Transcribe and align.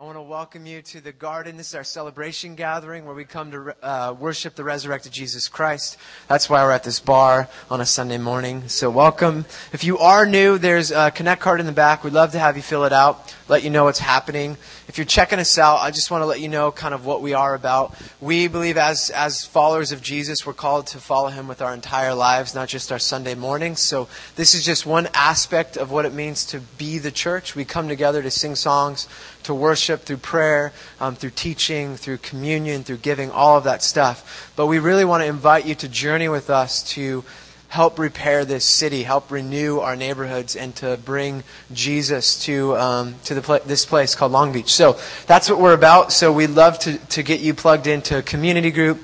I 0.00 0.04
want 0.04 0.16
to 0.16 0.22
welcome 0.22 0.64
you 0.64 0.80
to 0.80 1.02
the 1.02 1.12
garden. 1.12 1.58
This 1.58 1.68
is 1.68 1.74
our 1.74 1.84
celebration 1.84 2.54
gathering 2.54 3.04
where 3.04 3.14
we 3.14 3.26
come 3.26 3.50
to 3.50 3.76
uh, 3.86 4.14
worship 4.18 4.54
the 4.54 4.64
resurrected 4.64 5.12
Jesus 5.12 5.46
Christ. 5.46 5.98
That's 6.26 6.48
why 6.48 6.64
we're 6.64 6.72
at 6.72 6.84
this 6.84 7.00
bar 7.00 7.50
on 7.70 7.82
a 7.82 7.84
Sunday 7.84 8.16
morning. 8.16 8.66
So, 8.68 8.88
welcome. 8.88 9.44
If 9.74 9.84
you 9.84 9.98
are 9.98 10.24
new, 10.24 10.56
there's 10.56 10.90
a 10.90 11.10
Connect 11.10 11.42
card 11.42 11.60
in 11.60 11.66
the 11.66 11.72
back. 11.72 12.02
We'd 12.02 12.14
love 12.14 12.32
to 12.32 12.38
have 12.38 12.56
you 12.56 12.62
fill 12.62 12.84
it 12.84 12.94
out, 12.94 13.36
let 13.46 13.62
you 13.62 13.68
know 13.68 13.84
what's 13.84 13.98
happening. 13.98 14.56
If 14.88 14.96
you're 14.96 15.04
checking 15.04 15.38
us 15.38 15.58
out, 15.58 15.80
I 15.80 15.90
just 15.90 16.10
want 16.10 16.22
to 16.22 16.26
let 16.26 16.40
you 16.40 16.48
know 16.48 16.72
kind 16.72 16.94
of 16.94 17.04
what 17.04 17.20
we 17.20 17.34
are 17.34 17.54
about. 17.54 17.94
We 18.22 18.48
believe 18.48 18.78
as, 18.78 19.10
as 19.10 19.44
followers 19.44 19.92
of 19.92 20.00
Jesus, 20.00 20.46
we're 20.46 20.54
called 20.54 20.86
to 20.88 20.98
follow 20.98 21.28
him 21.28 21.46
with 21.46 21.60
our 21.60 21.74
entire 21.74 22.14
lives, 22.14 22.54
not 22.54 22.68
just 22.68 22.90
our 22.90 22.98
Sunday 22.98 23.34
mornings. 23.34 23.80
So, 23.80 24.08
this 24.36 24.54
is 24.54 24.64
just 24.64 24.86
one 24.86 25.08
aspect 25.12 25.76
of 25.76 25.90
what 25.90 26.06
it 26.06 26.14
means 26.14 26.46
to 26.46 26.60
be 26.60 26.96
the 26.96 27.10
church. 27.10 27.54
We 27.54 27.66
come 27.66 27.86
together 27.86 28.22
to 28.22 28.30
sing 28.30 28.54
songs 28.54 29.06
to 29.44 29.54
worship 29.54 30.02
through 30.02 30.18
prayer, 30.18 30.72
um, 31.00 31.14
through 31.14 31.30
teaching, 31.30 31.96
through 31.96 32.18
communion, 32.18 32.84
through 32.84 32.98
giving, 32.98 33.30
all 33.30 33.56
of 33.56 33.64
that 33.64 33.82
stuff. 33.82 34.52
But 34.56 34.66
we 34.66 34.78
really 34.78 35.04
want 35.04 35.22
to 35.22 35.26
invite 35.26 35.66
you 35.66 35.74
to 35.76 35.88
journey 35.88 36.28
with 36.28 36.50
us 36.50 36.82
to 36.94 37.24
help 37.68 37.98
repair 37.98 38.44
this 38.44 38.64
city, 38.64 39.04
help 39.04 39.30
renew 39.30 39.78
our 39.78 39.94
neighborhoods, 39.94 40.56
and 40.56 40.74
to 40.76 40.98
bring 41.04 41.44
Jesus 41.72 42.44
to 42.44 42.76
um, 42.76 43.14
to 43.24 43.40
pla- 43.40 43.60
this 43.60 43.86
place 43.86 44.14
called 44.14 44.32
Long 44.32 44.52
Beach. 44.52 44.72
So 44.72 44.98
that's 45.26 45.48
what 45.48 45.60
we're 45.60 45.74
about. 45.74 46.12
So 46.12 46.32
we'd 46.32 46.50
love 46.50 46.78
to, 46.80 46.98
to 46.98 47.22
get 47.22 47.40
you 47.40 47.54
plugged 47.54 47.86
into 47.86 48.18
a 48.18 48.22
community 48.22 48.70
group 48.70 49.00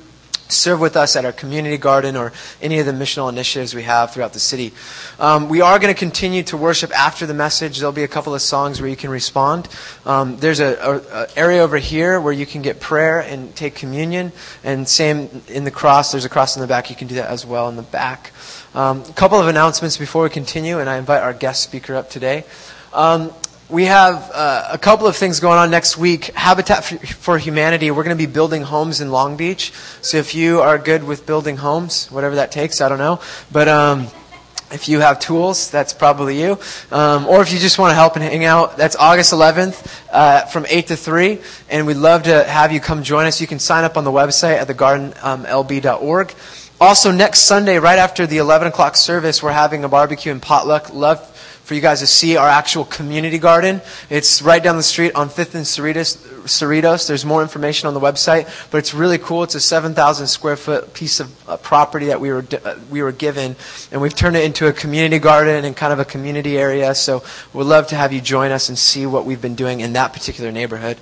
serve 0.48 0.80
with 0.80 0.96
us 0.96 1.16
at 1.16 1.24
our 1.24 1.32
community 1.32 1.76
garden 1.76 2.16
or 2.16 2.32
any 2.60 2.78
of 2.78 2.86
the 2.86 2.92
missional 2.92 3.28
initiatives 3.28 3.74
we 3.74 3.82
have 3.82 4.12
throughout 4.12 4.32
the 4.32 4.38
city. 4.38 4.72
Um, 5.18 5.48
we 5.48 5.60
are 5.60 5.78
going 5.78 5.92
to 5.92 5.98
continue 5.98 6.42
to 6.44 6.56
worship 6.56 6.90
after 6.96 7.26
the 7.26 7.34
message. 7.34 7.78
There'll 7.78 7.92
be 7.92 8.04
a 8.04 8.08
couple 8.08 8.34
of 8.34 8.42
songs 8.42 8.80
where 8.80 8.88
you 8.88 8.96
can 8.96 9.10
respond. 9.10 9.68
Um, 10.04 10.36
there's 10.38 10.60
a, 10.60 11.28
area 11.36 11.62
over 11.62 11.78
here 11.78 12.20
where 12.20 12.32
you 12.32 12.46
can 12.46 12.62
get 12.62 12.80
prayer 12.80 13.20
and 13.20 13.54
take 13.56 13.74
communion, 13.74 14.32
and 14.64 14.88
same 14.88 15.42
in 15.48 15.64
the 15.64 15.70
cross. 15.70 16.12
There's 16.12 16.24
a 16.24 16.28
cross 16.28 16.56
in 16.56 16.62
the 16.62 16.68
back. 16.68 16.90
You 16.90 16.96
can 16.96 17.08
do 17.08 17.16
that 17.16 17.30
as 17.30 17.44
well 17.44 17.68
in 17.68 17.76
the 17.76 17.82
back. 17.82 18.32
Um, 18.74 19.02
a 19.02 19.12
couple 19.12 19.40
of 19.40 19.48
announcements 19.48 19.96
before 19.96 20.24
we 20.24 20.30
continue, 20.30 20.78
and 20.78 20.88
I 20.88 20.98
invite 20.98 21.22
our 21.22 21.32
guest 21.32 21.62
speaker 21.62 21.94
up 21.94 22.10
today. 22.10 22.44
Um, 22.92 23.32
we 23.68 23.84
have 23.84 24.30
uh, 24.32 24.68
a 24.70 24.78
couple 24.78 25.06
of 25.06 25.16
things 25.16 25.40
going 25.40 25.58
on 25.58 25.70
next 25.70 25.96
week. 25.96 26.26
Habitat 26.26 26.84
for 26.84 27.36
Humanity, 27.36 27.90
we're 27.90 28.04
going 28.04 28.16
to 28.16 28.26
be 28.26 28.30
building 28.30 28.62
homes 28.62 29.00
in 29.00 29.10
Long 29.10 29.36
Beach. 29.36 29.72
So 30.02 30.18
if 30.18 30.34
you 30.34 30.60
are 30.60 30.78
good 30.78 31.02
with 31.02 31.26
building 31.26 31.56
homes, 31.56 32.06
whatever 32.08 32.36
that 32.36 32.52
takes, 32.52 32.80
I 32.80 32.88
don't 32.88 32.98
know. 32.98 33.20
But 33.50 33.66
um, 33.66 34.06
if 34.70 34.88
you 34.88 35.00
have 35.00 35.18
tools, 35.18 35.70
that's 35.70 35.92
probably 35.92 36.40
you. 36.40 36.58
Um, 36.92 37.26
or 37.26 37.42
if 37.42 37.52
you 37.52 37.58
just 37.58 37.78
want 37.78 37.90
to 37.90 37.94
help 37.94 38.14
and 38.14 38.24
hang 38.24 38.44
out, 38.44 38.76
that's 38.76 38.94
August 38.94 39.32
11th 39.32 40.04
uh, 40.12 40.46
from 40.46 40.64
8 40.68 40.86
to 40.88 40.96
3. 40.96 41.40
And 41.68 41.88
we'd 41.88 41.94
love 41.94 42.24
to 42.24 42.44
have 42.44 42.70
you 42.70 42.80
come 42.80 43.02
join 43.02 43.26
us. 43.26 43.40
You 43.40 43.48
can 43.48 43.58
sign 43.58 43.82
up 43.82 43.96
on 43.96 44.04
the 44.04 44.12
website 44.12 44.58
at 44.58 44.68
thegardenlb.org. 44.68 46.34
Also, 46.80 47.10
next 47.10 47.40
Sunday, 47.40 47.78
right 47.78 47.98
after 47.98 48.26
the 48.26 48.38
11 48.38 48.68
o'clock 48.68 48.96
service, 48.96 49.42
we're 49.42 49.50
having 49.50 49.82
a 49.82 49.88
barbecue 49.88 50.30
and 50.30 50.42
potluck. 50.42 50.92
Love 50.92 51.32
for 51.66 51.74
you 51.74 51.80
guys 51.80 51.98
to 51.98 52.06
see 52.06 52.36
our 52.36 52.48
actual 52.48 52.84
community 52.84 53.38
garden. 53.38 53.80
It's 54.08 54.40
right 54.40 54.62
down 54.62 54.76
the 54.76 54.84
street 54.84 55.16
on 55.16 55.28
5th 55.28 55.56
and 55.56 55.64
Cerritos. 55.64 56.16
Cerritos. 56.44 57.08
There's 57.08 57.24
more 57.24 57.42
information 57.42 57.88
on 57.88 57.94
the 57.94 57.98
website, 57.98 58.46
but 58.70 58.78
it's 58.78 58.94
really 58.94 59.18
cool. 59.18 59.42
It's 59.42 59.56
a 59.56 59.60
7,000 59.60 60.28
square 60.28 60.54
foot 60.54 60.94
piece 60.94 61.18
of 61.18 61.48
uh, 61.48 61.56
property 61.56 62.06
that 62.06 62.20
we 62.20 62.30
were, 62.30 62.44
uh, 62.64 62.76
we 62.88 63.02
were 63.02 63.10
given, 63.10 63.56
and 63.90 64.00
we've 64.00 64.14
turned 64.14 64.36
it 64.36 64.44
into 64.44 64.68
a 64.68 64.72
community 64.72 65.18
garden 65.18 65.64
and 65.64 65.76
kind 65.76 65.92
of 65.92 65.98
a 65.98 66.04
community 66.04 66.56
area. 66.56 66.94
So 66.94 67.24
we'd 67.52 67.64
love 67.64 67.88
to 67.88 67.96
have 67.96 68.12
you 68.12 68.20
join 68.20 68.52
us 68.52 68.68
and 68.68 68.78
see 68.78 69.04
what 69.04 69.26
we've 69.26 69.42
been 69.42 69.56
doing 69.56 69.80
in 69.80 69.94
that 69.94 70.12
particular 70.12 70.52
neighborhood. 70.52 70.98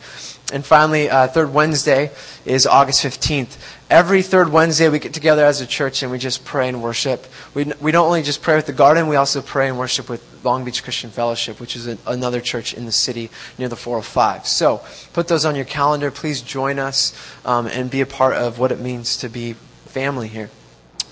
And 0.51 0.65
finally, 0.65 1.11
uh, 1.11 1.27
third 1.29 1.53
Wednesday 1.53 2.11
is 2.47 2.67
August 2.67 3.05
15th. 3.05 3.59
Every 3.91 4.23
third 4.23 4.51
Wednesday, 4.51 4.89
we 4.89 4.98
get 4.98 5.12
together 5.12 5.45
as 5.45 5.61
a 5.61 5.67
church 5.67 6.03
and 6.03 6.11
we 6.11 6.17
just 6.19 6.42
pray 6.47 6.70
and 6.70 6.83
worship. 6.83 7.27
We, 7.53 7.70
we 7.83 7.92
don't 7.92 8.07
only 8.07 8.23
just 8.23 8.41
pray 8.41 8.57
with 8.57 8.64
the 8.64 8.73
garden, 8.73 9.08
we 9.08 9.17
also 9.17 9.42
pray 9.42 9.69
and 9.69 9.79
worship 9.79 10.08
with 10.08 10.33
Long 10.44 10.64
Beach 10.64 10.82
Christian 10.82 11.10
Fellowship, 11.10 11.60
which 11.60 11.77
is 11.77 11.86
a, 11.86 11.98
another 12.06 12.40
church 12.40 12.74
in 12.74 12.86
the 12.86 12.92
city 12.92 13.30
near 13.58 13.68
the 13.68 13.77
405. 13.77 14.46
So 14.46 14.82
put 15.12 15.28
those 15.28 15.44
on 15.44 15.56
your 15.56 15.64
calendar. 15.64 16.10
Please 16.10 16.42
join 16.42 16.78
us 16.78 17.12
um, 17.44 17.66
and 17.66 17.90
be 17.90 18.00
a 18.00 18.06
part 18.06 18.34
of 18.34 18.58
what 18.58 18.72
it 18.72 18.80
means 18.80 19.16
to 19.18 19.28
be 19.28 19.55
family 19.86 20.28
here. 20.28 20.50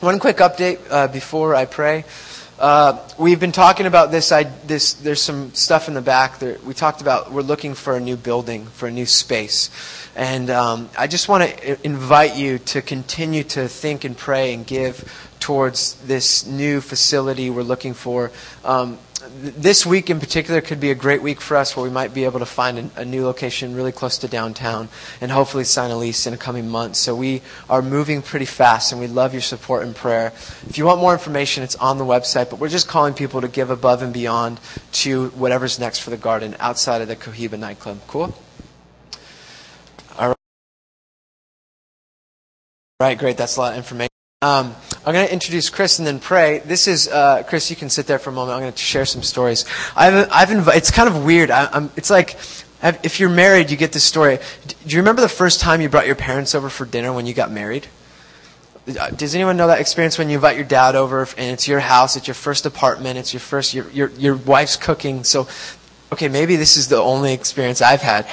One 0.00 0.18
quick 0.18 0.38
update 0.38 0.80
uh, 0.90 1.08
before 1.08 1.54
I 1.54 1.64
pray. 1.64 2.04
Uh, 2.58 2.96
we've 3.18 3.40
been 3.40 3.50
talking 3.50 3.86
about 3.86 4.10
this, 4.12 4.30
I, 4.30 4.44
this. 4.44 4.92
There's 4.92 5.20
some 5.20 5.52
stuff 5.52 5.88
in 5.88 5.94
the 5.94 6.00
back. 6.00 6.38
There, 6.38 6.58
we 6.64 6.74
talked 6.74 7.00
about 7.00 7.32
we're 7.32 7.42
looking 7.42 7.74
for 7.74 7.96
a 7.96 8.00
new 8.00 8.16
building, 8.16 8.66
for 8.66 8.86
a 8.86 8.90
new 8.90 9.06
space. 9.06 9.68
And 10.14 10.50
um, 10.50 10.90
I 10.96 11.06
just 11.06 11.28
want 11.28 11.42
to 11.42 11.84
invite 11.84 12.36
you 12.36 12.58
to 12.58 12.82
continue 12.82 13.42
to 13.44 13.66
think 13.66 14.04
and 14.04 14.16
pray 14.16 14.54
and 14.54 14.66
give 14.66 15.30
towards 15.42 15.94
this 16.06 16.46
new 16.46 16.80
facility 16.80 17.50
we're 17.50 17.62
looking 17.62 17.94
for. 17.94 18.30
Um, 18.64 18.98
this 19.28 19.84
week 19.84 20.08
in 20.08 20.20
particular 20.20 20.60
could 20.60 20.78
be 20.80 20.90
a 20.90 20.94
great 20.94 21.20
week 21.20 21.40
for 21.40 21.56
us 21.56 21.76
where 21.76 21.84
we 21.84 21.90
might 21.90 22.14
be 22.14 22.24
able 22.24 22.38
to 22.38 22.46
find 22.46 22.78
a, 22.78 23.00
a, 23.00 23.04
new 23.04 23.24
location 23.24 23.74
really 23.74 23.92
close 23.92 24.18
to 24.18 24.28
downtown 24.28 24.88
and 25.20 25.30
hopefully 25.30 25.64
sign 25.64 25.90
a 25.90 25.96
lease 25.96 26.26
in 26.26 26.32
the 26.32 26.38
coming 26.38 26.68
months. 26.68 26.98
So 26.98 27.14
we 27.14 27.42
are 27.68 27.82
moving 27.82 28.22
pretty 28.22 28.46
fast 28.46 28.92
and 28.92 29.00
we 29.00 29.06
love 29.06 29.32
your 29.32 29.42
support 29.42 29.84
and 29.84 29.94
prayer. 29.94 30.28
If 30.68 30.78
you 30.78 30.86
want 30.86 31.00
more 31.00 31.12
information, 31.12 31.62
it's 31.62 31.76
on 31.76 31.98
the 31.98 32.04
website, 32.04 32.50
but 32.50 32.58
we're 32.58 32.68
just 32.68 32.88
calling 32.88 33.14
people 33.14 33.40
to 33.40 33.48
give 33.48 33.70
above 33.70 34.02
and 34.02 34.12
beyond 34.12 34.60
to 34.92 35.28
whatever's 35.30 35.78
next 35.78 36.00
for 36.00 36.10
the 36.10 36.16
garden 36.16 36.56
outside 36.60 37.00
of 37.00 37.08
the 37.08 37.16
Cohiba 37.16 37.58
nightclub. 37.58 38.00
Cool? 38.06 38.34
All 43.02 43.08
right, 43.08 43.18
great. 43.18 43.36
That's 43.36 43.56
a 43.56 43.60
lot 43.60 43.72
of 43.72 43.78
information. 43.78 44.11
Um, 44.42 44.74
I'm 45.06 45.14
going 45.14 45.24
to 45.24 45.32
introduce 45.32 45.70
Chris 45.70 46.00
and 46.00 46.06
then 46.06 46.18
pray. 46.18 46.58
This 46.58 46.88
is 46.88 47.06
uh, 47.06 47.44
Chris. 47.44 47.70
You 47.70 47.76
can 47.76 47.88
sit 47.88 48.08
there 48.08 48.18
for 48.18 48.30
a 48.30 48.32
moment. 48.32 48.56
I'm 48.56 48.62
going 48.62 48.72
to 48.72 48.78
share 48.78 49.04
some 49.04 49.22
stories. 49.22 49.64
I've, 49.94 50.28
I've 50.32 50.48
inv- 50.48 50.74
It's 50.74 50.90
kind 50.90 51.08
of 51.08 51.24
weird. 51.24 51.52
I, 51.52 51.88
it's 51.96 52.10
like 52.10 52.36
if 52.82 53.20
you're 53.20 53.30
married, 53.30 53.70
you 53.70 53.76
get 53.76 53.92
this 53.92 54.02
story. 54.02 54.40
Do 54.66 54.94
you 54.94 54.98
remember 54.98 55.22
the 55.22 55.28
first 55.28 55.60
time 55.60 55.80
you 55.80 55.88
brought 55.88 56.06
your 56.06 56.16
parents 56.16 56.56
over 56.56 56.68
for 56.68 56.84
dinner 56.84 57.12
when 57.12 57.26
you 57.26 57.34
got 57.34 57.52
married? 57.52 57.86
Uh, 58.98 59.10
does 59.10 59.32
anyone 59.36 59.56
know 59.56 59.68
that 59.68 59.80
experience 59.80 60.18
when 60.18 60.28
you 60.28 60.34
invite 60.34 60.56
your 60.56 60.64
dad 60.64 60.96
over 60.96 61.22
and 61.38 61.52
it's 61.52 61.68
your 61.68 61.78
house, 61.78 62.16
it's 62.16 62.26
your 62.26 62.34
first 62.34 62.66
apartment, 62.66 63.16
it's 63.16 63.32
your 63.32 63.38
first, 63.38 63.74
your, 63.74 63.88
your, 63.90 64.08
your 64.10 64.34
wife's 64.34 64.74
cooking, 64.76 65.22
so 65.22 65.46
Okay, 66.12 66.28
maybe 66.28 66.56
this 66.56 66.76
is 66.76 66.88
the 66.88 66.98
only 66.98 67.32
experience 67.32 67.80
I've 67.80 68.02
had. 68.02 68.26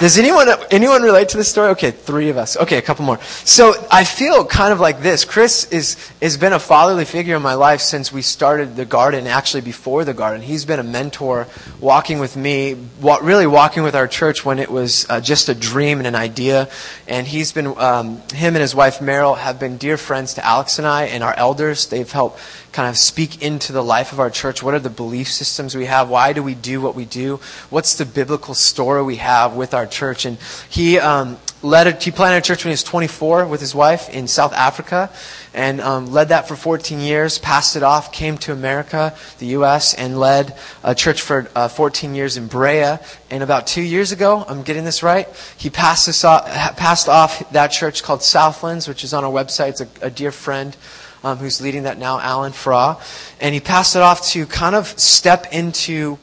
Does 0.00 0.16
anyone 0.16 0.48
anyone 0.70 1.02
relate 1.02 1.28
to 1.30 1.36
this 1.36 1.50
story? 1.50 1.68
Okay, 1.72 1.90
three 1.90 2.30
of 2.30 2.38
us. 2.38 2.56
Okay, 2.56 2.78
a 2.78 2.82
couple 2.82 3.04
more. 3.04 3.20
So 3.44 3.74
I 3.90 4.04
feel 4.04 4.46
kind 4.46 4.72
of 4.72 4.80
like 4.80 5.02
this. 5.02 5.26
Chris 5.26 5.70
is 5.70 5.96
has 6.22 6.38
been 6.38 6.54
a 6.54 6.58
fatherly 6.58 7.04
figure 7.04 7.36
in 7.36 7.42
my 7.42 7.52
life 7.52 7.82
since 7.82 8.10
we 8.10 8.22
started 8.22 8.74
the 8.74 8.86
garden. 8.86 9.26
Actually, 9.26 9.60
before 9.60 10.02
the 10.04 10.14
garden, 10.14 10.40
he's 10.40 10.64
been 10.64 10.80
a 10.80 10.82
mentor, 10.82 11.46
walking 11.78 12.20
with 12.20 12.38
me, 12.38 12.74
really 13.02 13.46
walking 13.46 13.82
with 13.82 13.94
our 13.94 14.08
church 14.08 14.42
when 14.46 14.58
it 14.58 14.70
was 14.70 15.04
uh, 15.10 15.20
just 15.20 15.50
a 15.50 15.54
dream 15.54 15.98
and 15.98 16.06
an 16.06 16.14
idea. 16.14 16.70
And 17.06 17.26
he's 17.26 17.52
been 17.52 17.66
um, 17.76 18.22
him 18.32 18.54
and 18.54 18.62
his 18.62 18.74
wife 18.74 19.00
Meryl 19.00 19.36
have 19.36 19.60
been 19.60 19.76
dear 19.76 19.98
friends 19.98 20.32
to 20.34 20.44
Alex 20.44 20.78
and 20.78 20.86
I 20.86 21.04
and 21.04 21.22
our 21.22 21.34
elders. 21.34 21.86
They've 21.88 22.10
helped 22.10 22.40
kind 22.76 22.90
of 22.90 22.98
speak 22.98 23.40
into 23.40 23.72
the 23.72 23.82
life 23.82 24.12
of 24.12 24.20
our 24.20 24.28
church. 24.28 24.62
What 24.62 24.74
are 24.74 24.78
the 24.78 24.90
belief 24.90 25.28
systems 25.28 25.74
we 25.74 25.86
have? 25.86 26.10
Why 26.10 26.34
do 26.34 26.42
we 26.42 26.54
do 26.54 26.82
what 26.82 26.94
we 26.94 27.06
do? 27.06 27.40
What's 27.70 27.94
the 27.94 28.04
biblical 28.04 28.52
story 28.52 29.02
we 29.02 29.16
have 29.16 29.56
with 29.56 29.72
our 29.72 29.86
church? 29.86 30.26
And 30.26 30.36
he 30.68 30.98
um, 30.98 31.38
led 31.62 31.86
a, 31.86 31.92
he 31.92 32.10
planted 32.10 32.36
a 32.36 32.40
church 32.42 32.64
when 32.64 32.72
he 32.72 32.74
was 32.74 32.82
24 32.82 33.46
with 33.46 33.62
his 33.62 33.74
wife 33.74 34.10
in 34.10 34.28
South 34.28 34.52
Africa, 34.52 35.10
and 35.54 35.80
um, 35.80 36.12
led 36.12 36.28
that 36.28 36.48
for 36.48 36.54
14 36.54 37.00
years. 37.00 37.38
Passed 37.38 37.76
it 37.76 37.82
off, 37.82 38.12
came 38.12 38.36
to 38.38 38.52
America, 38.52 39.16
the 39.38 39.46
U.S., 39.58 39.94
and 39.94 40.20
led 40.20 40.54
a 40.84 40.94
church 40.94 41.22
for 41.22 41.48
uh, 41.54 41.68
14 41.68 42.14
years 42.14 42.36
in 42.36 42.46
Brea. 42.46 42.98
And 43.30 43.42
about 43.42 43.66
two 43.66 43.80
years 43.80 44.12
ago, 44.12 44.44
I'm 44.46 44.62
getting 44.62 44.84
this 44.84 45.02
right, 45.02 45.26
he 45.56 45.70
passed, 45.70 46.04
this 46.04 46.24
off, 46.24 46.44
passed 46.76 47.08
off 47.08 47.50
that 47.52 47.68
church 47.68 48.02
called 48.02 48.22
Southlands, 48.22 48.86
which 48.86 49.02
is 49.02 49.14
on 49.14 49.24
our 49.24 49.32
website. 49.32 49.70
It's 49.70 49.80
a, 49.80 49.88
a 50.02 50.10
dear 50.10 50.30
friend 50.30 50.76
um, 51.24 51.38
who's 51.38 51.60
leading 51.60 51.84
that 51.84 51.98
now, 51.98 52.20
Alan 52.20 52.52
Frow. 52.52 53.00
And 53.40 53.54
he 53.54 53.60
passed 53.60 53.96
it 53.96 54.02
off 54.02 54.26
to 54.28 54.46
kind 54.46 54.74
of 54.74 54.86
step 54.98 55.52
into 55.52 56.18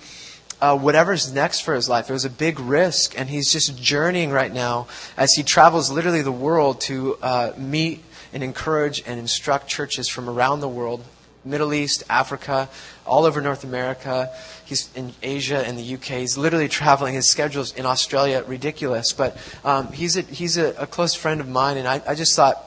uh, 0.62 0.78
whatever's 0.78 1.34
next 1.34 1.62
for 1.62 1.76
his 1.76 1.90
life. 1.90 2.10
It 2.10 2.14
was 2.14 2.26
a 2.26 2.30
big 2.30 2.60
risk, 2.60 3.20
and 3.20 3.30
he's 3.30 3.52
just 3.52 3.78
journeying 3.78 4.32
right 4.32 4.54
now 4.54 4.88
as 5.18 5.34
he 5.34 5.44
travels 5.44 5.92
literally 5.92 6.22
the 6.22 6.32
world 6.32 6.82
to 6.82 7.18
uh, 7.22 7.54
meet 7.58 8.04
and 8.32 8.44
encourage 8.44 9.04
and 9.06 9.20
instruct 9.20 9.68
churches 9.68 10.08
from 10.08 10.30
around 10.30 10.62
the 10.62 10.70
world 10.70 11.04
Middle 11.46 11.74
East, 11.74 12.04
Africa, 12.10 12.70
all 13.06 13.26
over 13.26 13.42
North 13.42 13.64
America. 13.64 14.30
He's 14.66 14.90
in 14.96 15.14
Asia 15.22 15.58
and 15.66 15.78
the 15.78 15.96
UK. 15.96 16.20
He's 16.20 16.38
literally 16.38 16.68
traveling. 16.80 17.16
His 17.16 17.30
schedule's 17.30 17.74
in 17.76 17.86
Australia 17.86 18.44
ridiculous. 18.48 19.14
But 19.14 19.38
um, 19.64 19.92
he's, 19.92 20.18
a, 20.18 20.22
he's 20.22 20.58
a, 20.58 20.74
a, 20.76 20.88
close 20.88 21.14
friend 21.14 21.42
of 21.42 21.48
mine, 21.48 21.78
and 21.78 21.88
I, 21.88 22.02
I 22.08 22.16
just 22.16 22.36
thought 22.36 22.64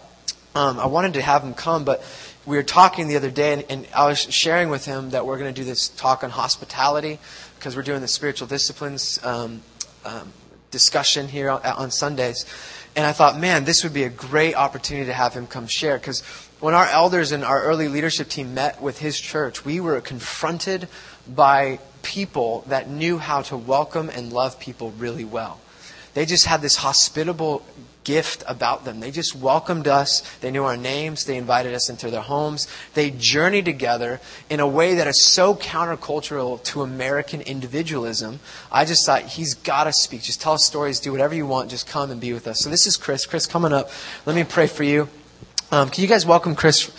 um, 0.56 0.80
I 0.80 0.86
wanted 0.86 1.12
to 1.14 1.22
have 1.22 1.42
him 1.42 1.52
come, 1.52 1.84
but 1.84 2.02
we 2.46 2.56
were 2.56 2.62
talking 2.62 3.08
the 3.08 3.16
other 3.16 3.30
day, 3.30 3.52
and, 3.52 3.64
and 3.68 3.86
I 3.94 4.06
was 4.06 4.18
sharing 4.18 4.70
with 4.70 4.86
him 4.86 5.10
that 5.10 5.26
we're 5.26 5.38
going 5.38 5.52
to 5.52 5.60
do 5.60 5.66
this 5.66 5.88
talk 5.90 6.24
on 6.24 6.30
hospitality 6.30 7.18
because 7.58 7.76
we're 7.76 7.82
doing 7.82 8.00
the 8.00 8.08
spiritual 8.08 8.48
disciplines 8.48 9.22
um, 9.22 9.60
um, 10.06 10.32
discussion 10.70 11.28
here 11.28 11.50
on, 11.50 11.60
on 11.62 11.90
Sundays. 11.90 12.46
And 12.96 13.04
I 13.04 13.12
thought, 13.12 13.38
man, 13.38 13.66
this 13.66 13.84
would 13.84 13.92
be 13.92 14.04
a 14.04 14.08
great 14.08 14.54
opportunity 14.54 15.04
to 15.08 15.12
have 15.12 15.34
him 15.34 15.46
come 15.46 15.66
share. 15.66 15.98
Because 15.98 16.22
when 16.58 16.72
our 16.72 16.86
elders 16.86 17.32
and 17.32 17.44
our 17.44 17.62
early 17.62 17.88
leadership 17.88 18.30
team 18.30 18.54
met 18.54 18.80
with 18.80 18.98
his 18.98 19.20
church, 19.20 19.62
we 19.62 19.78
were 19.78 20.00
confronted 20.00 20.88
by 21.28 21.80
people 22.00 22.64
that 22.68 22.88
knew 22.88 23.18
how 23.18 23.42
to 23.42 23.58
welcome 23.58 24.08
and 24.08 24.32
love 24.32 24.58
people 24.58 24.92
really 24.92 25.26
well. 25.26 25.60
They 26.16 26.24
just 26.24 26.46
had 26.46 26.62
this 26.62 26.76
hospitable 26.76 27.62
gift 28.02 28.42
about 28.48 28.86
them. 28.86 29.00
They 29.00 29.10
just 29.10 29.36
welcomed 29.36 29.86
us. 29.86 30.22
They 30.38 30.50
knew 30.50 30.64
our 30.64 30.78
names. 30.78 31.26
They 31.26 31.36
invited 31.36 31.74
us 31.74 31.90
into 31.90 32.10
their 32.10 32.22
homes. 32.22 32.68
They 32.94 33.10
journeyed 33.10 33.66
together 33.66 34.18
in 34.48 34.58
a 34.58 34.66
way 34.66 34.94
that 34.94 35.06
is 35.06 35.22
so 35.22 35.54
countercultural 35.54 36.62
to 36.64 36.80
American 36.80 37.42
individualism. 37.42 38.40
I 38.72 38.86
just 38.86 39.04
thought, 39.04 39.24
he's 39.24 39.52
got 39.52 39.84
to 39.84 39.92
speak. 39.92 40.22
Just 40.22 40.40
tell 40.40 40.54
us 40.54 40.64
stories. 40.64 41.00
Do 41.00 41.12
whatever 41.12 41.34
you 41.34 41.46
want. 41.46 41.68
Just 41.68 41.86
come 41.86 42.10
and 42.10 42.18
be 42.18 42.32
with 42.32 42.46
us. 42.46 42.60
So 42.60 42.70
this 42.70 42.86
is 42.86 42.96
Chris. 42.96 43.26
Chris, 43.26 43.46
coming 43.46 43.74
up. 43.74 43.90
Let 44.24 44.36
me 44.36 44.44
pray 44.44 44.68
for 44.68 44.84
you. 44.84 45.10
Um, 45.70 45.90
can 45.90 46.00
you 46.00 46.08
guys 46.08 46.24
welcome 46.24 46.54
Chris? 46.56 46.90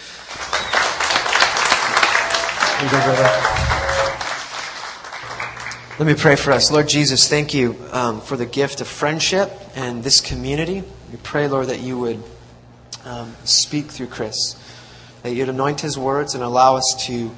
Let 6.00 6.06
me 6.06 6.14
pray 6.14 6.36
for 6.36 6.52
us. 6.52 6.70
Lord 6.70 6.88
Jesus, 6.88 7.28
thank 7.28 7.56
you 7.56 7.76
um, 7.92 8.22
for 8.22 8.38
the 8.38 8.46
gift 8.46 8.82
of 8.82 8.88
friendship 8.88 9.52
and 9.76 10.04
this 10.04 10.22
community. 10.22 10.84
We 11.12 11.18
pray, 11.24 11.48
Lord, 11.48 11.70
that 11.70 11.80
you 11.80 11.98
would 11.98 12.24
um, 13.04 13.36
speak 13.46 13.86
through 13.86 14.06
Chris, 14.06 14.62
that 15.24 15.34
you'd 15.34 15.50
anoint 15.50 15.82
his 15.82 15.98
words 15.98 16.36
and 16.36 16.44
allow 16.44 16.76
us 16.76 17.08
to 17.08 17.32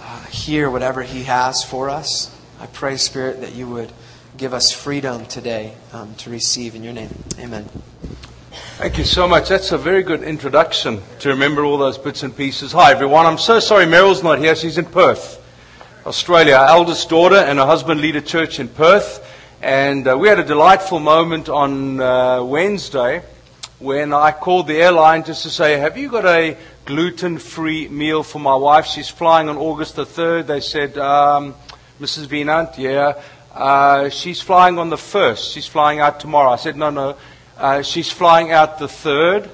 uh, 0.00 0.24
hear 0.24 0.68
whatever 0.68 1.02
he 1.02 1.22
has 1.22 1.62
for 1.62 1.88
us. 1.88 2.36
I 2.58 2.66
pray, 2.66 2.96
Spirit, 2.96 3.40
that 3.40 3.54
you 3.54 3.68
would 3.68 3.92
give 4.36 4.52
us 4.52 4.72
freedom 4.72 5.24
today 5.26 5.76
um, 5.92 6.16
to 6.16 6.30
receive 6.30 6.74
in 6.74 6.82
your 6.82 6.94
name. 6.94 7.14
Amen. 7.38 7.68
Thank 8.78 8.98
you 8.98 9.04
so 9.04 9.28
much. 9.28 9.48
That's 9.48 9.70
a 9.70 9.78
very 9.78 10.02
good 10.02 10.24
introduction 10.24 11.00
to 11.20 11.28
remember 11.28 11.64
all 11.64 11.78
those 11.78 11.98
bits 11.98 12.24
and 12.24 12.36
pieces. 12.36 12.72
Hi, 12.72 12.90
everyone. 12.90 13.26
I'm 13.26 13.38
so 13.38 13.60
sorry 13.60 13.84
Meryl's 13.84 14.24
not 14.24 14.40
here. 14.40 14.56
She's 14.56 14.76
in 14.76 14.86
Perth. 14.86 15.38
Australia. 16.04 16.54
Our 16.54 16.68
eldest 16.68 17.08
daughter 17.08 17.36
and 17.36 17.60
her 17.60 17.66
husband 17.66 18.00
lead 18.00 18.16
a 18.16 18.20
church 18.20 18.58
in 18.58 18.68
Perth. 18.68 19.28
And 19.62 20.08
uh, 20.08 20.18
we 20.18 20.26
had 20.26 20.40
a 20.40 20.44
delightful 20.44 20.98
moment 20.98 21.48
on 21.48 22.00
uh, 22.00 22.42
Wednesday 22.42 23.22
when 23.78 24.12
I 24.12 24.32
called 24.32 24.66
the 24.66 24.82
airline 24.82 25.22
just 25.22 25.44
to 25.44 25.50
say, 25.50 25.78
Have 25.78 25.96
you 25.96 26.10
got 26.10 26.24
a 26.24 26.56
gluten 26.86 27.38
free 27.38 27.86
meal 27.86 28.24
for 28.24 28.40
my 28.40 28.56
wife? 28.56 28.86
She's 28.86 29.08
flying 29.08 29.48
on 29.48 29.56
August 29.56 29.94
the 29.94 30.04
3rd. 30.04 30.48
They 30.48 30.58
said, 30.58 30.98
um, 30.98 31.54
Mrs. 32.00 32.26
Venant, 32.26 32.78
yeah. 32.78 33.22
Uh, 33.54 34.08
she's 34.08 34.40
flying 34.40 34.78
on 34.78 34.90
the 34.90 34.96
1st. 34.96 35.52
She's 35.52 35.66
flying 35.66 36.00
out 36.00 36.18
tomorrow. 36.18 36.50
I 36.50 36.56
said, 36.56 36.76
No, 36.76 36.90
no. 36.90 37.16
Uh, 37.56 37.82
she's 37.82 38.10
flying 38.10 38.50
out 38.50 38.80
the 38.80 38.86
3rd. 38.86 39.48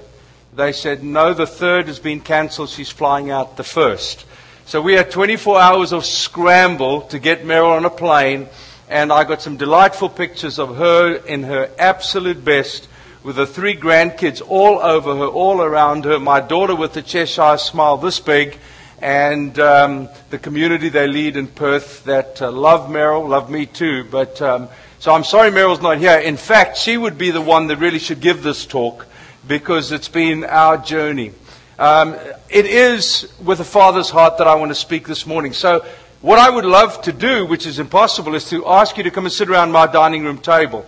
They 0.55 0.73
said, 0.73 1.05
No, 1.05 1.35
the 1.35 1.45
3rd 1.45 1.89
has 1.89 1.99
been 1.99 2.21
cancelled. 2.21 2.71
She's 2.71 2.91
flying 2.91 3.31
out 3.31 3.59
the 3.59 3.65
1st. 3.65 4.25
So 4.69 4.83
we 4.83 4.93
had 4.93 5.11
24 5.11 5.59
hours 5.59 5.93
of 5.95 6.05
scramble 6.05 7.01
to 7.09 7.19
get 7.19 7.43
Meryl 7.43 7.75
on 7.75 7.87
a 7.87 7.91
plane, 7.91 8.49
and 8.91 9.11
I 9.11 9.25
got 9.25 9.41
some 9.41 9.57
delightful 9.57 10.11
pictures 10.11 10.59
of 10.59 10.77
her 10.77 11.15
in 11.15 11.45
her 11.45 11.71
absolute 11.79 12.45
best 12.45 12.87
with 13.23 13.37
the 13.37 13.47
three 13.47 13.75
grandkids 13.75 14.43
all 14.47 14.79
over 14.79 15.17
her, 15.17 15.27
all 15.27 15.63
around 15.63 16.05
her, 16.05 16.19
my 16.19 16.41
daughter 16.41 16.75
with 16.75 16.93
the 16.93 17.01
Cheshire 17.01 17.57
smile 17.57 17.97
this 17.97 18.21
big, 18.21 18.59
and 19.01 19.59
um, 19.59 20.11
the 20.29 20.39
community 20.39 20.91
they 20.91 21.07
lead 21.07 21.39
in 21.39 21.47
Perth 21.47 22.05
that 22.05 22.43
uh, 22.43 22.53
love 22.53 22.91
Meryl, 22.91 23.27
love 23.27 23.49
me 23.49 23.65
too. 23.65 24.05
But 24.05 24.43
um, 24.43 24.69
so 24.99 25.15
I'm 25.15 25.25
sorry 25.25 25.51
Meryl's 25.51 25.81
not 25.81 25.97
here. 25.97 26.19
In 26.19 26.37
fact, 26.37 26.77
she 26.77 26.99
would 26.99 27.17
be 27.17 27.31
the 27.31 27.41
one 27.41 27.69
that 27.69 27.79
really 27.79 27.99
should 27.99 28.21
give 28.21 28.43
this 28.43 28.67
talk 28.67 29.07
because 29.47 29.93
it's 29.93 30.09
been 30.09 30.45
our 30.45 30.77
journey. 30.77 31.33
Um, 31.79 32.17
it 32.49 32.67
is 32.67 33.33
with 33.41 33.61
a 33.61 33.65
father's 33.65 34.11
heart 34.11 34.39
that 34.39 34.49
I 34.49 34.57
want 34.57 34.73
to 34.73 34.75
speak 34.75 35.07
this 35.07 35.27
morning. 35.27 35.53
So, 35.53 35.87
what 36.21 36.41
I 36.41 36.51
would 36.51 36.65
love 36.65 37.01
to 37.03 37.13
do, 37.13 37.47
which 37.47 37.67
is 37.67 37.79
impossible, 37.79 38.35
is 38.35 38.51
to 38.51 38.67
ask 38.67 38.97
you 38.97 39.05
to 39.05 39.13
come 39.13 39.27
and 39.27 39.33
sit 39.33 39.49
around 39.49 39.71
my 39.71 39.87
dining 39.87 40.25
room 40.25 40.39
table. 40.39 40.85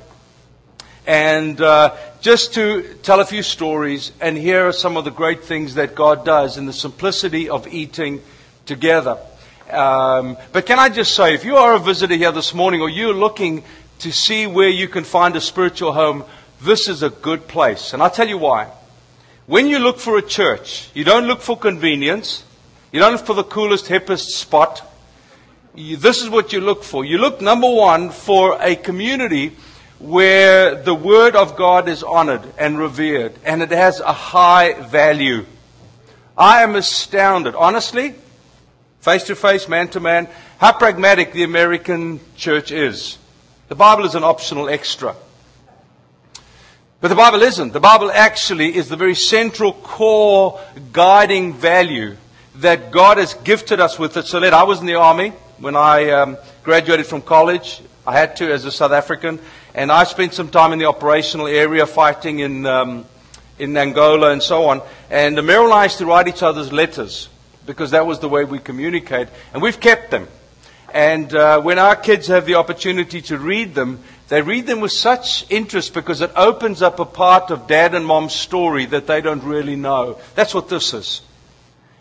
And 1.06 1.60
uh, 1.60 1.94
just 2.20 2.54
to 2.54 2.82
tell 3.04 3.20
a 3.20 3.24
few 3.24 3.44
stories 3.44 4.10
and 4.20 4.36
hear 4.36 4.72
some 4.72 4.96
of 4.96 5.04
the 5.04 5.12
great 5.12 5.44
things 5.44 5.76
that 5.76 5.94
God 5.94 6.24
does 6.24 6.58
in 6.58 6.66
the 6.66 6.72
simplicity 6.72 7.48
of 7.48 7.68
eating 7.68 8.20
together. 8.66 9.16
Um, 9.70 10.36
but 10.52 10.66
can 10.66 10.80
I 10.80 10.88
just 10.88 11.14
say, 11.14 11.34
if 11.34 11.44
you 11.44 11.56
are 11.56 11.74
a 11.74 11.78
visitor 11.78 12.16
here 12.16 12.32
this 12.32 12.52
morning 12.52 12.80
or 12.80 12.90
you're 12.90 13.14
looking 13.14 13.62
to 14.00 14.10
see 14.10 14.48
where 14.48 14.68
you 14.68 14.88
can 14.88 15.04
find 15.04 15.36
a 15.36 15.40
spiritual 15.40 15.92
home, 15.92 16.24
this 16.60 16.88
is 16.88 17.04
a 17.04 17.10
good 17.10 17.46
place. 17.46 17.92
And 17.92 18.02
I'll 18.02 18.10
tell 18.10 18.28
you 18.28 18.38
why. 18.38 18.72
When 19.50 19.66
you 19.66 19.80
look 19.80 19.98
for 19.98 20.16
a 20.16 20.22
church, 20.22 20.90
you 20.94 21.02
don't 21.02 21.26
look 21.26 21.40
for 21.40 21.58
convenience. 21.58 22.44
You 22.92 23.00
don't 23.00 23.14
look 23.14 23.26
for 23.26 23.34
the 23.34 23.42
coolest, 23.42 23.86
hippest 23.86 24.28
spot. 24.28 24.80
You, 25.74 25.96
this 25.96 26.22
is 26.22 26.30
what 26.30 26.52
you 26.52 26.60
look 26.60 26.84
for. 26.84 27.04
You 27.04 27.18
look, 27.18 27.40
number 27.40 27.68
one, 27.68 28.10
for 28.10 28.56
a 28.62 28.76
community 28.76 29.56
where 29.98 30.80
the 30.80 30.94
Word 30.94 31.34
of 31.34 31.56
God 31.56 31.88
is 31.88 32.04
honored 32.04 32.42
and 32.58 32.78
revered 32.78 33.32
and 33.44 33.60
it 33.60 33.72
has 33.72 33.98
a 33.98 34.12
high 34.12 34.74
value. 34.82 35.44
I 36.38 36.62
am 36.62 36.76
astounded, 36.76 37.56
honestly, 37.56 38.14
face 39.00 39.24
to 39.24 39.34
face, 39.34 39.68
man 39.68 39.88
to 39.88 39.98
man, 39.98 40.28
how 40.58 40.74
pragmatic 40.74 41.32
the 41.32 41.42
American 41.42 42.20
church 42.36 42.70
is. 42.70 43.18
The 43.66 43.74
Bible 43.74 44.04
is 44.04 44.14
an 44.14 44.22
optional 44.22 44.68
extra. 44.68 45.16
But 47.00 47.08
the 47.08 47.14
Bible 47.14 47.42
isn't. 47.42 47.72
The 47.72 47.80
Bible 47.80 48.10
actually 48.10 48.76
is 48.76 48.90
the 48.90 48.96
very 48.96 49.14
central 49.14 49.72
core 49.72 50.60
guiding 50.92 51.54
value 51.54 52.16
that 52.56 52.90
God 52.90 53.16
has 53.16 53.32
gifted 53.32 53.80
us 53.80 53.98
with. 53.98 54.22
So 54.26 54.38
let 54.38 54.52
I 54.52 54.64
was 54.64 54.80
in 54.80 54.86
the 54.86 54.96
army 54.96 55.30
when 55.58 55.76
I 55.76 56.10
um, 56.10 56.36
graduated 56.62 57.06
from 57.06 57.22
college. 57.22 57.80
I 58.06 58.12
had 58.12 58.36
to 58.36 58.52
as 58.52 58.66
a 58.66 58.70
South 58.70 58.92
African, 58.92 59.38
and 59.74 59.90
I 59.90 60.04
spent 60.04 60.34
some 60.34 60.50
time 60.50 60.74
in 60.74 60.78
the 60.78 60.84
operational 60.86 61.46
area 61.46 61.86
fighting 61.86 62.40
in 62.40 62.66
um, 62.66 63.06
in 63.58 63.74
Angola 63.78 64.32
and 64.32 64.42
so 64.42 64.66
on. 64.66 64.82
And 65.08 65.38
the 65.38 65.42
Meryl 65.42 65.64
and 65.64 65.72
I 65.72 65.84
used 65.84 65.98
to 65.98 66.06
write 66.06 66.28
each 66.28 66.42
other's 66.42 66.70
letters 66.70 67.30
because 67.64 67.92
that 67.92 68.06
was 68.06 68.18
the 68.18 68.28
way 68.28 68.44
we 68.44 68.58
communicate, 68.58 69.28
and 69.54 69.62
we've 69.62 69.80
kept 69.80 70.10
them. 70.10 70.28
And 70.92 71.32
uh, 71.34 71.60
when 71.60 71.78
our 71.78 71.96
kids 71.96 72.26
have 72.26 72.46
the 72.46 72.56
opportunity 72.56 73.22
to 73.22 73.38
read 73.38 73.74
them, 73.74 74.02
they 74.30 74.42
read 74.42 74.66
them 74.68 74.80
with 74.80 74.92
such 74.92 75.44
interest 75.50 75.92
because 75.92 76.20
it 76.20 76.30
opens 76.36 76.82
up 76.82 77.00
a 77.00 77.04
part 77.04 77.50
of 77.50 77.66
dad 77.66 77.96
and 77.96 78.06
mom's 78.06 78.32
story 78.32 78.86
that 78.86 79.08
they 79.08 79.20
don't 79.20 79.42
really 79.42 79.74
know. 79.74 80.18
That's 80.36 80.54
what 80.54 80.68
this 80.68 80.94
is. 80.94 81.20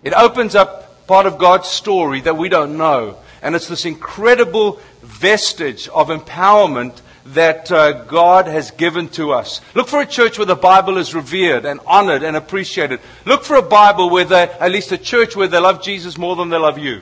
It 0.03 0.13
opens 0.13 0.53
up 0.53 1.07
part 1.07 1.25
of 1.25 1.39
God's 1.39 1.69
story 1.69 2.21
that 2.21 2.37
we 2.37 2.47
don't 2.47 2.77
know. 2.77 3.17
And 3.41 3.55
it's 3.55 3.67
this 3.67 3.83
incredible 3.83 4.79
vestige 5.01 5.87
of 5.87 6.09
empowerment 6.09 7.01
that 7.25 7.71
uh, 7.71 8.03
God 8.03 8.45
has 8.45 8.69
given 8.69 9.09
to 9.09 9.31
us. 9.31 9.59
Look 9.73 9.87
for 9.87 9.99
a 9.99 10.05
church 10.05 10.37
where 10.37 10.45
the 10.45 10.55
Bible 10.55 10.99
is 10.99 11.15
revered 11.15 11.65
and 11.65 11.79
honored 11.87 12.21
and 12.21 12.37
appreciated. 12.37 12.99
Look 13.25 13.43
for 13.43 13.55
a 13.55 13.63
Bible 13.63 14.11
where 14.11 14.25
they, 14.25 14.43
at 14.43 14.71
least 14.71 14.91
a 14.91 14.99
church 14.99 15.35
where 15.35 15.47
they 15.47 15.57
love 15.57 15.81
Jesus 15.81 16.15
more 16.15 16.35
than 16.35 16.49
they 16.49 16.57
love 16.57 16.77
you. 16.77 17.01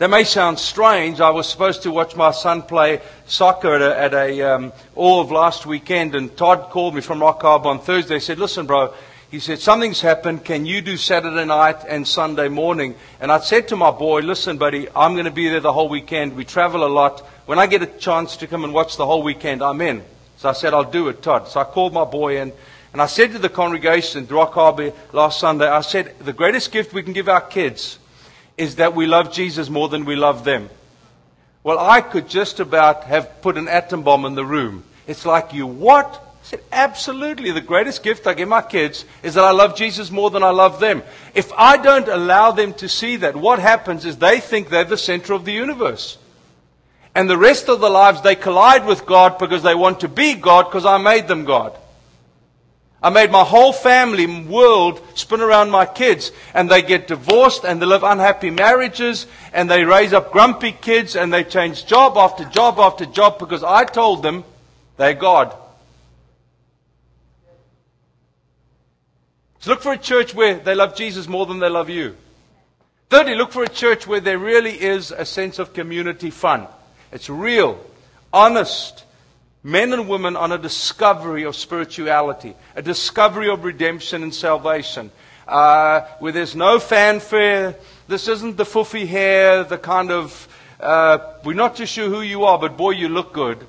That 0.00 0.08
may 0.08 0.24
sound 0.24 0.58
strange. 0.58 1.20
I 1.20 1.28
was 1.28 1.46
supposed 1.46 1.82
to 1.82 1.90
watch 1.90 2.16
my 2.16 2.30
son 2.30 2.62
play 2.62 3.02
soccer 3.26 3.74
at 3.74 3.82
a, 3.82 4.00
at 4.00 4.14
a 4.14 4.40
um, 4.40 4.72
all 4.94 5.20
of 5.20 5.30
last 5.30 5.66
weekend, 5.66 6.14
and 6.14 6.34
Todd 6.38 6.70
called 6.70 6.94
me 6.94 7.02
from 7.02 7.20
Rock 7.20 7.42
Harbor 7.42 7.68
on 7.68 7.80
Thursday. 7.80 8.14
He 8.14 8.20
said, 8.20 8.38
"Listen, 8.38 8.64
bro." 8.64 8.94
He 9.30 9.40
said, 9.40 9.60
Something's 9.60 10.00
happened. 10.00 10.44
Can 10.44 10.64
you 10.64 10.80
do 10.80 10.96
Saturday 10.96 11.44
night 11.44 11.84
and 11.86 12.08
Sunday 12.08 12.48
morning? 12.48 12.96
And 13.20 13.30
I 13.30 13.40
said 13.40 13.68
to 13.68 13.76
my 13.76 13.90
boy, 13.90 14.22
Listen, 14.22 14.56
buddy, 14.56 14.88
I'm 14.96 15.12
going 15.12 15.26
to 15.26 15.30
be 15.30 15.48
there 15.48 15.60
the 15.60 15.72
whole 15.72 15.88
weekend. 15.88 16.34
We 16.34 16.44
travel 16.44 16.84
a 16.84 16.88
lot. 16.88 17.20
When 17.46 17.58
I 17.58 17.66
get 17.68 17.82
a 17.82 17.86
chance 17.86 18.38
to 18.38 18.48
come 18.48 18.64
and 18.64 18.72
watch 18.72 18.96
the 18.96 19.06
whole 19.06 19.22
weekend, 19.22 19.62
I'm 19.62 19.80
in. 19.82 20.02
So 20.38 20.48
I 20.48 20.52
said, 20.52 20.74
I'll 20.74 20.90
do 20.90 21.08
it, 21.08 21.22
Todd. 21.22 21.46
So 21.46 21.60
I 21.60 21.64
called 21.64 21.92
my 21.92 22.04
boy 22.04 22.40
in. 22.40 22.52
And 22.92 23.00
I 23.00 23.06
said 23.06 23.32
to 23.32 23.38
the 23.38 23.48
congregation, 23.48 24.26
Rock 24.26 24.54
Harbor 24.54 24.92
last 25.12 25.38
Sunday, 25.38 25.68
I 25.68 25.82
said, 25.82 26.18
The 26.20 26.32
greatest 26.32 26.72
gift 26.72 26.92
we 26.92 27.04
can 27.04 27.12
give 27.12 27.28
our 27.28 27.42
kids 27.42 27.99
is 28.60 28.76
that 28.76 28.94
we 28.94 29.06
love 29.06 29.32
Jesus 29.32 29.70
more 29.70 29.88
than 29.88 30.04
we 30.04 30.16
love 30.16 30.44
them. 30.44 30.68
Well, 31.62 31.78
I 31.78 32.02
could 32.02 32.28
just 32.28 32.60
about 32.60 33.04
have 33.04 33.40
put 33.40 33.56
an 33.56 33.68
atom 33.68 34.02
bomb 34.02 34.26
in 34.26 34.34
the 34.34 34.44
room. 34.44 34.84
It's 35.06 35.24
like, 35.24 35.54
you 35.54 35.66
what? 35.66 36.06
I 36.06 36.46
said, 36.46 36.60
absolutely. 36.70 37.52
The 37.52 37.62
greatest 37.62 38.02
gift 38.02 38.26
I 38.26 38.34
give 38.34 38.50
my 38.50 38.60
kids 38.60 39.06
is 39.22 39.32
that 39.34 39.44
I 39.44 39.52
love 39.52 39.76
Jesus 39.76 40.10
more 40.10 40.28
than 40.28 40.42
I 40.42 40.50
love 40.50 40.78
them. 40.78 41.02
If 41.34 41.50
I 41.54 41.78
don't 41.78 42.06
allow 42.06 42.50
them 42.50 42.74
to 42.74 42.88
see 42.88 43.16
that, 43.16 43.34
what 43.34 43.60
happens 43.60 44.04
is 44.04 44.18
they 44.18 44.40
think 44.40 44.68
they're 44.68 44.84
the 44.84 44.98
center 44.98 45.32
of 45.32 45.46
the 45.46 45.52
universe. 45.52 46.18
And 47.14 47.30
the 47.30 47.38
rest 47.38 47.70
of 47.70 47.80
their 47.80 47.88
lives, 47.88 48.20
they 48.20 48.36
collide 48.36 48.84
with 48.84 49.06
God 49.06 49.38
because 49.38 49.62
they 49.62 49.74
want 49.74 50.00
to 50.00 50.08
be 50.08 50.34
God 50.34 50.66
because 50.66 50.84
I 50.84 50.98
made 50.98 51.28
them 51.28 51.46
God. 51.46 51.78
I 53.02 53.08
made 53.08 53.30
my 53.30 53.44
whole 53.44 53.72
family 53.72 54.26
world 54.26 55.00
spin 55.14 55.40
around 55.40 55.70
my 55.70 55.86
kids, 55.86 56.32
and 56.52 56.70
they 56.70 56.82
get 56.82 57.08
divorced 57.08 57.64
and 57.64 57.80
they 57.80 57.86
live 57.86 58.02
unhappy 58.02 58.50
marriages, 58.50 59.26
and 59.52 59.70
they 59.70 59.84
raise 59.84 60.12
up 60.12 60.32
grumpy 60.32 60.72
kids, 60.72 61.16
and 61.16 61.32
they 61.32 61.44
change 61.44 61.86
job 61.86 62.18
after 62.18 62.44
job 62.44 62.78
after 62.78 63.06
job 63.06 63.38
because 63.38 63.64
I 63.64 63.84
told 63.84 64.22
them 64.22 64.44
They're 64.98 65.14
God. 65.14 65.56
So 69.60 69.70
look 69.70 69.82
for 69.82 69.92
a 69.92 69.98
church 69.98 70.34
where 70.34 70.56
they 70.56 70.74
love 70.74 70.94
Jesus 70.94 71.26
more 71.26 71.46
than 71.46 71.58
they 71.58 71.68
love 71.68 71.88
you. 71.88 72.16
Thirdly, 73.08 73.34
look 73.34 73.52
for 73.52 73.62
a 73.62 73.68
church 73.68 74.06
where 74.06 74.20
there 74.20 74.38
really 74.38 74.80
is 74.80 75.10
a 75.10 75.24
sense 75.24 75.58
of 75.58 75.72
community 75.72 76.30
fun. 76.30 76.66
It's 77.12 77.28
real, 77.28 77.78
honest, 78.32 79.04
men 79.62 79.92
and 79.92 80.08
women 80.08 80.36
on 80.36 80.52
a 80.52 80.58
discovery 80.58 81.44
of 81.44 81.54
spirituality, 81.54 82.54
a 82.74 82.82
discovery 82.82 83.50
of 83.50 83.64
redemption 83.64 84.22
and 84.22 84.34
salvation, 84.34 85.10
uh, 85.46 86.02
where 86.18 86.32
there's 86.32 86.56
no 86.56 86.78
fanfare. 86.78 87.74
This 88.08 88.28
isn't 88.28 88.56
the 88.56 88.64
foofy 88.64 89.06
hair, 89.06 89.64
the 89.64 89.78
kind 89.78 90.10
of, 90.10 90.48
uh, 90.78 91.18
we're 91.44 91.54
not 91.54 91.76
too 91.76 91.86
sure 91.86 92.08
who 92.08 92.22
you 92.22 92.44
are, 92.44 92.58
but 92.58 92.76
boy, 92.76 92.90
you 92.90 93.08
look 93.08 93.32
good. 93.32 93.66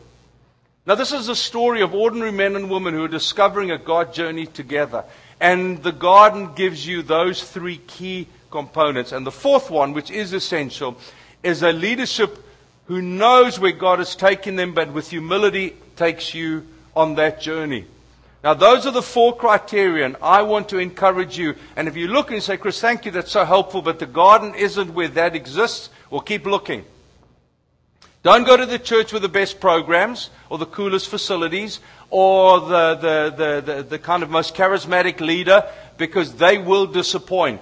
Now, 0.86 0.96
this 0.96 1.12
is 1.12 1.30
a 1.30 1.36
story 1.36 1.82
of 1.82 1.94
ordinary 1.94 2.32
men 2.32 2.56
and 2.56 2.70
women 2.70 2.94
who 2.94 3.04
are 3.04 3.08
discovering 3.08 3.70
a 3.70 3.78
God 3.78 4.14
journey 4.14 4.48
together. 4.48 5.04
And 5.40 5.84
the 5.84 5.92
garden 5.92 6.54
gives 6.56 6.86
you 6.88 7.04
those 7.04 7.44
three 7.44 7.78
key 7.78 8.28
components. 8.50 9.12
And 9.12 9.26
the 9.26 9.32
fourth 9.32 9.70
one, 9.70 9.94
which 9.94 10.10
is 10.10 10.34
essential, 10.34 10.98
is 11.44 11.62
a 11.62 11.72
leadership 11.72 12.38
who 12.86 13.02
knows 13.02 13.60
where 13.60 13.72
God 13.72 14.00
has 14.00 14.16
taken 14.16 14.56
them, 14.56 14.74
but 14.74 14.92
with 14.92 15.10
humility 15.10 15.76
takes 15.96 16.34
you 16.34 16.66
on 16.96 17.16
that 17.16 17.40
journey. 17.40 17.86
Now, 18.44 18.56
those 18.56 18.88
are 18.88 18.92
the 18.92 19.04
four 19.04 19.36
criterion 19.36 20.18
I 20.22 20.42
want 20.42 20.70
to 20.70 20.80
encourage 20.80 21.38
you. 21.38 21.56
And 21.76 21.88
if 21.88 21.96
you 21.96 22.08
look 22.08 22.32
and 22.32 22.42
say, 22.42 22.58
Chris, 22.58 22.82
thank 22.82 23.06
you, 23.06 23.12
that's 23.12 23.32
so 23.32 23.46
helpful, 23.46 23.82
but 23.82 24.00
the 24.00 24.08
garden 24.08 24.56
isn't 24.56 24.94
where 24.94 25.10
that 25.10 25.36
exists, 25.36 25.90
well, 26.10 26.22
keep 26.22 26.46
looking. 26.46 26.84
Don't 28.24 28.46
go 28.46 28.58
to 28.58 28.66
the 28.66 28.80
church 28.80 29.14
with 29.14 29.22
the 29.24 29.30
best 29.30 29.60
programs 29.60 30.30
or 30.50 30.58
the 30.58 30.66
coolest 30.66 31.08
facilities 31.08 31.80
or 32.10 32.60
the, 32.62 32.96
the, 32.96 33.34
the, 33.36 33.74
the, 33.74 33.84
the 33.84 34.00
kind 34.00 34.22
of 34.22 34.30
most 34.30 34.54
charismatic 34.54 35.20
leader 35.22 35.68
because 35.98 36.36
they 36.36 36.58
will 36.58 36.86
disappoint. 36.86 37.62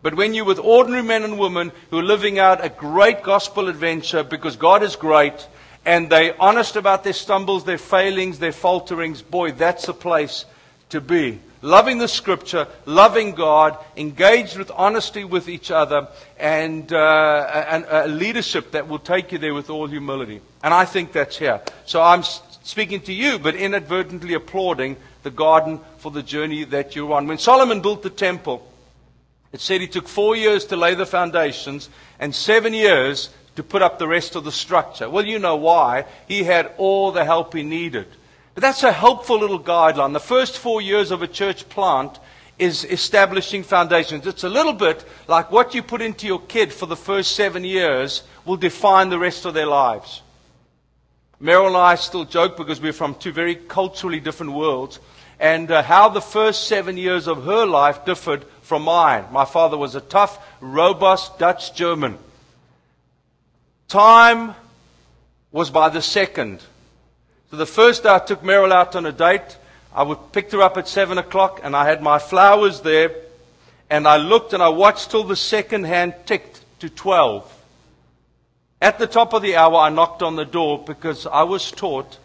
But 0.00 0.14
when 0.14 0.34
you're 0.34 0.44
with 0.44 0.58
ordinary 0.60 1.02
men 1.02 1.24
and 1.24 1.38
women 1.38 1.72
who 1.90 1.98
are 1.98 2.04
living 2.04 2.38
out 2.38 2.64
a 2.64 2.68
great 2.68 3.22
gospel 3.22 3.68
adventure 3.68 4.22
because 4.22 4.56
God 4.56 4.82
is 4.82 4.94
great 4.94 5.48
and 5.84 6.10
they're 6.10 6.40
honest 6.40 6.76
about 6.76 7.02
their 7.02 7.12
stumbles, 7.12 7.64
their 7.64 7.78
failings, 7.78 8.38
their 8.38 8.52
falterings, 8.52 9.22
boy, 9.22 9.52
that's 9.52 9.86
the 9.86 9.94
place 9.94 10.44
to 10.90 11.00
be. 11.00 11.40
Loving 11.60 11.98
the 11.98 12.06
scripture, 12.06 12.68
loving 12.86 13.32
God, 13.32 13.76
engaged 13.96 14.56
with 14.56 14.70
honesty 14.72 15.24
with 15.24 15.48
each 15.48 15.72
other, 15.72 16.06
and, 16.38 16.92
uh, 16.92 17.64
and 17.68 17.84
a 17.88 18.06
leadership 18.06 18.70
that 18.72 18.86
will 18.86 19.00
take 19.00 19.32
you 19.32 19.38
there 19.38 19.54
with 19.54 19.68
all 19.68 19.88
humility. 19.88 20.40
And 20.62 20.72
I 20.72 20.84
think 20.84 21.10
that's 21.10 21.36
here. 21.36 21.60
So 21.84 22.00
I'm 22.00 22.22
speaking 22.22 23.00
to 23.02 23.12
you, 23.12 23.40
but 23.40 23.56
inadvertently 23.56 24.34
applauding 24.34 24.98
the 25.24 25.30
garden 25.30 25.80
for 25.96 26.12
the 26.12 26.22
journey 26.22 26.62
that 26.64 26.94
you're 26.94 27.12
on. 27.12 27.26
When 27.26 27.38
Solomon 27.38 27.80
built 27.80 28.04
the 28.04 28.10
temple, 28.10 28.64
it 29.52 29.60
said 29.60 29.80
he 29.80 29.86
took 29.86 30.08
four 30.08 30.36
years 30.36 30.64
to 30.66 30.76
lay 30.76 30.94
the 30.94 31.06
foundations 31.06 31.88
and 32.18 32.34
seven 32.34 32.74
years 32.74 33.30
to 33.56 33.62
put 33.62 33.82
up 33.82 33.98
the 33.98 34.06
rest 34.06 34.36
of 34.36 34.44
the 34.44 34.52
structure. 34.52 35.08
Well, 35.10 35.26
you 35.26 35.38
know 35.38 35.56
why. 35.56 36.04
He 36.26 36.44
had 36.44 36.72
all 36.76 37.12
the 37.12 37.24
help 37.24 37.54
he 37.54 37.62
needed. 37.62 38.06
But 38.54 38.62
that's 38.62 38.82
a 38.82 38.92
helpful 38.92 39.38
little 39.38 39.60
guideline. 39.60 40.12
The 40.12 40.20
first 40.20 40.58
four 40.58 40.80
years 40.80 41.10
of 41.10 41.22
a 41.22 41.28
church 41.28 41.68
plant 41.68 42.18
is 42.58 42.84
establishing 42.84 43.62
foundations. 43.62 44.26
It's 44.26 44.44
a 44.44 44.48
little 44.48 44.72
bit 44.72 45.04
like 45.28 45.50
what 45.50 45.74
you 45.74 45.82
put 45.82 46.02
into 46.02 46.26
your 46.26 46.40
kid 46.40 46.72
for 46.72 46.86
the 46.86 46.96
first 46.96 47.36
seven 47.36 47.64
years 47.64 48.24
will 48.44 48.56
define 48.56 49.10
the 49.10 49.18
rest 49.18 49.44
of 49.44 49.54
their 49.54 49.66
lives. 49.66 50.22
Meryl 51.40 51.68
and 51.68 51.76
I 51.76 51.94
still 51.94 52.24
joke 52.24 52.56
because 52.56 52.80
we're 52.80 52.92
from 52.92 53.14
two 53.14 53.30
very 53.30 53.54
culturally 53.54 54.18
different 54.18 54.52
worlds, 54.52 54.98
and 55.40 55.70
uh, 55.70 55.82
how 55.82 56.08
the 56.08 56.20
first 56.20 56.66
seven 56.66 56.96
years 56.96 57.26
of 57.26 57.44
her 57.44 57.64
life 57.64 58.04
differed 58.04 58.44
from 58.62 58.82
mine. 58.82 59.24
My 59.30 59.44
father 59.44 59.76
was 59.76 59.94
a 59.94 60.00
tough, 60.00 60.38
robust 60.60 61.38
Dutch 61.38 61.74
German. 61.74 62.18
Time 63.88 64.54
was 65.52 65.70
by 65.70 65.88
the 65.88 66.02
second. 66.02 66.62
So 67.50 67.56
the 67.56 67.66
first 67.66 68.02
day 68.02 68.10
I 68.10 68.18
took 68.18 68.42
Meryl 68.42 68.72
out 68.72 68.94
on 68.96 69.06
a 69.06 69.12
date, 69.12 69.56
I 69.94 70.02
would 70.02 70.32
picked 70.32 70.52
her 70.52 70.60
up 70.60 70.76
at 70.76 70.86
seven 70.86 71.16
o'clock, 71.16 71.60
and 71.62 71.74
I 71.74 71.86
had 71.86 72.02
my 72.02 72.18
flowers 72.18 72.82
there, 72.82 73.14
and 73.88 74.06
I 74.06 74.18
looked 74.18 74.52
and 74.52 74.62
I 74.62 74.68
watched 74.68 75.10
till 75.10 75.24
the 75.24 75.36
second 75.36 75.84
hand 75.84 76.14
ticked 76.26 76.60
to 76.80 76.90
twelve. 76.90 77.50
At 78.80 78.98
the 78.98 79.06
top 79.06 79.32
of 79.32 79.42
the 79.42 79.56
hour, 79.56 79.76
I 79.76 79.88
knocked 79.88 80.22
on 80.22 80.36
the 80.36 80.44
door 80.44 80.84
because 80.84 81.26
I 81.26 81.44
was 81.44 81.70
taught 81.70 82.18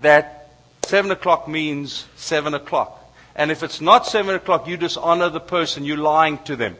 that 0.00 0.41
7 0.84 1.10
o'clock 1.10 1.48
means 1.48 2.06
7 2.16 2.54
o'clock. 2.54 2.98
And 3.34 3.50
if 3.50 3.62
it's 3.62 3.80
not 3.80 4.06
7 4.06 4.34
o'clock, 4.34 4.66
you 4.68 4.76
dishonor 4.76 5.30
the 5.30 5.40
person, 5.40 5.84
you're 5.84 5.96
lying 5.96 6.38
to 6.44 6.56
them. 6.56 6.76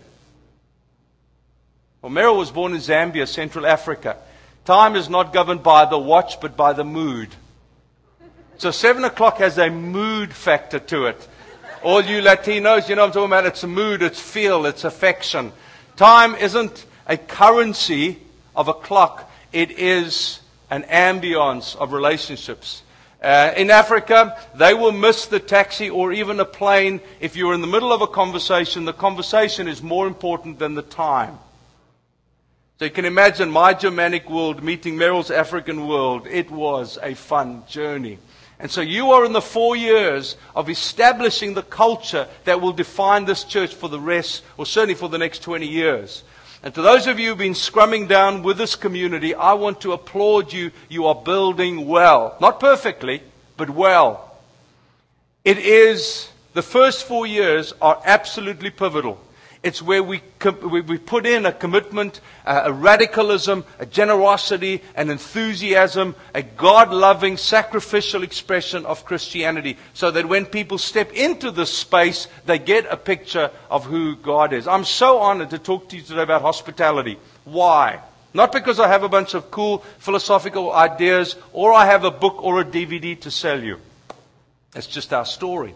Well, 2.02 2.12
Meryl 2.12 2.36
was 2.36 2.50
born 2.50 2.72
in 2.72 2.78
Zambia, 2.78 3.26
Central 3.28 3.64
Africa. 3.64 4.16
Time 4.64 4.96
is 4.96 5.08
not 5.08 5.32
governed 5.32 5.62
by 5.62 5.86
the 5.86 5.98
watch, 5.98 6.40
but 6.40 6.56
by 6.56 6.72
the 6.72 6.84
mood. 6.84 7.28
So 8.58 8.70
7 8.70 9.04
o'clock 9.04 9.38
has 9.38 9.58
a 9.58 9.70
mood 9.70 10.32
factor 10.32 10.78
to 10.78 11.06
it. 11.06 11.28
All 11.82 12.00
you 12.00 12.20
Latinos, 12.20 12.88
you 12.88 12.94
know 12.94 13.02
what 13.02 13.08
I'm 13.08 13.12
talking 13.12 13.26
about? 13.26 13.46
It's 13.46 13.64
a 13.64 13.68
mood, 13.68 14.02
it's 14.02 14.20
feel, 14.20 14.66
it's 14.66 14.84
affection. 14.84 15.52
Time 15.96 16.34
isn't 16.36 16.86
a 17.06 17.16
currency 17.16 18.18
of 18.54 18.68
a 18.68 18.74
clock, 18.74 19.30
it 19.52 19.72
is 19.72 20.40
an 20.70 20.84
ambience 20.84 21.74
of 21.76 21.92
relationships. 21.92 22.82
Uh, 23.22 23.54
in 23.56 23.70
Africa, 23.70 24.36
they 24.54 24.74
will 24.74 24.90
miss 24.90 25.26
the 25.26 25.38
taxi 25.38 25.88
or 25.88 26.12
even 26.12 26.40
a 26.40 26.44
plane 26.44 27.00
if 27.20 27.36
you're 27.36 27.54
in 27.54 27.60
the 27.60 27.68
middle 27.68 27.92
of 27.92 28.02
a 28.02 28.06
conversation. 28.06 28.84
The 28.84 28.92
conversation 28.92 29.68
is 29.68 29.80
more 29.80 30.08
important 30.08 30.58
than 30.58 30.74
the 30.74 30.82
time. 30.82 31.38
So 32.80 32.86
you 32.86 32.90
can 32.90 33.04
imagine 33.04 33.48
my 33.48 33.74
Germanic 33.74 34.28
world 34.28 34.64
meeting 34.64 34.96
Meryl's 34.96 35.30
African 35.30 35.86
world. 35.86 36.26
It 36.26 36.50
was 36.50 36.98
a 37.00 37.14
fun 37.14 37.62
journey. 37.68 38.18
And 38.58 38.68
so 38.68 38.80
you 38.80 39.12
are 39.12 39.24
in 39.24 39.32
the 39.32 39.40
four 39.40 39.76
years 39.76 40.36
of 40.56 40.68
establishing 40.68 41.54
the 41.54 41.62
culture 41.62 42.26
that 42.42 42.60
will 42.60 42.72
define 42.72 43.24
this 43.24 43.44
church 43.44 43.72
for 43.72 43.88
the 43.88 44.00
rest, 44.00 44.42
or 44.56 44.66
certainly 44.66 44.94
for 44.94 45.08
the 45.08 45.18
next 45.18 45.42
20 45.42 45.66
years. 45.66 46.24
And 46.62 46.72
to 46.74 46.82
those 46.82 47.08
of 47.08 47.18
you 47.18 47.30
who've 47.30 47.38
been 47.38 47.54
scrumming 47.54 48.06
down 48.06 48.44
with 48.44 48.56
this 48.56 48.76
community, 48.76 49.34
I 49.34 49.54
want 49.54 49.80
to 49.80 49.92
applaud 49.92 50.52
you. 50.52 50.70
You 50.88 51.06
are 51.06 51.14
building 51.14 51.88
well. 51.88 52.36
Not 52.40 52.60
perfectly, 52.60 53.22
but 53.56 53.68
well. 53.68 54.38
It 55.44 55.58
is, 55.58 56.28
the 56.54 56.62
first 56.62 57.04
four 57.04 57.26
years 57.26 57.74
are 57.82 58.00
absolutely 58.04 58.70
pivotal. 58.70 59.18
It's 59.62 59.80
where 59.80 60.02
we, 60.02 60.20
we 60.60 60.98
put 60.98 61.24
in 61.24 61.46
a 61.46 61.52
commitment, 61.52 62.20
a 62.44 62.72
radicalism, 62.72 63.64
a 63.78 63.86
generosity, 63.86 64.82
an 64.96 65.08
enthusiasm, 65.08 66.16
a 66.34 66.42
God 66.42 66.92
loving, 66.92 67.36
sacrificial 67.36 68.24
expression 68.24 68.84
of 68.84 69.04
Christianity. 69.04 69.76
So 69.94 70.10
that 70.10 70.28
when 70.28 70.46
people 70.46 70.78
step 70.78 71.12
into 71.12 71.52
this 71.52 71.72
space, 71.72 72.26
they 72.44 72.58
get 72.58 72.86
a 72.90 72.96
picture 72.96 73.52
of 73.70 73.84
who 73.84 74.16
God 74.16 74.52
is. 74.52 74.66
I'm 74.66 74.84
so 74.84 75.18
honored 75.18 75.50
to 75.50 75.58
talk 75.58 75.88
to 75.90 75.96
you 75.96 76.02
today 76.02 76.22
about 76.22 76.42
hospitality. 76.42 77.18
Why? 77.44 78.00
Not 78.34 78.50
because 78.50 78.80
I 78.80 78.88
have 78.88 79.04
a 79.04 79.08
bunch 79.08 79.34
of 79.34 79.52
cool 79.52 79.78
philosophical 79.98 80.72
ideas 80.72 81.36
or 81.52 81.72
I 81.72 81.86
have 81.86 82.02
a 82.02 82.10
book 82.10 82.42
or 82.42 82.60
a 82.60 82.64
DVD 82.64 83.20
to 83.20 83.30
sell 83.30 83.62
you. 83.62 83.78
It's 84.74 84.88
just 84.88 85.12
our 85.12 85.26
story. 85.26 85.74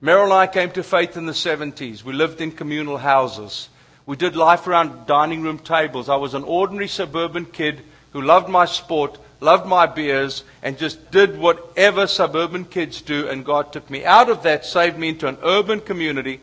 Meryl 0.00 0.24
and 0.24 0.32
I 0.32 0.46
came 0.46 0.70
to 0.72 0.84
faith 0.84 1.16
in 1.16 1.26
the 1.26 1.32
70s. 1.32 2.04
We 2.04 2.12
lived 2.12 2.40
in 2.40 2.52
communal 2.52 2.98
houses. 2.98 3.68
We 4.06 4.14
did 4.14 4.36
life 4.36 4.68
around 4.68 5.06
dining 5.06 5.42
room 5.42 5.58
tables. 5.58 6.08
I 6.08 6.14
was 6.14 6.34
an 6.34 6.44
ordinary 6.44 6.86
suburban 6.86 7.46
kid 7.46 7.82
who 8.12 8.22
loved 8.22 8.48
my 8.48 8.64
sport, 8.64 9.18
loved 9.40 9.66
my 9.66 9.86
beers, 9.86 10.44
and 10.62 10.78
just 10.78 11.10
did 11.10 11.36
whatever 11.36 12.06
suburban 12.06 12.64
kids 12.64 13.02
do. 13.02 13.28
And 13.28 13.44
God 13.44 13.72
took 13.72 13.90
me 13.90 14.04
out 14.04 14.30
of 14.30 14.44
that, 14.44 14.64
saved 14.64 14.96
me 14.96 15.08
into 15.08 15.26
an 15.26 15.36
urban 15.42 15.80
community. 15.80 16.40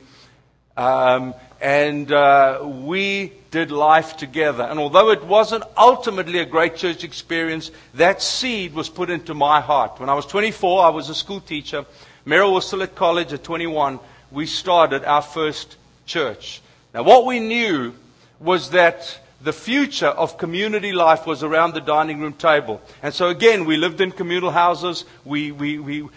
Um, 0.76 1.34
and 1.62 2.12
uh, 2.12 2.60
we 2.62 3.32
did 3.52 3.72
life 3.72 4.18
together. 4.18 4.64
And 4.64 4.80
although 4.80 5.12
it 5.12 5.24
wasn't 5.24 5.64
ultimately 5.78 6.40
a 6.40 6.46
great 6.46 6.76
church 6.76 7.06
experience, 7.06 7.72
that 7.94 8.22
seed 8.22 8.74
was 8.74 8.90
put 8.90 9.10
into 9.10 9.34
my 9.34 9.62
heart. 9.62 9.98
When 10.02 10.10
I 10.10 10.14
was 10.14 10.26
24, 10.26 10.84
I 10.84 10.90
was 10.90 11.10
a 11.10 11.16
school 11.16 11.40
teacher. 11.40 11.86
Still 12.26 12.82
at 12.82 12.96
college 12.96 13.34
at 13.34 13.44
21. 13.44 14.00
We 14.32 14.48
started 14.48 15.04
our 15.04 15.22
first 15.22 15.78
church. 16.08 16.62
Now, 16.94 17.04
what 17.04 17.26
we 17.26 17.40
knew 17.40 17.94
was 18.40 18.72
that 18.72 19.20
the 19.42 19.54
future 19.54 20.08
of 20.08 20.40
community 20.40 20.92
life 20.92 21.28
was 21.28 21.44
around 21.44 21.74
the 21.74 21.82
dining 21.82 22.20
room 22.20 22.34
table. 22.34 22.82
And 23.04 23.14
so, 23.14 23.30
again, 23.30 23.66
we 23.66 23.78
lived 23.78 24.02
in 24.02 24.12
communal 24.12 24.50
houses. 24.50 25.06
We, 25.24 25.52
we, 25.52 25.78
we, 25.78 26.10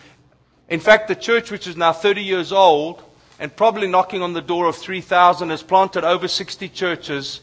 in 0.71 0.81
fact, 0.81 1.09
the 1.09 1.15
church, 1.15 1.51
which 1.51 1.67
is 1.67 1.77
now 1.77 1.93
30 1.93 2.23
years 2.23 2.53
old 2.53 3.03
and 3.39 3.55
probably 3.55 3.87
knocking 3.87 4.23
on 4.23 4.33
the 4.33 4.41
door 4.41 4.67
of 4.67 4.77
3,000, 4.77 5.51
has 5.51 5.63
planted 5.63 6.05
over 6.05 6.27
60 6.27 6.71
churches, 6.71 7.41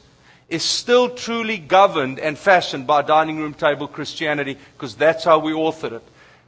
is 0.49 0.63
still 0.63 1.09
truly 1.09 1.57
governed 1.59 2.19
and 2.19 2.37
fashioned 2.37 2.87
by 2.87 3.03
dining 3.03 3.37
room 3.37 3.53
table 3.53 3.87
Christianity 3.87 4.57
because 4.73 4.95
that's 4.95 5.23
how 5.23 5.37
we 5.37 5.51
authored 5.51 5.93
it. 5.93 6.03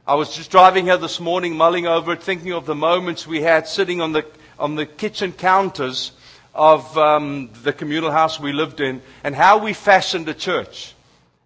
I 0.08 0.14
was 0.14 0.34
just 0.34 0.50
driving 0.50 0.86
here 0.86 0.96
this 0.96 1.20
morning, 1.20 1.54
mulling 1.54 1.86
over 1.86 2.14
it, 2.14 2.22
thinking 2.22 2.52
of 2.54 2.64
the 2.64 2.74
moments 2.74 3.26
we 3.26 3.42
had 3.42 3.68
sitting 3.68 4.00
on 4.00 4.12
the, 4.12 4.24
on 4.58 4.74
the 4.74 4.86
kitchen 4.86 5.32
counters 5.32 6.12
of 6.54 6.96
um, 6.96 7.50
the 7.62 7.74
communal 7.74 8.10
house 8.10 8.40
we 8.40 8.52
lived 8.54 8.80
in 8.80 9.02
and 9.22 9.34
how 9.34 9.58
we 9.58 9.74
fashioned 9.74 10.26
a 10.30 10.32
church. 10.32 10.94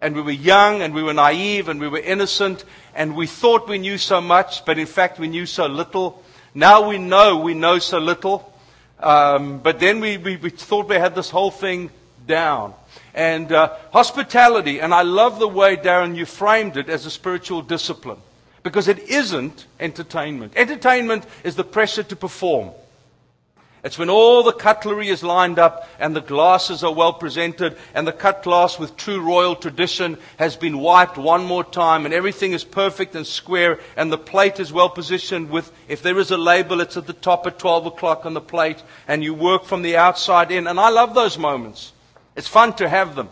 And 0.01 0.15
we 0.15 0.23
were 0.23 0.31
young 0.31 0.81
and 0.81 0.95
we 0.95 1.03
were 1.03 1.13
naive 1.13 1.69
and 1.69 1.81
we 1.81 1.89
were 1.89 1.99
innocent 1.99 2.65
and 2.95 3.17
we 3.17 3.27
thought 3.27 3.69
we 3.69 3.79
knew 3.79 3.99
so 3.99 4.21
much, 4.21 4.65
but 4.65 4.79
in 4.79 4.87
fact 4.87 5.19
we 5.19 5.27
knew 5.27 5.45
so 5.45 5.67
little. 5.67 6.23
Now 6.55 6.89
we 6.89 6.99
know 6.99 7.39
we 7.39 7.55
know 7.55 7.81
so 7.81 7.99
little. 7.99 8.57
Um, 9.01 9.59
but 9.59 9.81
then 9.81 9.99
we, 9.99 10.19
we, 10.19 10.37
we, 10.37 10.51
thought 10.51 10.89
we 10.89 10.95
had 10.95 11.17
this 11.17 11.31
whole 11.31 11.51
thing 11.51 11.91
down. 12.29 12.75
And 13.13 13.51
uh, 13.51 13.75
hospitality, 13.93 14.81
and 14.81 14.95
I 14.95 15.03
love 15.03 15.41
the 15.41 15.49
way, 15.49 15.77
Darren, 15.77 16.15
you 16.15 16.27
framed 16.27 16.77
it 16.77 16.89
as 16.89 17.07
a 17.07 17.11
spiritual 17.11 17.63
discipline. 17.63 18.19
Because 18.63 18.89
it 18.89 18.99
isn't 19.09 19.67
entertainment. 19.81 20.53
Entertainment 20.57 21.27
is 21.43 21.57
the 21.57 21.65
pressure 21.65 22.03
to 22.05 22.17
perform. 22.17 22.71
It's 23.85 23.99
when 23.99 24.11
all 24.11 24.45
the 24.45 24.53
cutlery 24.53 25.09
is 25.09 25.25
lined 25.25 25.59
up 25.59 25.89
and 25.99 26.15
the 26.15 26.21
glasses 26.21 26.85
are 26.85 26.95
well 26.95 27.13
presented 27.13 27.77
and 27.95 28.07
the 28.07 28.13
cut 28.13 28.45
glass 28.45 28.79
with 28.79 28.97
true 28.97 29.21
royal 29.21 29.57
tradition 29.57 30.19
has 30.37 30.55
been 30.55 30.79
wiped 30.79 31.19
one 31.19 31.45
more 31.45 31.65
time 31.65 32.05
and 32.05 32.15
everything 32.15 32.53
is 32.53 32.63
perfect 32.63 33.17
and 33.17 33.27
square 33.27 33.81
and 33.97 34.13
the 34.13 34.19
plate 34.19 34.61
is 34.61 34.73
well 34.73 34.89
positioned 34.89 35.51
with, 35.51 35.73
if 35.89 36.01
there 36.01 36.19
is 36.21 36.31
a 36.31 36.37
label, 36.37 36.81
it's 36.81 36.97
at 36.97 37.09
the 37.09 37.13
top 37.13 37.45
at 37.49 37.59
12 37.59 37.87
o'clock 37.87 38.25
on 38.25 38.35
the 38.35 38.41
plate 38.41 38.81
and 39.09 39.25
you 39.25 39.35
work 39.35 39.65
from 39.65 39.83
the 39.83 39.97
outside 39.97 40.53
in. 40.53 40.69
And 40.69 40.79
I 40.79 40.91
love 40.91 41.17
those 41.17 41.37
moments. 41.37 41.93
It's 42.37 42.49
fun 42.49 42.75
to 42.75 42.89
have 42.89 43.17
them. 43.17 43.31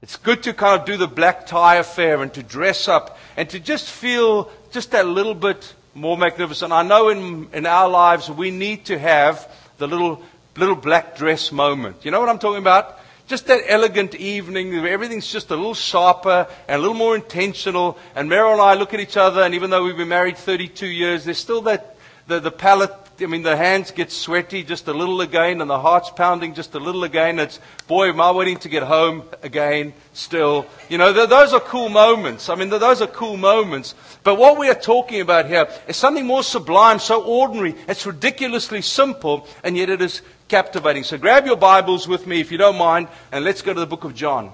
It's 0.00 0.16
good 0.16 0.44
to 0.44 0.52
kind 0.52 0.80
of 0.80 0.86
do 0.86 0.96
the 0.96 1.08
black 1.08 1.46
tie 1.46 1.76
affair 1.76 2.22
and 2.22 2.32
to 2.34 2.42
dress 2.42 2.86
up 2.86 3.18
and 3.36 3.50
to 3.50 3.58
just 3.58 3.90
feel 3.90 4.48
just 4.70 4.94
a 4.94 5.02
little 5.02 5.34
bit 5.34 5.74
more 5.92 6.16
magnificent. 6.16 6.72
I 6.72 6.84
know 6.84 7.08
in, 7.08 7.48
in 7.52 7.66
our 7.66 7.88
lives 7.88 8.30
we 8.30 8.52
need 8.52 8.84
to 8.86 8.98
have 8.98 9.50
the 9.78 9.88
little, 9.88 10.22
little 10.56 10.76
black 10.76 11.16
dress 11.16 11.50
moment. 11.50 12.04
You 12.04 12.12
know 12.12 12.20
what 12.20 12.28
I'm 12.28 12.38
talking 12.38 12.62
about? 12.62 13.00
Just 13.26 13.48
that 13.48 13.62
elegant 13.66 14.14
evening 14.14 14.70
where 14.70 14.92
everything's 14.92 15.30
just 15.30 15.50
a 15.50 15.56
little 15.56 15.74
sharper 15.74 16.46
and 16.68 16.76
a 16.76 16.78
little 16.78 16.96
more 16.96 17.16
intentional. 17.16 17.98
And 18.14 18.30
Meryl 18.30 18.52
and 18.52 18.62
I 18.62 18.74
look 18.74 18.94
at 18.94 19.00
each 19.00 19.16
other, 19.16 19.42
and 19.42 19.54
even 19.54 19.68
though 19.68 19.84
we've 19.84 19.96
been 19.96 20.08
married 20.08 20.38
32 20.38 20.86
years, 20.86 21.24
there's 21.24 21.38
still 21.38 21.62
that, 21.62 21.96
the, 22.28 22.38
the 22.38 22.52
palate 22.52 22.92
I 23.20 23.26
mean, 23.26 23.42
the 23.42 23.56
hands 23.56 23.90
get 23.90 24.12
sweaty 24.12 24.62
just 24.62 24.86
a 24.86 24.92
little 24.92 25.20
again, 25.20 25.60
and 25.60 25.68
the 25.68 25.78
heart's 25.78 26.10
pounding 26.10 26.54
just 26.54 26.74
a 26.74 26.78
little 26.78 27.02
again. 27.02 27.40
It's, 27.40 27.58
boy, 27.88 28.10
am 28.10 28.20
I 28.20 28.30
waiting 28.30 28.58
to 28.58 28.68
get 28.68 28.84
home 28.84 29.24
again 29.42 29.92
still. 30.12 30.66
You 30.88 30.98
know, 30.98 31.12
th- 31.12 31.28
those 31.28 31.52
are 31.52 31.60
cool 31.60 31.88
moments. 31.88 32.48
I 32.48 32.54
mean, 32.54 32.70
th- 32.70 32.80
those 32.80 33.02
are 33.02 33.08
cool 33.08 33.36
moments. 33.36 33.96
But 34.22 34.36
what 34.36 34.56
we 34.56 34.68
are 34.68 34.74
talking 34.74 35.20
about 35.20 35.46
here 35.46 35.68
is 35.88 35.96
something 35.96 36.26
more 36.26 36.44
sublime, 36.44 37.00
so 37.00 37.22
ordinary. 37.22 37.74
It's 37.88 38.06
ridiculously 38.06 38.82
simple, 38.82 39.48
and 39.64 39.76
yet 39.76 39.90
it 39.90 40.00
is 40.00 40.22
captivating. 40.46 41.02
So 41.02 41.18
grab 41.18 41.44
your 41.44 41.56
Bibles 41.56 42.06
with 42.06 42.26
me, 42.26 42.40
if 42.40 42.52
you 42.52 42.58
don't 42.58 42.78
mind, 42.78 43.08
and 43.32 43.44
let's 43.44 43.62
go 43.62 43.74
to 43.74 43.80
the 43.80 43.86
book 43.86 44.04
of 44.04 44.14
John. 44.14 44.52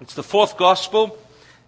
It's 0.00 0.14
the 0.14 0.22
fourth 0.22 0.58
gospel 0.58 1.18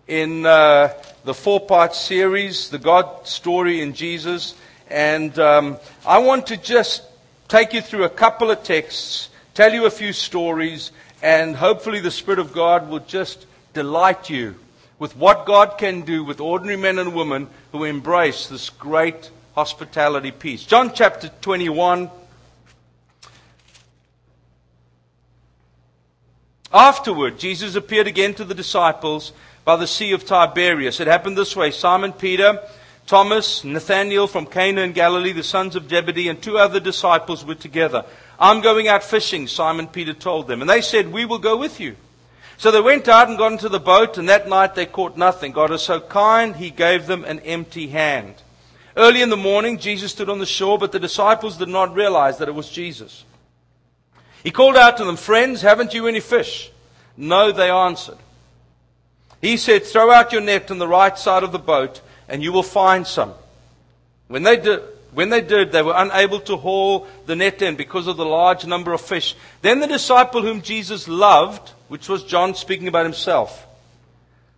in 0.06 0.44
uh, 0.44 0.92
the 1.25 1.32
four 1.34 1.61
part 1.61 1.94
series, 1.94 2.68
The 2.68 2.78
God 2.78 3.26
Story 3.26 3.80
in 3.80 3.94
Jesus. 3.94 4.54
And 4.88 5.38
um, 5.38 5.79
I 6.07 6.19
want 6.19 6.49
to 6.49 6.57
just 6.57 7.03
take 7.49 7.73
you 7.73 7.81
through 7.81 8.05
a 8.05 8.11
couple 8.11 8.50
of 8.50 8.62
texts, 8.62 9.29
tell 9.55 9.73
you 9.73 9.87
a 9.87 9.91
few 9.91 10.12
stories, 10.12 10.93
and 11.23 11.57
hopefully 11.57 12.00
the 12.00 12.11
Spirit 12.11 12.38
of 12.38 12.53
God 12.53 12.88
will 12.88 13.00
just 13.00 13.47
delight 13.73 14.29
you 14.31 14.57
with 14.99 15.17
what 15.17 15.47
God 15.47 15.79
can 15.79 16.03
do 16.03 16.25
with 16.25 16.41
ordinary 16.41 16.76
men 16.76 16.99
and 16.99 17.14
women 17.14 17.49
who 17.73 17.85
embrace 17.85 18.47
this 18.47 18.71
great 18.71 19.31
hospitality 19.55 20.31
piece. 20.31 20.64
John 20.64 20.93
chapter 20.95 21.29
21. 21.41 22.11
Afterward, 26.73 27.39
Jesus 27.39 27.76
appeared 27.76 28.06
again 28.06 28.35
to 28.35 28.45
the 28.45 28.54
disciples 28.54 29.32
by 29.65 29.76
the 29.76 29.87
Sea 29.87 30.13
of 30.13 30.25
Tiberias. 30.25 31.00
It 31.00 31.06
happened 31.06 31.39
this 31.39 31.54
way 31.54 31.71
Simon 31.71 32.13
Peter 32.13 32.61
Thomas, 33.06 33.64
Nathanael 33.64 34.26
from 34.26 34.47
Cana 34.47 34.80
in 34.80 34.93
Galilee, 34.93 35.32
the 35.32 35.43
sons 35.43 35.76
of 35.76 35.88
Zebedee, 35.88 36.28
and 36.28 36.43
two 36.43 36.56
other 36.56 36.80
disciples 36.80 37.45
were 37.45 37.54
together. 37.54 38.04
I'm 38.38 38.62
going 38.62 38.88
out 38.88 39.04
fishing, 39.04 39.47
Simon 39.47 39.88
Peter 39.88 40.14
told 40.14 40.49
them. 40.49 40.62
And 40.62 40.71
they 40.71 40.80
said, 40.80 41.12
We 41.12 41.26
will 41.26 41.38
go 41.38 41.56
with 41.56 41.80
you. 41.80 41.97
So 42.56 42.71
they 42.71 42.80
went 42.80 43.06
out 43.08 43.28
and 43.28 43.36
got 43.36 43.52
into 43.52 43.69
the 43.69 43.80
boat, 43.80 44.17
and 44.17 44.28
that 44.28 44.49
night 44.49 44.75
they 44.75 44.86
caught 44.86 45.19
nothing. 45.19 45.52
God 45.52 45.71
is 45.71 45.82
so 45.82 46.00
kind, 46.00 46.56
he 46.56 46.71
gave 46.71 47.06
them 47.06 47.25
an 47.25 47.40
empty 47.40 47.88
hand. 47.88 48.36
Early 48.97 49.21
in 49.21 49.28
the 49.28 49.36
morning, 49.36 49.78
Jesus 49.78 50.12
stood 50.12 50.30
on 50.30 50.38
the 50.38 50.47
shore, 50.47 50.78
but 50.78 50.93
the 50.93 51.00
disciples 51.00 51.58
did 51.58 51.69
not 51.69 51.95
realize 51.95 52.38
that 52.38 52.49
it 52.49 52.54
was 52.54 52.71
Jesus. 52.71 53.25
He 54.43 54.50
called 54.50 54.76
out 54.76 54.97
to 54.97 55.04
them, 55.04 55.17
Friends, 55.17 55.60
haven't 55.62 55.93
you 55.93 56.06
any 56.06 56.21
fish? 56.21 56.71
No, 57.17 57.52
they 57.52 57.71
answered. 57.71 58.19
He 59.43 59.58
said, 59.58 59.84
Throw 59.84 60.10
out 60.10 60.32
your 60.32 60.40
net 60.40 60.71
on 60.71 60.78
the 60.78 60.88
right 60.88 61.19
side 61.19 61.43
of 61.43 61.52
the 61.52 61.58
boat 61.58 62.00
and 62.28 62.43
you 62.43 62.52
will 62.52 62.63
find 62.63 63.06
some. 63.06 63.32
When 64.28 64.43
they 64.43 64.56
did, 64.56 64.80
when 65.13 65.28
they 65.28 65.41
did, 65.41 65.71
they 65.71 65.82
were 65.82 65.95
unable 65.97 66.41
to 66.41 66.56
haul 66.56 67.06
the 67.26 67.37
net 67.37 67.63
in 67.63 67.76
because 67.76 68.06
of 68.06 68.17
the 68.17 68.25
large 68.25 68.67
number 68.67 68.93
of 68.93 69.00
fish. 69.00 69.37
Then 69.63 69.80
the 69.80 69.87
disciple 69.87 70.43
whom 70.43 70.60
Jesus 70.63 71.06
loved, 71.06 71.71
which 71.89 72.08
was 72.08 72.25
John 72.25 72.54
speaking 72.54 72.89
about 72.89 73.06
himself, 73.06 73.67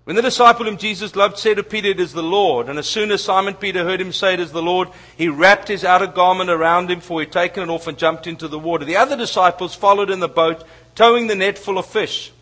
when 0.05 0.15
the 0.15 0.23
disciple 0.23 0.67
whom 0.67 0.77
Jesus 0.77 1.17
loved 1.17 1.37
said 1.37 1.57
to 1.57 1.65
Peter, 1.65 1.89
It 1.89 1.99
is 1.99 2.13
the 2.13 2.23
Lord, 2.23 2.69
and 2.69 2.79
as 2.79 2.87
soon 2.87 3.11
as 3.11 3.25
Simon 3.25 3.55
Peter 3.55 3.83
heard 3.83 4.01
him 4.01 4.13
say, 4.13 4.35
It 4.35 4.41
is 4.41 4.53
the 4.53 4.63
Lord, 4.63 4.89
he 5.17 5.29
wrapped 5.29 5.67
his 5.67 5.85
outer 5.85 6.07
garment 6.07 6.49
around 6.49 6.93
him, 6.93 7.01
for 7.01 7.21
he 7.21 7.27
had 7.27 7.33
taken 7.33 7.65
it 7.65 7.73
off 7.73 7.89
and 7.89 7.99
jumped 7.99 8.29
into 8.29 8.47
the 8.47 8.59
water. 8.59 8.85
The 8.85 8.99
other 8.99 9.17
disciples 9.17 9.75
followed 9.75 10.09
in 10.09 10.21
the 10.21 10.29
boat, 10.29 10.63
towing 10.95 11.27
the 11.27 11.35
net 11.35 11.59
full 11.59 11.77
of 11.77 11.87
fish. 11.87 12.33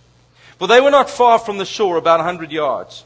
For 0.59 0.69
they 0.69 0.83
were 0.83 0.91
not 0.91 1.09
far 1.09 1.39
from 1.39 1.57
the 1.57 1.65
shore, 1.65 1.97
about 1.97 2.21
a 2.21 2.25
hundred 2.25 2.53
yards. 2.53 3.03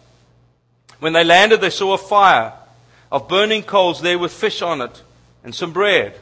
When 1.00 1.12
they 1.12 1.24
landed, 1.24 1.60
they 1.60 1.70
saw 1.70 1.94
a 1.94 1.98
fire 1.98 2.52
of 3.10 3.28
burning 3.28 3.62
coals 3.62 4.00
there 4.00 4.18
with 4.18 4.32
fish 4.32 4.62
on 4.62 4.80
it 4.80 5.02
and 5.44 5.54
some 5.54 5.72
bread. 5.72 6.18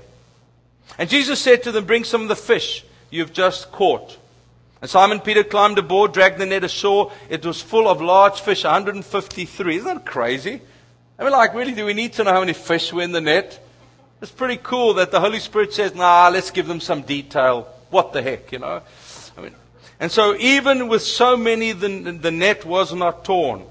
And 0.99 1.11
Jesus 1.11 1.41
said 1.41 1.63
to 1.65 1.73
them, 1.73 1.85
Bring 1.85 2.05
some 2.05 2.23
of 2.23 2.29
the 2.29 2.37
fish 2.37 2.85
you've 3.11 3.33
just 3.33 3.73
caught. 3.73 4.19
And 4.81 4.91
Simon 4.91 5.21
Peter 5.21 5.43
climbed 5.43 5.79
aboard, 5.79 6.13
dragged 6.13 6.39
the 6.39 6.47
net 6.47 6.65
ashore. 6.65 7.11
It 7.29 7.45
was 7.45 7.63
full 7.63 7.89
of 7.89 8.03
large 8.03 8.41
fish, 8.41 8.65
153. 8.65 9.77
Isn't 9.77 9.87
that 9.87 10.07
crazy? 10.07 10.61
I 11.19 11.23
mean, 11.23 11.33
like, 11.33 11.55
really, 11.55 11.73
do 11.73 11.87
we 11.87 11.95
need 11.95 12.13
to 12.15 12.25
know 12.25 12.33
how 12.33 12.41
many 12.41 12.53
fish 12.53 12.93
were 12.93 13.03
in 13.03 13.13
the 13.13 13.21
net? 13.21 13.59
It's 14.21 14.31
pretty 14.31 14.59
cool 14.63 14.95
that 14.95 15.11
the 15.11 15.21
Holy 15.21 15.41
Spirit 15.41 15.73
says, 15.73 15.95
nah, 15.95 16.29
let's 16.29 16.51
give 16.51 16.67
them 16.67 16.81
some 16.81 17.03
detail. 17.03 17.69
What 17.91 18.13
the 18.13 18.23
heck, 18.23 18.53
you 18.53 18.59
know? 18.59 18.83
I 19.37 19.41
mean, 19.41 19.55
and 19.99 20.13
so 20.13 20.37
even 20.37 20.89
with 20.89 21.03
so 21.03 21.37
many, 21.37 21.73
the, 21.73 21.89
the 22.21 22.31
net 22.31 22.65
was 22.65 22.93
not 22.93 23.25
torn. 23.25 23.65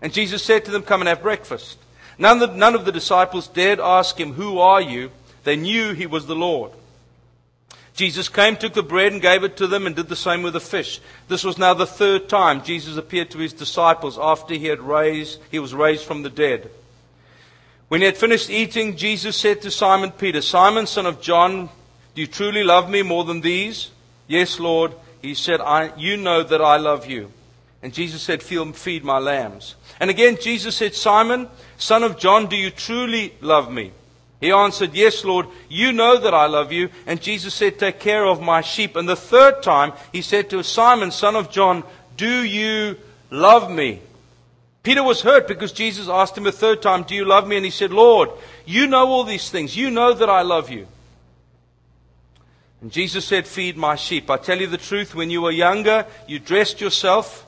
And 0.00 0.12
Jesus 0.12 0.42
said 0.42 0.64
to 0.64 0.70
them, 0.70 0.82
Come 0.82 1.00
and 1.00 1.08
have 1.08 1.22
breakfast. 1.22 1.78
None 2.18 2.42
of, 2.42 2.56
none 2.56 2.74
of 2.74 2.84
the 2.84 2.92
disciples 2.92 3.48
dared 3.48 3.80
ask 3.80 4.18
him, 4.18 4.32
Who 4.34 4.58
are 4.58 4.80
you? 4.80 5.10
They 5.44 5.56
knew 5.56 5.92
he 5.92 6.06
was 6.06 6.26
the 6.26 6.34
Lord. 6.34 6.72
Jesus 7.94 8.28
came, 8.28 8.56
took 8.56 8.74
the 8.74 8.82
bread, 8.82 9.12
and 9.12 9.20
gave 9.20 9.42
it 9.42 9.56
to 9.56 9.66
them, 9.66 9.86
and 9.86 9.96
did 9.96 10.08
the 10.08 10.16
same 10.16 10.42
with 10.42 10.52
the 10.52 10.60
fish. 10.60 11.00
This 11.26 11.42
was 11.42 11.58
now 11.58 11.74
the 11.74 11.86
third 11.86 12.28
time 12.28 12.62
Jesus 12.62 12.96
appeared 12.96 13.30
to 13.30 13.38
his 13.38 13.52
disciples 13.52 14.18
after 14.20 14.54
he 14.54 14.66
had 14.66 14.80
raised, 14.80 15.40
he 15.50 15.58
was 15.58 15.74
raised 15.74 16.04
from 16.04 16.22
the 16.22 16.30
dead. 16.30 16.70
When 17.88 18.00
he 18.00 18.04
had 18.04 18.16
finished 18.16 18.50
eating, 18.50 18.96
Jesus 18.96 19.36
said 19.36 19.62
to 19.62 19.70
Simon 19.70 20.12
Peter, 20.12 20.42
Simon, 20.42 20.86
son 20.86 21.06
of 21.06 21.20
John, 21.20 21.70
do 22.14 22.20
you 22.20 22.26
truly 22.26 22.64
love 22.64 22.90
me 22.90 23.02
more 23.02 23.24
than 23.24 23.40
these? 23.40 23.90
Yes, 24.26 24.58
Lord. 24.58 24.92
He 25.22 25.34
said, 25.34 25.60
You 25.96 26.16
know 26.16 26.42
that 26.42 26.60
I 26.60 26.76
love 26.76 27.06
you. 27.06 27.32
And 27.82 27.94
Jesus 27.94 28.22
said, 28.22 28.42
Feed 28.42 29.04
my 29.04 29.18
lambs. 29.18 29.76
And 30.00 30.10
again, 30.10 30.36
Jesus 30.40 30.76
said, 30.76 30.94
Simon, 30.94 31.48
son 31.76 32.02
of 32.02 32.18
John, 32.18 32.46
do 32.46 32.56
you 32.56 32.70
truly 32.70 33.34
love 33.40 33.70
me? 33.70 33.92
He 34.40 34.50
answered, 34.50 34.94
Yes, 34.94 35.24
Lord, 35.24 35.46
you 35.68 35.92
know 35.92 36.18
that 36.18 36.34
I 36.34 36.46
love 36.46 36.72
you. 36.72 36.90
And 37.06 37.20
Jesus 37.20 37.54
said, 37.54 37.78
Take 37.78 38.00
care 38.00 38.26
of 38.26 38.40
my 38.40 38.60
sheep. 38.60 38.96
And 38.96 39.08
the 39.08 39.16
third 39.16 39.62
time, 39.62 39.92
he 40.12 40.22
said 40.22 40.50
to 40.50 40.62
Simon, 40.62 41.10
son 41.10 41.36
of 41.36 41.50
John, 41.50 41.84
Do 42.16 42.42
you 42.42 42.96
love 43.30 43.70
me? 43.70 44.00
Peter 44.82 45.02
was 45.02 45.22
hurt 45.22 45.48
because 45.48 45.72
Jesus 45.72 46.08
asked 46.08 46.38
him 46.38 46.46
a 46.46 46.52
third 46.52 46.82
time, 46.82 47.02
Do 47.02 47.14
you 47.14 47.24
love 47.24 47.46
me? 47.46 47.56
And 47.56 47.64
he 47.64 47.70
said, 47.70 47.92
Lord, 47.92 48.30
you 48.64 48.86
know 48.86 49.06
all 49.06 49.24
these 49.24 49.50
things. 49.50 49.76
You 49.76 49.90
know 49.90 50.14
that 50.14 50.30
I 50.30 50.42
love 50.42 50.70
you. 50.70 50.86
And 52.80 52.92
Jesus 52.92 53.24
said, 53.24 53.46
Feed 53.46 53.76
my 53.76 53.96
sheep. 53.96 54.30
I 54.30 54.36
tell 54.36 54.60
you 54.60 54.68
the 54.68 54.78
truth, 54.78 55.14
when 55.14 55.30
you 55.30 55.42
were 55.42 55.50
younger, 55.50 56.06
you 56.26 56.38
dressed 56.38 56.80
yourself 56.80 57.44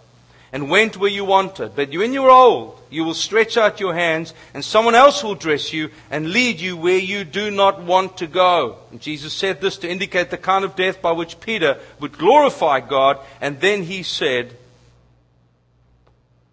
and 0.53 0.69
went 0.69 0.97
where 0.97 1.11
you 1.11 1.25
wanted. 1.25 1.77
But 1.77 1.91
when 1.91 2.13
you 2.13 2.25
are 2.25 2.31
old, 2.31 2.81
you 2.91 3.05
will 3.05 3.15
stretch 3.15 3.57
out 3.57 3.81
your 3.81 3.95
hands, 3.95 4.35
and 4.53 4.65
someone 4.65 4.95
else 4.95 5.23
will 5.23 5.35
dress 5.35 5.73
you 5.73 5.91
and 6.11 6.31
lead 6.31 6.61
you 6.61 6.77
where 6.77 6.99
you 6.99 7.25
do 7.25 7.51
not 7.51 7.83
want 7.83 8.19
to 8.19 8.27
go. 8.27 8.79
And 8.91 9.01
Jesus 9.01 9.33
said 9.33 9.61
this 9.61 9.79
to 9.79 9.91
indicate 9.91 10.31
the 10.31 10.39
kind 10.39 10.65
of 10.65 10.77
death 10.77 11.01
by 11.01 11.13
which 11.13 11.41
Peter 11.41 11.79
would 12.01 12.19
glorify 12.19 12.81
God. 12.81 13.19
And 13.41 13.61
then 13.61 13.85
he 13.85 14.03
said, 14.03 14.57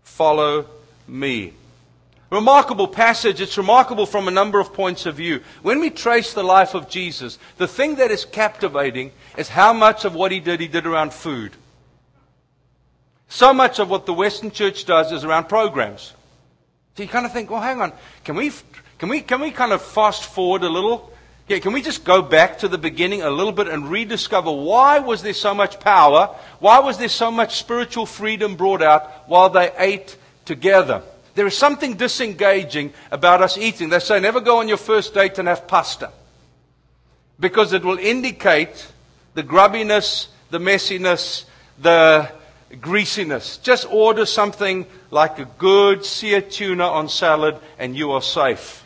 Follow 0.03 0.65
me. 1.07 1.53
Remarkable 2.29 2.87
passage. 2.87 3.39
It's 3.39 3.57
remarkable 3.57 4.05
from 4.05 4.27
a 4.27 4.31
number 4.31 4.59
of 4.59 4.73
points 4.73 5.05
of 5.05 5.15
view. 5.15 5.41
When 5.61 5.79
we 5.79 5.89
trace 5.89 6.33
the 6.33 6.43
life 6.43 6.73
of 6.73 6.89
Jesus, 6.89 7.39
the 7.57 7.67
thing 7.67 7.95
that 7.95 8.11
is 8.11 8.25
captivating 8.25 9.11
is 9.37 9.47
how 9.47 9.71
much 9.71 10.03
of 10.03 10.13
what 10.13 10.31
he 10.31 10.39
did, 10.39 10.59
he 10.59 10.67
did 10.67 10.85
around 10.85 11.13
food. 11.13 11.53
So 13.29 13.53
much 13.53 13.79
of 13.79 13.89
what 13.89 14.05
the 14.05 14.13
Western 14.13 14.51
church 14.51 14.85
does 14.85 15.11
is 15.11 15.23
around 15.23 15.49
programs. 15.49 16.13
So 16.95 17.03
you 17.03 17.09
kind 17.09 17.25
of 17.25 17.33
think, 17.33 17.51
well, 17.51 17.61
hang 17.61 17.81
on. 17.81 17.93
Can 18.23 18.35
we, 18.35 18.51
can 18.97 19.09
we, 19.09 19.21
can 19.21 19.41
we 19.41 19.51
kind 19.51 19.71
of 19.71 19.81
fast 19.81 20.23
forward 20.23 20.63
a 20.63 20.69
little? 20.69 21.11
Yeah, 21.47 21.59
can 21.59 21.71
we 21.71 21.81
just 21.81 22.03
go 22.03 22.21
back 22.21 22.59
to 22.59 22.67
the 22.67 22.77
beginning 22.77 23.21
a 23.21 23.29
little 23.29 23.53
bit 23.53 23.67
and 23.67 23.87
rediscover 23.87 24.51
why 24.51 24.99
was 24.99 25.21
there 25.21 25.33
so 25.33 25.53
much 25.53 25.79
power? 25.79 26.35
Why 26.59 26.79
was 26.79 26.97
there 26.97 27.07
so 27.07 27.31
much 27.31 27.57
spiritual 27.57 28.05
freedom 28.05 28.55
brought 28.55 28.81
out 28.81 29.29
while 29.29 29.49
they 29.49 29.71
ate 29.77 30.17
together? 30.43 31.03
There 31.35 31.47
is 31.47 31.55
something 31.55 31.95
disengaging 31.95 32.93
about 33.11 33.41
us 33.41 33.57
eating. 33.57 33.89
They 33.89 33.99
say 33.99 34.19
never 34.19 34.41
go 34.41 34.59
on 34.59 34.67
your 34.67 34.77
first 34.77 35.13
date 35.13 35.37
and 35.37 35.47
have 35.47 35.67
pasta. 35.67 36.11
Because 37.39 37.73
it 37.73 37.85
will 37.85 37.99
indicate 37.99 38.87
the 39.35 39.43
grubbiness, 39.43 40.27
the 40.49 40.57
messiness, 40.57 41.45
the 41.79 42.31
greasiness. 42.81 43.57
Just 43.57 43.85
order 43.91 44.25
something 44.25 44.85
like 45.11 45.39
a 45.39 45.45
good 45.57 46.03
sea 46.03 46.41
tuna 46.41 46.85
on 46.85 47.09
salad 47.09 47.57
and 47.79 47.95
you 47.95 48.11
are 48.11 48.21
safe. 48.21 48.85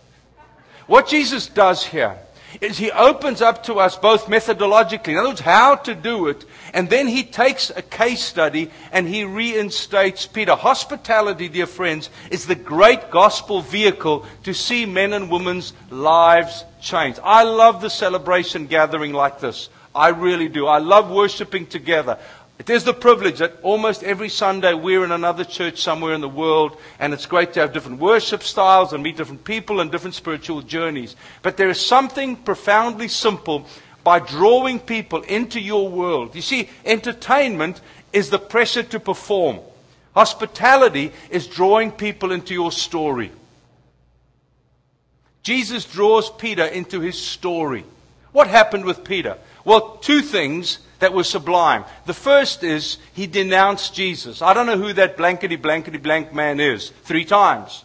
What 0.87 1.07
Jesus 1.07 1.47
does 1.47 1.85
here 1.85 2.17
is 2.59 2.77
he 2.77 2.91
opens 2.91 3.41
up 3.41 3.63
to 3.63 3.75
us 3.75 3.95
both 3.95 4.25
methodologically, 4.25 5.09
in 5.09 5.17
other 5.17 5.29
words, 5.29 5.39
how 5.39 5.75
to 5.75 5.95
do 5.95 6.27
it, 6.27 6.43
and 6.73 6.89
then 6.89 7.07
he 7.07 7.23
takes 7.23 7.69
a 7.69 7.81
case 7.81 8.23
study 8.23 8.69
and 8.91 9.07
he 9.07 9.23
reinstates 9.23 10.25
Peter. 10.27 10.55
Hospitality, 10.55 11.47
dear 11.47 11.65
friends, 11.65 12.09
is 12.29 12.45
the 12.45 12.55
great 12.55 13.09
gospel 13.09 13.61
vehicle 13.61 14.25
to 14.43 14.53
see 14.53 14.85
men 14.85 15.13
and 15.13 15.31
women's 15.31 15.73
lives 15.89 16.65
change. 16.81 17.17
I 17.23 17.43
love 17.43 17.81
the 17.81 17.89
celebration 17.89 18.67
gathering 18.67 19.13
like 19.13 19.39
this. 19.39 19.69
I 19.93 20.09
really 20.09 20.47
do. 20.47 20.67
I 20.67 20.77
love 20.77 21.09
worshiping 21.09 21.67
together. 21.67 22.17
It 22.61 22.69
is 22.69 22.83
the 22.83 22.93
privilege 22.93 23.39
that 23.39 23.57
almost 23.63 24.03
every 24.03 24.29
Sunday 24.29 24.75
we're 24.75 25.03
in 25.03 25.11
another 25.11 25.43
church 25.43 25.81
somewhere 25.81 26.13
in 26.13 26.21
the 26.21 26.29
world, 26.29 26.77
and 26.99 27.11
it's 27.11 27.25
great 27.25 27.53
to 27.53 27.59
have 27.59 27.73
different 27.73 27.99
worship 27.99 28.43
styles 28.43 28.93
and 28.93 29.01
meet 29.01 29.17
different 29.17 29.43
people 29.43 29.79
and 29.79 29.91
different 29.91 30.13
spiritual 30.13 30.61
journeys. 30.61 31.15
But 31.41 31.57
there 31.57 31.71
is 31.71 31.83
something 31.83 32.35
profoundly 32.35 33.07
simple 33.07 33.65
by 34.03 34.19
drawing 34.19 34.79
people 34.79 35.23
into 35.23 35.59
your 35.59 35.89
world. 35.89 36.35
You 36.35 36.43
see, 36.43 36.69
entertainment 36.85 37.81
is 38.13 38.29
the 38.29 38.37
pressure 38.37 38.83
to 38.83 38.99
perform, 38.99 39.59
hospitality 40.13 41.13
is 41.31 41.47
drawing 41.47 41.91
people 41.91 42.31
into 42.31 42.53
your 42.53 42.71
story. 42.71 43.31
Jesus 45.41 45.83
draws 45.85 46.29
Peter 46.29 46.65
into 46.65 46.99
his 46.99 47.17
story. 47.17 47.85
What 48.33 48.45
happened 48.45 48.85
with 48.85 49.03
Peter? 49.03 49.39
Well, 49.65 49.97
two 49.97 50.21
things 50.21 50.77
that 51.01 51.13
were 51.13 51.23
sublime. 51.23 51.83
The 52.05 52.13
first 52.13 52.63
is 52.63 52.99
he 53.13 53.25
denounced 53.25 53.93
Jesus. 53.93 54.41
I 54.41 54.53
don't 54.53 54.67
know 54.67 54.77
who 54.77 54.93
that 54.93 55.17
blankety 55.17 55.55
blankety 55.55 55.97
blank 55.97 56.31
man 56.31 56.59
is. 56.59 56.91
Three 57.03 57.25
times. 57.25 57.83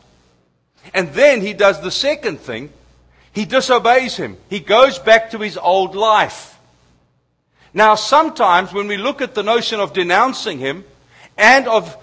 And 0.92 1.12
then 1.14 1.40
he 1.40 1.54
does 1.54 1.80
the 1.80 1.90
second 1.90 2.40
thing. 2.40 2.70
He 3.32 3.46
disobeys 3.46 4.16
him. 4.16 4.36
He 4.50 4.60
goes 4.60 4.98
back 4.98 5.30
to 5.30 5.38
his 5.38 5.56
old 5.56 5.96
life. 5.96 6.58
Now, 7.72 7.94
sometimes 7.94 8.72
when 8.72 8.86
we 8.86 8.98
look 8.98 9.22
at 9.22 9.34
the 9.34 9.42
notion 9.42 9.80
of 9.80 9.94
denouncing 9.94 10.58
him 10.58 10.84
and 11.38 11.66
of 11.68 11.96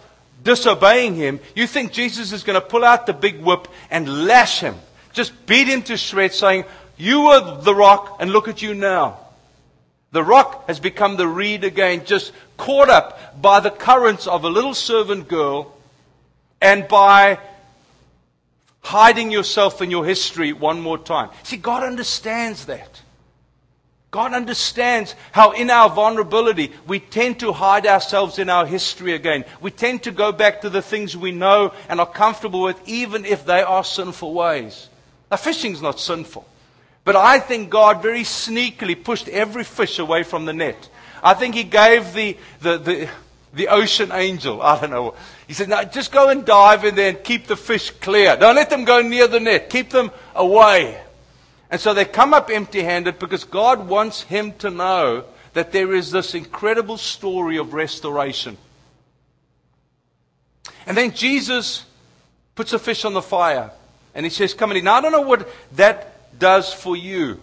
disobeying 0.44 1.14
him, 1.16 1.40
you 1.56 1.68
think 1.68 1.92
Jesus 1.92 2.32
is 2.32 2.44
going 2.44 2.60
to 2.60 2.68
pull 2.68 2.84
out 2.84 3.06
the 3.06 3.14
big 3.14 3.40
whip 3.40 3.68
and 3.92 4.26
lash 4.26 4.60
him. 4.60 4.76
Just 5.14 5.46
beat 5.46 5.68
him 5.68 5.84
to 5.84 5.96
shreds, 5.96 6.38
saying, 6.38 6.66
You 6.98 7.26
were 7.26 7.62
the 7.62 7.76
rock, 7.76 8.18
and 8.20 8.32
look 8.32 8.48
at 8.48 8.64
you 8.64 8.74
now. 8.74 9.20
The 10.14 10.24
rock 10.24 10.68
has 10.68 10.80
become 10.80 11.18
the 11.18 11.28
reed 11.28 11.64
again, 11.64 12.06
just 12.06 12.32
caught 12.56 12.88
up 12.88 13.42
by 13.42 13.60
the 13.60 13.72
currents 13.72 14.28
of 14.28 14.44
a 14.44 14.50
little 14.50 14.76
servant 14.76 15.28
girl 15.28 15.76
and 16.62 16.88
by 16.88 17.40
hiding 18.82 19.32
yourself 19.32 19.82
in 19.82 19.90
your 19.90 20.06
history 20.06 20.54
one 20.54 20.80
more 20.82 21.00
time. 21.00 21.32
See, 21.42 21.58
God 21.58 21.84
understands 21.84 22.68
that. 22.68 23.02
God 24.12 24.34
understands 24.34 25.16
how 25.32 25.54
in 25.54 25.72
our 25.72 25.90
vulnerability 25.90 26.72
we 26.86 27.00
tend 27.00 27.40
to 27.40 27.52
hide 27.52 27.88
ourselves 27.88 28.38
in 28.38 28.52
our 28.52 28.68
history 28.68 29.14
again. 29.14 29.46
We 29.62 29.72
tend 29.72 30.04
to 30.04 30.12
go 30.12 30.32
back 30.32 30.62
to 30.62 30.70
the 30.70 30.84
things 30.84 31.18
we 31.18 31.32
know 31.32 31.74
and 31.90 32.00
are 32.00 32.06
comfortable 32.06 32.62
with, 32.62 32.80
even 32.88 33.26
if 33.26 33.48
they 33.48 33.64
are 33.64 33.84
sinful 33.84 34.32
ways. 34.36 34.90
Now, 35.32 35.38
fishing's 35.38 35.82
not 35.82 36.00
sinful. 36.00 36.46
But 37.06 37.16
I 37.16 37.40
think 37.40 37.70
God 37.70 38.02
very 38.02 38.22
sneakily 38.24 39.02
pushed 39.02 39.28
every 39.28 39.64
fish 39.64 40.00
away 40.00 40.24
from 40.24 40.46
the 40.46 40.54
net. 40.54 40.90
I 41.22 41.34
think 41.34 41.56
He 41.56 41.64
gave 41.64 42.14
the, 42.14 42.38
the, 42.62 42.78
the, 42.78 43.10
the 43.54 43.68
ocean 43.68 44.12
angel, 44.12 44.62
I 44.62 44.80
don't 44.80 44.92
know, 44.92 45.16
He 45.48 45.54
said, 45.54 45.70
no, 45.70 45.84
just 45.84 46.12
go 46.12 46.30
and 46.30 46.46
dive 46.46 46.86
in 46.86 46.96
there 46.96 47.10
and 47.10 47.24
keep 47.24 47.48
the 47.48 47.58
fish 47.58 47.92
clear. 47.92 48.38
Don't 48.38 48.56
let 48.56 48.70
them 48.70 48.86
go 48.86 49.02
near 49.02 49.28
the 49.28 49.40
net. 49.40 49.70
Keep 49.70 49.90
them 49.90 50.12
away. 50.36 51.00
And 51.70 51.82
so 51.82 51.94
they 51.94 52.06
come 52.06 52.34
up 52.34 52.50
empty 52.50 52.84
handed 52.84 53.20
because 53.20 53.44
God 53.44 53.88
wants 53.88 54.22
him 54.22 54.54
to 54.60 54.70
know 54.70 55.26
that 55.54 55.72
there 55.72 55.94
is 55.94 56.12
this 56.12 56.36
incredible 56.36 56.98
story 56.98 57.58
of 57.58 57.74
restoration. 57.74 58.58
And 60.86 60.98
then 60.98 61.14
Jesus 61.14 61.86
puts 62.56 62.74
a 62.74 62.80
fish 62.80 63.06
on 63.06 63.14
the 63.14 63.22
fire 63.22 63.72
and 64.14 64.26
he 64.26 64.30
says, 64.30 64.54
Come 64.54 64.72
in. 64.72 64.84
Now, 64.84 64.96
I 64.96 65.02
don't 65.02 65.12
know 65.12 65.22
what 65.22 65.50
that 65.74 66.13
does 66.44 66.74
for 66.74 66.98
you. 66.98 67.40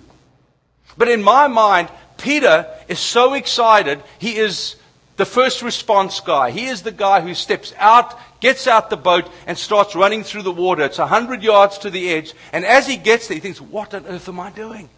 But 0.99 1.09
in 1.09 1.23
my 1.23 1.49
mind, 1.49 1.89
Peter 2.19 2.67
is 2.87 2.99
so 2.99 3.33
excited. 3.33 4.03
He 4.19 4.37
is 4.37 4.77
the 5.17 5.25
first 5.25 5.63
response 5.63 6.21
guy. 6.21 6.51
He 6.51 6.67
is 6.67 6.83
the 6.83 6.93
guy 6.93 7.23
who 7.23 7.33
steps 7.33 7.73
out, 7.79 8.15
gets 8.41 8.67
out 8.67 8.91
the 8.91 8.99
boat, 8.99 9.31
and 9.47 9.57
starts 9.57 9.97
running 9.97 10.23
through 10.23 10.43
the 10.43 10.53
water. 10.53 10.83
It's 10.83 10.99
a 10.99 11.07
hundred 11.07 11.43
yards 11.43 11.79
to 11.79 11.89
the 11.89 12.11
edge. 12.11 12.35
And 12.53 12.67
as 12.67 12.87
he 12.87 12.99
gets 12.99 13.27
there, 13.27 13.37
he 13.37 13.41
thinks, 13.41 13.59
What 13.59 13.95
on 13.95 14.05
earth 14.05 14.29
am 14.29 14.39
I 14.39 14.51
doing? 14.51 14.91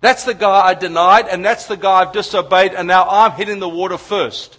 That's 0.00 0.24
the 0.24 0.34
guy 0.34 0.66
I 0.66 0.74
denied, 0.74 1.28
and 1.28 1.44
that's 1.44 1.66
the 1.66 1.76
guy 1.76 2.00
I've 2.00 2.12
disobeyed, 2.12 2.74
and 2.74 2.88
now 2.88 3.06
I'm 3.08 3.30
hitting 3.32 3.60
the 3.60 3.68
water 3.68 3.96
first. 3.96 4.58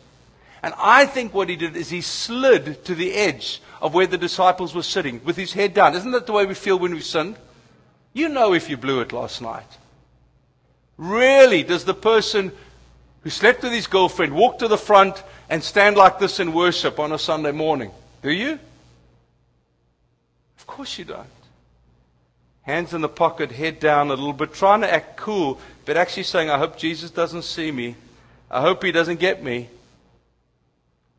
And 0.63 0.73
I 0.77 1.07
think 1.07 1.33
what 1.33 1.49
he 1.49 1.57
did 1.57 1.75
is 1.75 1.89
he 1.89 1.99
slid 1.99 2.85
to 2.85 2.95
the 2.95 3.13
edge 3.15 3.61
of 3.81 3.93
where 3.93 4.07
the 4.07 4.17
disciples 4.17 4.73
were 4.73 4.81
sitting 4.81 5.19
with 5.25 5.35
his 5.35 5.51
head 5.51 5.73
down. 5.73 5.93
Isn't 5.93 6.11
that 6.11 6.25
the 6.25 6.31
way 6.31 6.45
we 6.45 6.53
feel 6.53 6.79
when 6.79 6.93
we've 6.93 7.03
sinned? 7.03 7.35
You 8.15 8.29
know 8.29 8.53
if 8.53 8.69
you 8.69 8.77
blew 8.77 9.01
it 9.01 9.11
last 9.11 9.41
night. 9.41 9.67
Really, 10.97 11.63
does 11.63 11.83
the 11.83 11.93
person 11.93 12.53
who 13.21 13.29
slept 13.29 13.61
with 13.61 13.73
his 13.73 13.87
girlfriend 13.87 14.33
walk 14.33 14.59
to 14.59 14.69
the 14.69 14.77
front 14.77 15.21
and 15.49 15.61
stand 15.61 15.97
like 15.97 16.17
this 16.17 16.39
in 16.39 16.53
worship 16.53 16.97
on 16.97 17.11
a 17.11 17.19
Sunday 17.19 17.51
morning? 17.51 17.91
Do 18.21 18.31
you? 18.31 18.57
Of 20.57 20.65
course 20.65 20.97
you 20.97 21.03
don't. 21.03 21.27
Hands 22.61 22.93
in 22.93 23.01
the 23.01 23.09
pocket, 23.09 23.51
head 23.51 23.81
down 23.81 24.07
a 24.07 24.15
little 24.15 24.31
bit, 24.31 24.53
trying 24.53 24.79
to 24.81 24.91
act 24.91 25.17
cool, 25.17 25.59
but 25.83 25.97
actually 25.97 26.23
saying, 26.23 26.49
I 26.49 26.57
hope 26.57 26.77
Jesus 26.77 27.11
doesn't 27.11 27.43
see 27.43 27.69
me. 27.69 27.97
I 28.49 28.61
hope 28.61 28.81
he 28.81 28.93
doesn't 28.93 29.19
get 29.19 29.43
me. 29.43 29.67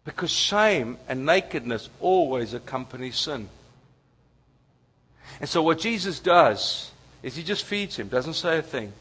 Because 0.06 0.30
shame 0.30 0.96
and 1.09 1.26
nakedness 1.26 1.90
always 2.00 2.54
accompany 2.54 3.11
sin. 3.11 3.50
And 5.40 5.49
so 5.49 5.62
what 5.62 5.79
Jesus 5.79 6.20
does 6.20 6.90
is 7.22 7.37
he 7.37 7.42
just 7.42 7.64
feeds 7.64 7.96
him, 7.96 8.09
doesn't 8.09 8.35
say 8.35 8.59
a 8.59 8.62
thing. 8.62 8.92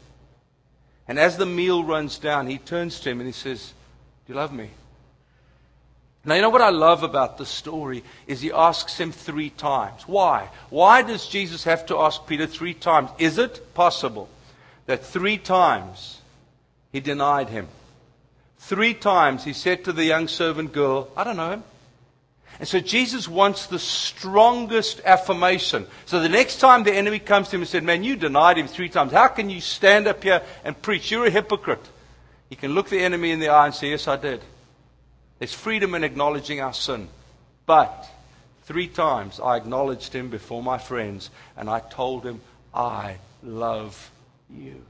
And 1.08 1.18
as 1.18 1.36
the 1.36 1.46
meal 1.46 1.84
runs 1.84 2.18
down, 2.18 2.46
he 2.46 2.58
turns 2.58 3.00
to 3.00 3.10
him 3.10 3.20
and 3.20 3.26
he 3.26 3.32
says, 3.32 3.72
Do 4.26 4.32
you 4.32 4.38
love 4.38 4.52
me? 4.52 4.70
Now, 6.24 6.34
you 6.34 6.42
know 6.42 6.50
what 6.50 6.60
I 6.60 6.70
love 6.70 7.04
about 7.04 7.38
this 7.38 7.48
story 7.48 8.02
is 8.26 8.40
he 8.40 8.50
asks 8.50 8.98
him 8.98 9.12
three 9.12 9.50
times. 9.50 10.08
Why? 10.08 10.48
Why 10.70 11.02
does 11.02 11.28
Jesus 11.28 11.62
have 11.62 11.86
to 11.86 12.00
ask 12.00 12.26
Peter 12.26 12.48
three 12.48 12.74
times? 12.74 13.10
Is 13.18 13.38
it 13.38 13.72
possible 13.74 14.28
that 14.86 15.04
three 15.04 15.38
times 15.38 16.20
he 16.90 16.98
denied 16.98 17.48
him? 17.48 17.68
Three 18.58 18.92
times 18.92 19.44
he 19.44 19.52
said 19.52 19.84
to 19.84 19.92
the 19.92 20.04
young 20.04 20.26
servant 20.26 20.72
girl, 20.72 21.08
I 21.16 21.22
don't 21.22 21.36
know 21.36 21.52
him. 21.52 21.62
And 22.58 22.66
so 22.66 22.80
Jesus 22.80 23.28
wants 23.28 23.66
the 23.66 23.78
strongest 23.78 25.00
affirmation. 25.04 25.86
So 26.06 26.20
the 26.20 26.28
next 26.28 26.58
time 26.58 26.84
the 26.84 26.94
enemy 26.94 27.18
comes 27.18 27.48
to 27.48 27.56
him 27.56 27.62
and 27.62 27.68
said, 27.68 27.84
Man, 27.84 28.02
you 28.02 28.16
denied 28.16 28.56
him 28.58 28.66
three 28.66 28.88
times. 28.88 29.12
How 29.12 29.28
can 29.28 29.50
you 29.50 29.60
stand 29.60 30.06
up 30.06 30.22
here 30.22 30.42
and 30.64 30.80
preach? 30.80 31.10
You're 31.10 31.26
a 31.26 31.30
hypocrite. 31.30 31.86
He 32.48 32.56
can 32.56 32.74
look 32.74 32.88
the 32.88 33.00
enemy 33.00 33.30
in 33.30 33.40
the 33.40 33.48
eye 33.48 33.66
and 33.66 33.74
say, 33.74 33.90
Yes, 33.90 34.08
I 34.08 34.16
did. 34.16 34.40
There's 35.38 35.52
freedom 35.52 35.94
in 35.94 36.04
acknowledging 36.04 36.60
our 36.60 36.72
sin. 36.72 37.08
But 37.66 38.08
three 38.64 38.88
times 38.88 39.38
I 39.38 39.56
acknowledged 39.56 40.14
him 40.14 40.30
before 40.30 40.62
my 40.62 40.78
friends 40.78 41.30
and 41.56 41.68
I 41.68 41.80
told 41.80 42.24
him, 42.24 42.40
I 42.72 43.16
love 43.42 44.10
you. 44.50 44.82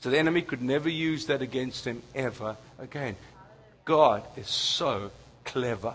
So 0.00 0.10
the 0.10 0.18
enemy 0.18 0.42
could 0.42 0.62
never 0.62 0.88
use 0.88 1.26
that 1.26 1.42
against 1.42 1.86
him 1.86 2.02
ever 2.14 2.56
again. 2.78 3.14
God 3.84 4.22
is 4.36 4.48
so 4.48 5.10
clever. 5.44 5.94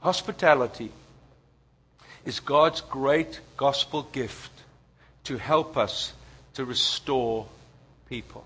Hospitality 0.00 0.90
is 2.24 2.40
God's 2.40 2.80
great 2.80 3.40
gospel 3.56 4.04
gift 4.12 4.50
to 5.24 5.38
help 5.38 5.76
us 5.76 6.12
to 6.54 6.64
restore 6.64 7.46
people. 8.08 8.44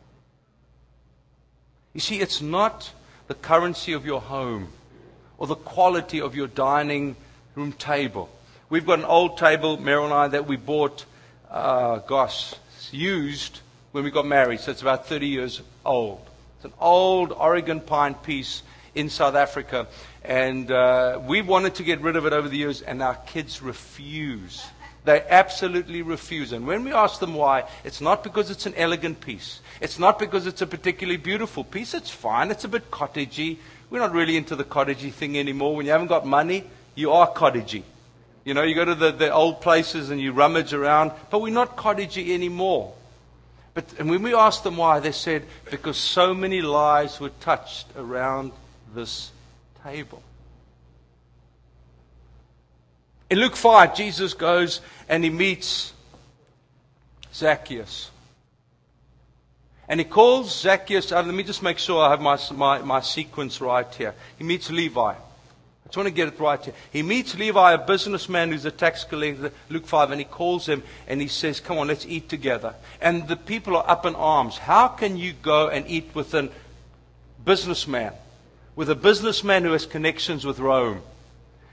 You 1.93 2.01
see, 2.01 2.21
it's 2.21 2.43
not 2.43 2.93
the 3.27 3.35
currency 3.35 3.93
of 3.93 4.05
your 4.05 4.21
home 4.21 4.69
or 5.39 5.47
the 5.47 5.57
quality 5.57 6.21
of 6.21 6.35
your 6.35 6.47
dining 6.47 7.17
room 7.55 7.73
table. 7.73 8.29
We've 8.69 8.87
got 8.87 8.99
an 8.99 9.05
old 9.05 9.39
table, 9.39 9.79
Meryl 9.79 10.05
and 10.05 10.13
I, 10.13 10.29
that 10.29 10.47
we 10.47 10.57
bought, 10.57 11.05
uh, 11.51 11.99
gosh, 11.99 12.55
used 12.91 13.61
when 13.97 14.05
we 14.05 14.11
got 14.11 14.27
married, 14.27 14.61
so 14.61 14.71
it's 14.71 14.83
about 14.83 15.07
30 15.07 15.27
years 15.27 15.63
old. 15.83 16.21
It's 16.57 16.67
an 16.67 16.75
old 16.79 17.33
Oregon 17.33 17.81
pine 17.81 18.13
piece 18.13 18.63
in 18.95 19.09
South 19.09 19.35
Africa. 19.35 19.87
And 20.23 20.71
uh, 20.71 21.19
we 21.27 21.41
wanted 21.41 21.77
to 21.77 21.83
get 21.83 22.03
rid 22.03 22.15
of 22.15 22.27
it 22.27 22.35
over 22.35 22.47
the 22.47 22.59
years, 22.59 22.83
and 22.83 23.03
our 23.03 23.15
kids 23.15 23.63
refuse. 23.63 24.67
They 25.07 25.25
absolutely 25.31 26.03
refuse. 26.03 26.53
And 26.53 26.67
when 26.67 26.85
we 26.85 26.93
ask 26.93 27.21
them 27.21 27.33
why, 27.33 27.65
it's 27.85 28.03
not 28.03 28.23
because 28.23 28.51
it's 28.51 28.67
an 28.67 28.75
elegant 28.77 29.23
piece. 29.23 29.61
It's 29.81 29.99
not 29.99 30.19
because 30.19 30.47
it's 30.47 30.61
a 30.61 30.67
particularly 30.67 31.17
beautiful 31.17 31.65
piece. 31.65 31.95
It's 31.95 32.11
fine. 32.11 32.51
It's 32.51 32.65
a 32.65 32.69
bit 32.69 32.91
cottagey. 32.91 33.57
We're 33.89 34.01
not 34.01 34.13
really 34.13 34.37
into 34.37 34.57
the 34.57 34.65
cottagey 34.65 35.11
thing 35.11 35.39
anymore. 35.39 35.75
When 35.75 35.87
you 35.87 35.93
haven't 35.93 36.09
got 36.09 36.27
money, 36.27 36.65
you 36.97 37.13
are 37.13 37.33
cottagey. 37.33 37.83
You 38.45 38.53
know, 38.53 38.63
you 38.63 38.75
go 38.75 38.85
to 38.85 38.95
the, 38.95 39.11
the 39.11 39.33
old 39.33 39.63
places 39.63 40.11
and 40.11 40.21
you 40.21 40.33
rummage 40.33 40.75
around, 40.75 41.13
but 41.31 41.41
we're 41.41 41.51
not 41.51 41.79
cottagey 41.79 42.35
anymore. 42.35 42.93
But, 43.77 43.85
and 43.99 44.09
when 44.09 44.23
we 44.23 44.35
asked 44.35 44.65
them 44.65 44.79
why, 44.79 45.01
they 45.01 45.13
said, 45.13 45.45
because 45.71 45.99
so 45.99 46.33
many 46.33 46.63
lives 46.63 47.21
were 47.21 47.29
touched 47.29 47.87
around 47.95 48.53
this 48.95 49.31
table. 49.85 50.23
In 53.29 53.39
Luke 53.39 53.55
5, 53.55 53.95
Jesus 53.95 54.33
goes 54.33 54.81
and 55.11 55.23
he 55.23 55.29
meets 55.29 55.93
Zacchaeus. 57.35 58.11
And 59.91 60.01
he 60.01 60.05
calls 60.05 60.59
Zacchaeus 60.59 61.13
out. 61.13 61.27
Let 61.27 61.35
me 61.35 61.43
just 61.43 61.63
make 61.63 61.77
sure 61.77 62.03
I 62.03 62.09
have 62.09 62.21
my, 62.23 62.39
my, 62.55 62.79
my 62.79 63.01
sequence 63.03 63.61
right 63.61 63.95
here. 63.95 64.15
He 64.39 64.45
meets 64.45 64.71
Levi. 64.71 65.17
I 65.87 65.89
just 65.89 65.99
want 65.99 66.09
to 66.09 66.15
get 66.15 66.27
it 66.27 66.41
right 66.41 66.65
here. 66.65 66.75
He 66.93 67.05
meets 67.05 67.37
Levi, 67.37 67.73
a 67.73 67.79
businessman 67.79 68.51
who's 68.51 68.65
a 68.65 68.73
tax 68.73 69.05
collector, 69.05 69.53
Luke 69.69 69.87
5, 69.87 70.11
and 70.11 70.21
he 70.21 70.25
calls 70.25 70.67
him 70.67 70.83
and 71.07 71.21
he 71.21 71.29
says, 71.29 71.61
Come 71.61 71.79
on, 71.79 71.87
let's 71.87 72.05
eat 72.05 72.29
together. 72.29 72.75
And 73.01 73.29
the 73.29 73.37
people 73.37 73.77
are 73.77 73.89
up 73.89 74.05
in 74.05 74.17
arms. 74.17 74.59
How 74.59 74.89
can 74.89 75.17
you 75.17 75.33
go 75.33 75.69
and 75.69 75.87
eat 75.87 76.11
with 76.13 76.35
a 76.35 76.51
businessman? 77.45 78.15
With 78.75 78.91
a 78.91 78.97
businessman 78.97 79.63
who 79.63 79.71
has 79.71 79.87
connections 79.87 80.45
with 80.45 80.59
Rome. 80.59 81.03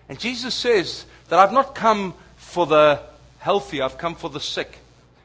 And 0.08 0.19
Jesus 0.19 0.54
says 0.54 1.08
that 1.30 1.39
I've 1.39 1.52
not 1.52 1.73
come 1.73 2.13
for 2.38 2.67
the 2.67 2.99
healthy, 3.39 3.82
I've 3.82 3.97
come 3.97 4.13
for 4.13 4.30
the 4.30 4.39
sick. 4.39 4.78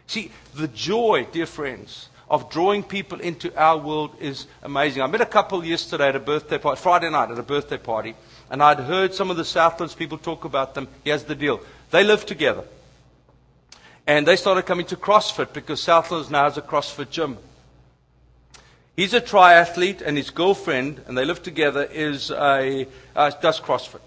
See, 0.07 0.31
the 0.55 0.69
joy, 0.69 1.27
dear 1.31 1.45
friends, 1.45 2.09
of 2.31 2.51
drawing 2.51 2.83
people 2.83 3.21
into 3.21 3.55
our 3.55 3.77
world 3.77 4.17
is 4.19 4.47
amazing. 4.63 5.03
I 5.03 5.07
met 5.09 5.21
a 5.21 5.27
couple 5.27 5.63
yesterday 5.63 6.09
at 6.09 6.17
a 6.17 6.21
birthday 6.21 6.57
party, 6.57 6.81
Friday 6.81 7.11
night 7.11 7.31
at 7.31 7.39
a 7.39 7.43
birthday 7.43 7.77
party. 7.79 8.15
And 8.51 8.63
I'd 8.63 8.81
heard 8.81 9.15
some 9.15 9.31
of 9.31 9.37
the 9.37 9.45
Southlands 9.45 9.95
people 9.95 10.19
talk 10.19 10.45
about 10.45 10.75
them. 10.75 10.89
Here's 11.05 11.25
the 11.25 11.35
deal 11.35 11.61
they 11.91 12.05
live 12.05 12.27
together. 12.27 12.65
And 14.07 14.27
they 14.27 14.37
started 14.37 14.63
coming 14.63 14.87
to 14.87 14.97
CrossFit 14.97 15.53
because 15.53 15.83
Southlands 15.83 16.31
now 16.31 16.45
has 16.45 16.57
a 16.57 16.63
CrossFit 16.63 17.11
gym. 17.11 17.37
He's 18.97 19.15
a 19.15 19.21
triathlete, 19.21 20.01
and 20.01 20.17
his 20.17 20.31
girlfriend, 20.31 21.03
and 21.07 21.17
they 21.17 21.25
live 21.25 21.43
together, 21.43 21.85
is 21.85 22.33
a, 22.33 22.89
uh, 23.15 23.31
does 23.41 23.61
CrossFit. 23.61 24.01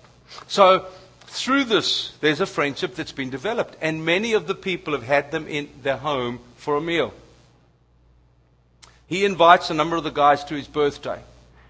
So 0.48 0.86
through 1.28 1.64
this, 1.64 2.12
there's 2.20 2.42
a 2.42 2.46
friendship 2.46 2.96
that's 2.96 3.14
been 3.14 3.30
developed, 3.30 3.78
and 3.80 4.04
many 4.04 4.34
of 4.34 4.48
the 4.48 4.56
people 4.56 4.92
have 4.94 5.04
had 5.04 5.32
them 5.32 5.48
in 5.48 5.70
their 5.82 5.96
home 5.96 6.40
for 6.58 6.76
a 6.76 6.82
meal. 6.82 7.14
He 9.08 9.24
invites 9.24 9.70
a 9.70 9.74
number 9.74 9.96
of 9.96 10.04
the 10.04 10.10
guys 10.10 10.44
to 10.46 10.56
his 10.56 10.68
birthday. 10.68 11.22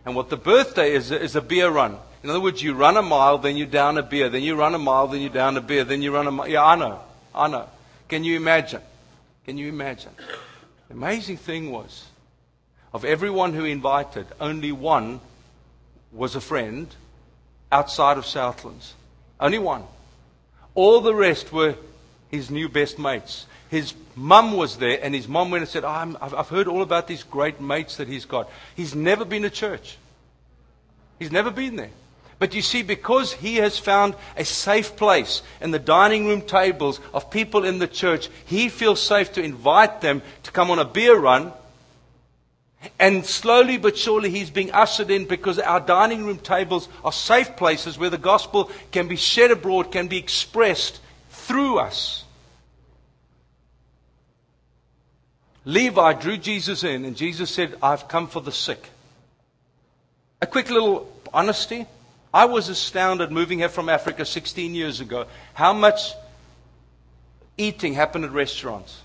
And 0.06 0.16
what 0.16 0.30
the 0.30 0.38
birthday 0.38 0.94
is, 0.94 1.12
is 1.12 1.36
a 1.36 1.42
beer 1.42 1.70
run. 1.70 1.98
In 2.24 2.30
other 2.30 2.40
words, 2.40 2.62
you 2.62 2.74
run 2.74 2.98
a 2.98 3.02
mile, 3.02 3.40
then 3.40 3.58
you 3.58 3.66
down 3.66 3.98
a 3.98 4.04
beer, 4.04 4.30
then 4.30 4.44
you 4.44 4.56
run 4.56 4.76
a 4.76 4.80
mile, 4.80 5.08
then 5.08 5.22
you 5.22 5.30
down 5.30 5.58
a 5.58 5.62
beer, 5.62 5.84
then 5.84 6.02
you 6.02 6.14
run 6.14 6.28
a 6.28 6.32
mile. 6.32 6.48
Yeah, 6.48 6.64
I 6.64 6.76
know. 6.76 7.00
I 7.34 7.48
know. 7.48 7.68
Can 8.08 8.24
you 8.24 8.36
imagine? 8.36 8.82
Can 9.46 9.58
you 9.58 9.70
imagine? 9.70 10.12
The 10.88 10.94
amazing 10.94 11.38
thing 11.38 11.72
was, 11.72 12.06
of 12.94 13.06
everyone 13.06 13.54
who 13.54 13.66
invited, 13.66 14.28
only 14.40 14.72
one 14.72 15.20
was 16.12 16.36
a 16.36 16.42
friend 16.42 16.94
outside 17.72 18.18
of 18.18 18.26
Southlands. 18.26 18.94
Only 19.40 19.60
one. 19.60 19.84
All 20.76 21.02
the 21.02 21.16
rest 21.16 21.52
were 21.52 21.76
his 22.30 22.52
new 22.52 22.70
best 22.70 23.00
mates. 23.00 23.46
His 23.70 23.94
mum 24.16 24.52
was 24.52 24.78
there, 24.78 25.00
and 25.02 25.16
his 25.16 25.28
mum 25.28 25.50
went 25.50 25.64
and 25.64 25.70
said, 25.70 25.86
oh, 25.86 26.16
I've 26.22 26.50
heard 26.50 26.68
all 26.68 26.82
about 26.82 27.08
these 27.08 27.24
great 27.24 27.62
mates 27.62 27.98
that 27.98 28.08
he's 28.08 28.26
got. 28.26 28.50
He's 28.76 28.94
never 28.94 29.26
been 29.26 29.42
to 29.44 29.50
church. 29.50 29.98
He's 31.18 31.32
never 31.32 31.50
been 31.50 31.78
there. 31.78 31.92
But 32.42 32.56
you 32.56 32.64
see, 32.64 32.82
because 32.82 33.34
he 33.34 33.58
has 33.58 33.78
found 33.78 34.16
a 34.36 34.44
safe 34.44 34.96
place 34.96 35.44
in 35.62 35.70
the 35.70 35.78
dining 35.78 36.26
room 36.26 36.42
tables 36.42 37.00
of 37.14 37.30
people 37.30 37.64
in 37.64 37.78
the 37.78 37.88
church, 37.88 38.30
he 38.48 38.68
feels 38.68 39.00
safe 39.00 39.34
to 39.34 39.44
invite 39.44 40.02
them 40.02 40.24
to 40.42 40.52
come 40.52 40.72
on 40.72 40.80
a 40.80 40.84
beer 40.84 41.16
run. 41.16 41.54
And 43.00 43.24
slowly 43.28 43.78
but 43.78 43.96
surely, 43.96 44.32
he's 44.32 44.50
being 44.50 44.72
ushered 44.72 45.12
in 45.12 45.26
because 45.26 45.60
our 45.60 45.80
dining 45.80 46.26
room 46.26 46.40
tables 46.40 46.90
are 47.06 47.12
safe 47.12 47.56
places 47.56 48.00
where 48.00 48.10
the 48.10 48.18
gospel 48.18 48.72
can 48.92 49.08
be 49.08 49.18
shed 49.18 49.52
abroad, 49.52 49.92
can 49.92 50.08
be 50.08 50.18
expressed 50.18 51.00
through 51.30 51.78
us. 51.78 52.24
Levi 55.64 56.14
drew 56.14 56.38
Jesus 56.38 56.84
in, 56.84 57.06
and 57.06 57.16
Jesus 57.16 57.52
said, 57.52 57.78
I've 57.84 58.08
come 58.08 58.26
for 58.26 58.42
the 58.42 58.52
sick. 58.52 58.90
A 60.42 60.48
quick 60.48 60.72
little 60.72 61.08
honesty. 61.32 61.86
I 62.34 62.46
was 62.46 62.70
astounded 62.70 63.32
moving 63.32 63.60
here 63.60 63.70
from 63.70 63.90
Africa 63.90 64.26
16 64.26 64.74
years 64.74 65.02
ago 65.02 65.28
how 65.54 65.74
much 65.74 66.14
eating 67.58 67.94
happened 67.94 68.26
at 68.26 68.32
restaurants. 68.32 69.02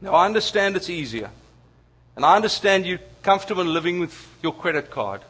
Now, 0.00 0.14
I 0.14 0.26
understand 0.26 0.76
it's 0.76 0.90
easier. 0.90 1.30
And 2.14 2.24
I 2.24 2.36
understand 2.36 2.86
you're 2.86 2.98
comfortable 3.22 3.64
living 3.64 4.00
with 4.00 4.28
your 4.42 4.52
credit 4.52 4.90
card. 4.90 5.22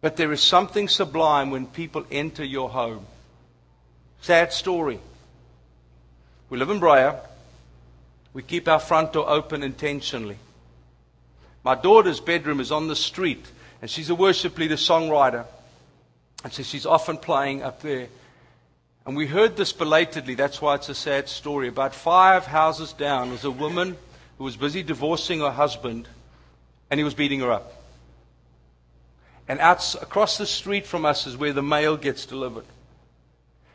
But 0.00 0.16
there 0.16 0.32
is 0.32 0.42
something 0.42 0.88
sublime 0.88 1.50
when 1.50 1.66
people 1.66 2.06
enter 2.10 2.44
your 2.44 2.70
home. 2.70 3.06
Sad 4.20 4.52
story. 4.52 5.00
We 6.50 6.58
live 6.58 6.70
in 6.70 6.78
Brea. 6.78 7.12
We 8.32 8.42
keep 8.42 8.68
our 8.68 8.78
front 8.78 9.12
door 9.12 9.28
open 9.28 9.62
intentionally. 9.62 10.38
My 11.62 11.74
daughter's 11.74 12.20
bedroom 12.20 12.60
is 12.60 12.72
on 12.72 12.88
the 12.88 12.96
street 12.96 13.46
and 13.84 13.90
she's 13.90 14.08
a 14.08 14.14
worship 14.14 14.56
leader, 14.56 14.76
songwriter. 14.76 15.44
And 16.42 16.50
so 16.50 16.62
she's 16.62 16.86
often 16.86 17.18
playing 17.18 17.62
up 17.62 17.82
there. 17.82 18.08
And 19.04 19.14
we 19.14 19.26
heard 19.26 19.58
this 19.58 19.74
belatedly. 19.74 20.34
That's 20.36 20.62
why 20.62 20.76
it's 20.76 20.88
a 20.88 20.94
sad 20.94 21.28
story. 21.28 21.68
About 21.68 21.94
five 21.94 22.46
houses 22.46 22.94
down 22.94 23.30
was 23.30 23.44
a 23.44 23.50
woman 23.50 23.98
who 24.38 24.44
was 24.44 24.56
busy 24.56 24.82
divorcing 24.82 25.40
her 25.40 25.50
husband, 25.50 26.08
and 26.90 26.98
he 26.98 27.04
was 27.04 27.12
beating 27.12 27.40
her 27.40 27.52
up. 27.52 27.74
And 29.48 29.60
out, 29.60 29.94
across 30.00 30.38
the 30.38 30.46
street 30.46 30.86
from 30.86 31.04
us 31.04 31.26
is 31.26 31.36
where 31.36 31.52
the 31.52 31.62
mail 31.62 31.98
gets 31.98 32.24
delivered. 32.24 32.64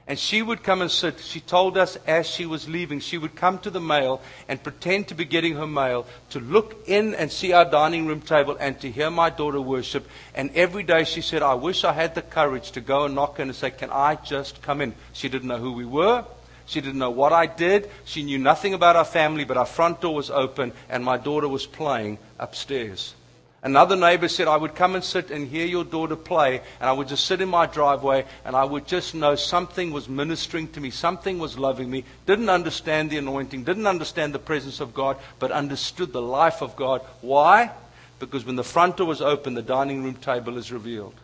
And 0.09 0.17
she 0.17 0.41
would 0.41 0.63
come 0.63 0.81
and 0.81 0.89
sit. 0.89 1.19
She 1.19 1.39
told 1.39 1.77
us 1.77 1.95
as 2.07 2.27
she 2.27 2.47
was 2.47 2.67
leaving, 2.67 2.99
she 2.99 3.19
would 3.19 3.35
come 3.35 3.59
to 3.59 3.69
the 3.69 3.79
mail 3.79 4.23
and 4.47 4.61
pretend 4.61 5.07
to 5.09 5.13
be 5.13 5.23
getting 5.23 5.53
her 5.53 5.67
mail, 5.67 6.07
to 6.31 6.39
look 6.39 6.87
in 6.87 7.13
and 7.13 7.31
see 7.31 7.53
our 7.53 7.63
dining 7.63 8.07
room 8.07 8.21
table 8.21 8.57
and 8.59 8.79
to 8.81 8.89
hear 8.89 9.11
my 9.11 9.29
daughter 9.29 9.61
worship. 9.61 10.09
And 10.33 10.49
every 10.55 10.81
day 10.81 11.03
she 11.03 11.21
said, 11.21 11.43
I 11.43 11.53
wish 11.53 11.83
I 11.83 11.93
had 11.93 12.15
the 12.15 12.23
courage 12.23 12.71
to 12.71 12.81
go 12.81 13.05
and 13.05 13.13
knock 13.13 13.37
and 13.37 13.53
say, 13.55 13.69
Can 13.69 13.91
I 13.91 14.15
just 14.15 14.63
come 14.63 14.81
in? 14.81 14.95
She 15.13 15.29
didn't 15.29 15.47
know 15.47 15.59
who 15.59 15.73
we 15.73 15.85
were. 15.85 16.25
She 16.65 16.81
didn't 16.81 16.97
know 16.97 17.11
what 17.11 17.31
I 17.31 17.45
did. 17.45 17.91
She 18.05 18.23
knew 18.23 18.39
nothing 18.39 18.73
about 18.73 18.95
our 18.95 19.05
family, 19.05 19.43
but 19.43 19.57
our 19.57 19.65
front 19.67 20.01
door 20.01 20.15
was 20.15 20.31
open 20.31 20.71
and 20.89 21.05
my 21.05 21.17
daughter 21.17 21.47
was 21.47 21.67
playing 21.67 22.17
upstairs. 22.39 23.13
Another 23.61 23.97
neighbor 23.97 24.29
said, 24.29 24.47
I 24.47 24.55
would 24.55 24.73
come 24.73 24.95
and 24.95 25.03
sit 25.03 25.31
and 25.31 25.45
hear 25.47 25.65
your 25.65 25.83
daughter 25.83 26.15
play, 26.15 26.61
and 26.79 26.89
I 26.89 26.93
would 26.93 27.09
just 27.09 27.25
sit 27.25 27.41
in 27.41 27.49
my 27.49 27.65
driveway, 27.65 28.25
and 28.45 28.55
I 28.55 28.63
would 28.63 28.87
just 28.87 29.13
know 29.13 29.35
something 29.35 29.91
was 29.91 30.07
ministering 30.07 30.69
to 30.69 30.81
me, 30.81 30.91
something 30.91 31.39
was 31.39 31.57
loving 31.57 31.89
me, 31.91 32.05
didn't 32.25 32.49
understand 32.49 33.09
the 33.09 33.17
anointing, 33.17 33.65
didn't 33.65 33.87
understand 33.87 34.33
the 34.33 34.39
presence 34.39 34.79
of 34.79 34.93
God, 34.93 35.17
but 35.39 35.51
understood 35.51 36.13
the 36.13 36.21
life 36.21 36.61
of 36.61 36.77
God. 36.77 37.01
Why? 37.19 37.71
Because 38.19 38.45
when 38.45 38.55
the 38.55 38.63
front 38.63 38.95
door 38.95 39.07
was 39.07 39.21
open, 39.21 39.55
the 39.55 39.61
dining 39.61 40.03
room 40.03 40.15
table 40.15 40.57
is 40.57 40.71
revealed. 40.71 41.15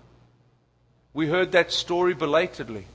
We 1.14 1.28
heard 1.28 1.54
that 1.54 1.72
story 1.72 2.14
belatedly. 2.14 2.86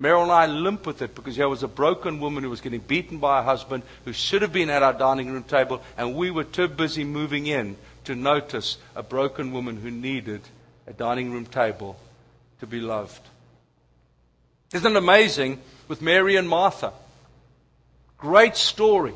Meryl 0.00 0.22
and 0.22 0.32
I 0.32 0.46
limp 0.46 0.86
with 0.86 1.02
it 1.02 1.14
because 1.14 1.36
there 1.36 1.48
was 1.48 1.62
a 1.62 1.68
broken 1.68 2.20
woman 2.20 2.42
who 2.42 2.50
was 2.50 2.62
getting 2.62 2.80
beaten 2.80 3.18
by 3.18 3.36
her 3.36 3.44
husband 3.44 3.82
who 4.04 4.12
should 4.12 4.42
have 4.42 4.52
been 4.52 4.70
at 4.70 4.82
our 4.82 4.94
dining 4.94 5.30
room 5.30 5.44
table, 5.44 5.80
and 5.96 6.16
we 6.16 6.32
were 6.32 6.42
too 6.42 6.66
busy 6.68 7.04
moving 7.04 7.46
in 7.46 7.76
to 8.04 8.14
notice 8.14 8.78
a 8.94 9.02
broken 9.02 9.52
woman 9.52 9.76
who 9.76 9.90
needed 9.90 10.40
a 10.86 10.92
dining 10.92 11.32
room 11.32 11.46
table 11.46 11.98
to 12.60 12.66
be 12.66 12.80
loved. 12.80 13.22
Isn't 14.72 14.92
it 14.92 14.96
amazing 14.96 15.60
with 15.88 16.02
Mary 16.02 16.36
and 16.36 16.48
Martha? 16.48 16.92
Great 18.18 18.56
story 18.56 19.14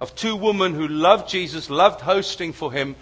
of 0.00 0.14
two 0.14 0.36
women 0.36 0.74
who 0.74 0.88
loved 0.88 1.28
Jesus, 1.28 1.70
loved 1.70 2.00
hosting 2.00 2.52
for 2.52 2.72
him, 2.72 2.96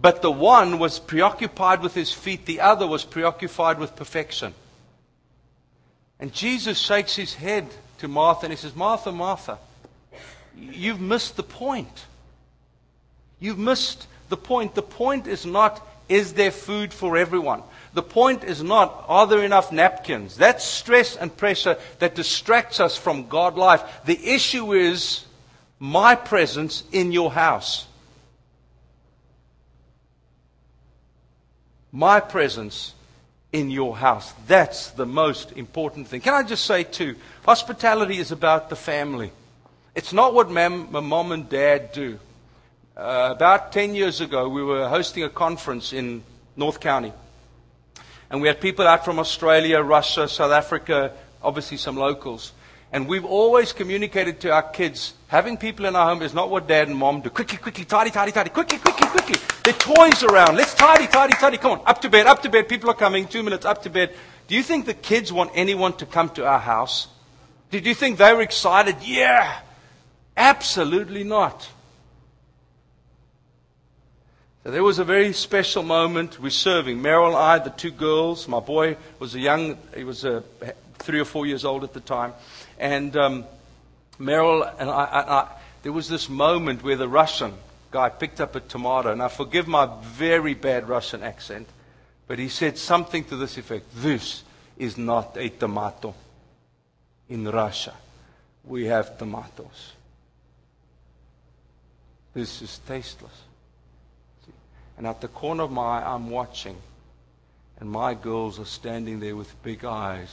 but 0.00 0.22
the 0.22 0.30
one 0.30 0.78
was 0.78 0.98
preoccupied 0.98 1.80
with 1.80 1.94
his 1.94 2.12
feet, 2.12 2.46
the 2.46 2.60
other 2.60 2.86
was 2.86 3.04
preoccupied 3.04 3.78
with 3.78 3.96
perfection. 3.96 4.54
And 6.20 6.32
Jesus 6.32 6.78
shakes 6.78 7.16
his 7.16 7.34
head 7.34 7.66
to 7.98 8.08
Martha 8.08 8.46
and 8.46 8.52
he 8.52 8.56
says, 8.56 8.76
Martha, 8.76 9.10
Martha, 9.10 9.58
you've 10.56 11.00
missed 11.00 11.36
the 11.36 11.42
point. 11.42 12.06
You've 13.40 13.58
missed 13.58 14.06
the 14.32 14.36
point. 14.38 14.74
The 14.74 14.82
point 14.82 15.26
is 15.26 15.44
not, 15.44 15.86
is 16.08 16.32
there 16.32 16.50
food 16.50 16.94
for 16.94 17.18
everyone? 17.18 17.62
The 17.92 18.02
point 18.02 18.44
is 18.44 18.62
not, 18.62 19.04
are 19.06 19.26
there 19.26 19.44
enough 19.44 19.70
napkins? 19.70 20.38
That's 20.38 20.64
stress 20.64 21.16
and 21.16 21.36
pressure 21.36 21.76
that 21.98 22.14
distracts 22.14 22.80
us 22.80 22.96
from 22.96 23.28
God 23.28 23.56
life. 23.56 23.82
The 24.06 24.18
issue 24.18 24.72
is 24.72 25.26
my 25.78 26.14
presence 26.14 26.82
in 26.92 27.12
your 27.12 27.30
house. 27.30 27.86
My 31.92 32.18
presence 32.18 32.94
in 33.52 33.70
your 33.70 33.94
house. 33.94 34.32
That's 34.46 34.92
the 34.92 35.04
most 35.04 35.52
important 35.52 36.08
thing. 36.08 36.22
Can 36.22 36.32
I 36.32 36.42
just 36.42 36.64
say, 36.64 36.84
too, 36.84 37.16
hospitality 37.44 38.16
is 38.16 38.32
about 38.32 38.70
the 38.70 38.76
family. 38.76 39.30
It's 39.94 40.14
not 40.14 40.32
what 40.32 40.50
mom, 40.50 40.88
mom 40.90 41.32
and 41.32 41.50
dad 41.50 41.92
do. 41.92 42.18
Uh, 42.94 43.32
about 43.34 43.72
10 43.72 43.94
years 43.94 44.20
ago, 44.20 44.48
we 44.50 44.62
were 44.62 44.86
hosting 44.86 45.24
a 45.24 45.30
conference 45.30 45.94
in 45.94 46.22
North 46.56 46.78
County. 46.78 47.12
And 48.30 48.42
we 48.42 48.48
had 48.48 48.60
people 48.60 48.86
out 48.86 49.02
from 49.02 49.18
Australia, 49.18 49.80
Russia, 49.80 50.28
South 50.28 50.52
Africa, 50.52 51.12
obviously 51.42 51.78
some 51.78 51.96
locals. 51.96 52.52
And 52.92 53.08
we've 53.08 53.24
always 53.24 53.72
communicated 53.72 54.40
to 54.40 54.52
our 54.52 54.62
kids 54.62 55.14
having 55.28 55.56
people 55.56 55.86
in 55.86 55.96
our 55.96 56.06
home 56.06 56.20
is 56.20 56.34
not 56.34 56.50
what 56.50 56.68
dad 56.68 56.88
and 56.88 56.96
mom 56.96 57.22
do. 57.22 57.30
Quickly, 57.30 57.56
quickly, 57.56 57.86
tidy, 57.86 58.10
tidy, 58.10 58.30
tidy, 58.30 58.50
quickly, 58.50 58.76
quickly, 58.76 59.06
quickly. 59.06 59.36
Are 59.66 59.72
toys 59.72 60.22
around. 60.22 60.56
Let's 60.56 60.74
tidy, 60.74 61.06
tidy, 61.06 61.32
tidy. 61.32 61.56
Come 61.56 61.72
on, 61.72 61.82
up 61.86 62.02
to 62.02 62.10
bed, 62.10 62.26
up 62.26 62.42
to 62.42 62.50
bed. 62.50 62.68
People 62.68 62.90
are 62.90 62.94
coming. 62.94 63.26
Two 63.26 63.42
minutes, 63.42 63.64
up 63.64 63.82
to 63.84 63.90
bed. 63.90 64.14
Do 64.48 64.54
you 64.54 64.62
think 64.62 64.84
the 64.84 64.92
kids 64.92 65.32
want 65.32 65.52
anyone 65.54 65.94
to 65.94 66.04
come 66.04 66.28
to 66.30 66.44
our 66.44 66.58
house? 66.58 67.08
Did 67.70 67.86
you 67.86 67.94
think 67.94 68.18
they 68.18 68.34
were 68.34 68.42
excited? 68.42 68.96
Yeah. 69.02 69.60
Absolutely 70.36 71.24
not. 71.24 71.66
So 74.64 74.70
there 74.70 74.84
was 74.84 75.00
a 75.00 75.04
very 75.04 75.32
special 75.32 75.82
moment. 75.82 76.40
We're 76.40 76.50
serving. 76.50 77.00
Meryl 77.00 77.28
and 77.28 77.36
I, 77.36 77.58
the 77.58 77.70
two 77.70 77.90
girls. 77.90 78.46
My 78.46 78.60
boy 78.60 78.96
was 79.18 79.34
a 79.34 79.40
young, 79.40 79.76
he 79.96 80.04
was 80.04 80.24
a, 80.24 80.44
three 80.98 81.18
or 81.18 81.24
four 81.24 81.46
years 81.46 81.64
old 81.64 81.82
at 81.82 81.92
the 81.92 82.00
time. 82.00 82.32
And 82.78 83.16
um, 83.16 83.44
Meryl 84.20 84.72
and 84.78 84.88
I, 84.88 85.04
I, 85.04 85.40
I, 85.40 85.48
there 85.82 85.92
was 85.92 86.08
this 86.08 86.28
moment 86.28 86.84
where 86.84 86.96
the 86.96 87.08
Russian 87.08 87.54
guy 87.90 88.08
picked 88.08 88.40
up 88.40 88.54
a 88.54 88.60
tomato, 88.60 89.10
and 89.10 89.20
I 89.20 89.28
forgive 89.28 89.66
my 89.66 89.88
very 90.00 90.54
bad 90.54 90.88
Russian 90.88 91.24
accent, 91.24 91.68
but 92.28 92.38
he 92.38 92.48
said 92.48 92.78
something 92.78 93.24
to 93.24 93.36
this 93.36 93.58
effect 93.58 93.86
This 93.96 94.44
is 94.78 94.96
not 94.96 95.36
a 95.36 95.48
tomato. 95.48 96.14
In 97.28 97.50
Russia, 97.50 97.94
we 98.64 98.86
have 98.86 99.18
tomatoes. 99.18 99.92
This 102.32 102.62
is 102.62 102.80
tasteless. 102.86 103.51
And 105.02 105.08
at 105.08 105.20
the 105.20 105.26
corner 105.28 105.64
of 105.64 105.72
my 105.72 105.98
eye, 105.98 106.14
I'm 106.14 106.30
watching, 106.30 106.76
and 107.80 107.90
my 107.90 108.14
girls 108.14 108.60
are 108.60 108.64
standing 108.64 109.18
there 109.18 109.34
with 109.34 109.60
big 109.64 109.84
eyes 109.84 110.30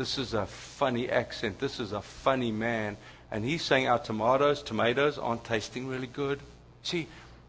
this 0.00 0.16
is 0.16 0.32
a 0.32 0.46
funny 0.46 1.10
accent. 1.10 1.58
This 1.58 1.78
is 1.78 1.92
a 1.92 2.00
funny 2.00 2.50
man. 2.50 2.96
And 3.30 3.44
he's 3.44 3.60
saying 3.60 3.86
our 3.86 3.98
tomatoes, 3.98 4.62
tomatoes 4.62 5.18
aren't 5.18 5.44
tasting 5.44 5.88
really 5.88 6.06
good. 6.06 6.40
See, 6.82 7.06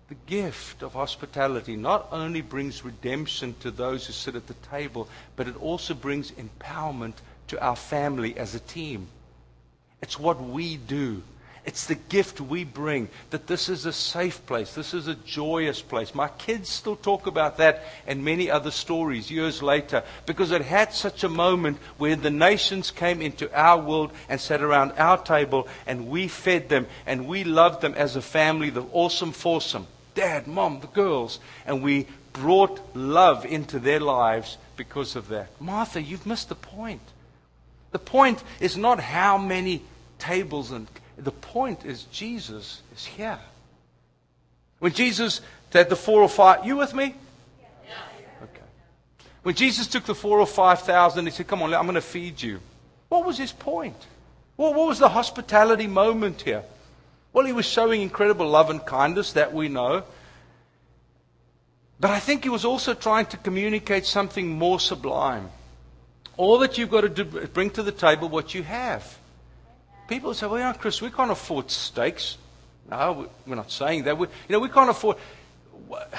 the 0.10 0.16
gift 0.28 0.84
of 0.84 0.92
hospitality 0.92 1.78
not 1.78 2.10
only 2.12 2.42
brings 2.42 2.84
redemption 2.84 3.56
to 3.62 3.72
those 3.72 4.06
who 4.06 4.12
sit 4.12 4.36
at 4.36 4.48
the 4.48 4.54
table, 4.70 5.08
but 5.38 5.48
it 5.48 5.56
also 5.62 5.94
brings 5.94 6.32
empowerment 6.32 7.14
to 7.48 7.64
our 7.64 7.78
family 7.78 8.38
as 8.38 8.54
a 8.54 8.60
team. 8.60 9.08
It's 10.02 10.20
what 10.20 10.44
we 10.44 10.76
do. 10.76 11.24
It's 11.64 11.86
the 11.86 11.96
gift 11.96 12.42
we 12.42 12.64
bring 12.64 13.10
that 13.30 13.46
this 13.46 13.70
is 13.70 13.86
a 13.86 13.94
safe 13.94 14.44
place. 14.48 14.74
This 14.74 14.94
is 14.96 15.08
a 15.08 15.16
joyous 15.16 15.82
place. 15.82 16.16
My 16.16 16.28
kids 16.28 16.70
still 16.70 16.96
talk 16.96 17.28
about 17.28 17.58
that 17.58 17.84
and 18.08 18.26
many 18.26 18.50
other 18.50 18.72
stories 18.72 19.30
years 19.30 19.62
later 19.62 20.04
because 20.26 20.52
it 20.52 20.64
had 20.64 20.92
such 20.92 21.24
a 21.24 21.30
moment 21.30 21.78
where 21.98 22.16
the 22.16 22.32
nations 22.32 22.90
came 22.90 23.22
into 23.22 23.54
our 23.58 23.80
world 23.80 24.12
and 24.28 24.42
sat 24.42 24.62
around 24.62 24.94
our 24.94 25.18
table 25.18 25.68
and 25.86 26.08
we 26.08 26.28
fed 26.28 26.68
them 26.68 26.88
and 27.06 27.28
we 27.28 27.44
loved 27.44 27.82
them 27.82 27.94
as 27.94 28.16
a 28.16 28.22
family, 28.22 28.72
the 28.72 28.86
awesome 28.92 29.32
foursome 29.32 29.86
dad, 30.14 30.48
mom, 30.48 30.80
the 30.80 30.88
girls. 30.88 31.40
And 31.66 31.84
we 31.84 32.08
brought 32.34 32.96
love 32.96 33.46
into 33.46 33.80
their 33.80 34.00
lives 34.00 34.58
because 34.78 35.16
of 35.16 35.28
that. 35.30 35.50
Martha, 35.60 36.02
you've 36.02 36.26
missed 36.26 36.50
the 36.50 36.56
point. 36.56 37.02
The 37.92 38.00
point 38.00 38.44
is 38.60 38.78
not 38.78 39.00
how 39.00 39.38
many 39.38 39.84
tables 40.18 40.72
and 40.72 40.88
the 41.24 41.32
point 41.32 41.86
is, 41.86 42.04
Jesus 42.06 42.82
is 42.96 43.06
here. 43.06 43.40
When 44.80 44.94
Jesus 44.94 45.42
had 45.72 45.90
the 45.90 45.96
four 45.96 46.22
or 46.22 46.30
five, 46.30 46.66
you 46.66 46.78
with 46.78 46.94
me? 46.94 47.16
Okay. 48.44 48.62
When 49.44 49.56
Jesus 49.56 49.88
took 49.88 50.06
the 50.06 50.16
four 50.16 50.40
or 50.40 50.48
five 50.48 50.82
thousand, 50.82 51.26
he 51.26 51.32
said, 51.32 51.48
Come 51.48 51.62
on, 51.62 51.74
I'm 51.74 51.84
going 51.84 51.96
to 51.96 52.02
feed 52.02 52.42
you. 52.42 52.60
What 53.10 53.26
was 53.26 53.38
his 53.38 53.52
point? 53.52 54.08
Well, 54.58 54.74
what 54.74 54.88
was 54.88 55.00
the 55.00 55.10
hospitality 55.10 55.88
moment 55.88 56.42
here? 56.42 56.64
Well, 57.34 57.46
he 57.46 57.54
was 57.54 57.66
showing 57.66 58.02
incredible 58.02 58.48
love 58.48 58.70
and 58.70 58.86
kindness 58.86 59.34
that 59.34 59.54
we 59.54 59.70
know. 59.70 60.04
But 62.00 62.12
I 62.12 62.20
think 62.20 62.44
he 62.44 62.50
was 62.50 62.66
also 62.66 62.94
trying 62.94 63.28
to 63.28 63.38
communicate 63.38 64.06
something 64.06 64.50
more 64.50 64.80
sublime. 64.80 65.50
All 66.36 66.58
that 66.60 66.78
you've 66.78 66.90
got 66.90 67.02
to 67.02 67.10
do, 67.10 67.24
bring 67.48 67.70
to 67.72 67.84
the 67.84 67.92
table 67.92 68.28
what 68.28 68.56
you 68.56 68.64
have. 68.64 69.20
People 70.12 70.34
say, 70.34 70.46
well, 70.46 70.58
you 70.58 70.66
know, 70.66 70.74
Chris, 70.74 71.02
we 71.02 71.10
can't 71.10 71.32
afford 71.32 71.72
steaks. 71.72 72.38
No, 72.90 73.30
we're 73.48 73.56
not 73.56 73.72
saying 73.72 74.04
that. 74.04 74.18
We, 74.18 74.28
you 74.28 74.54
know, 74.54 74.60
we 74.60 74.68
can't 74.68 74.90
afford. 74.90 75.16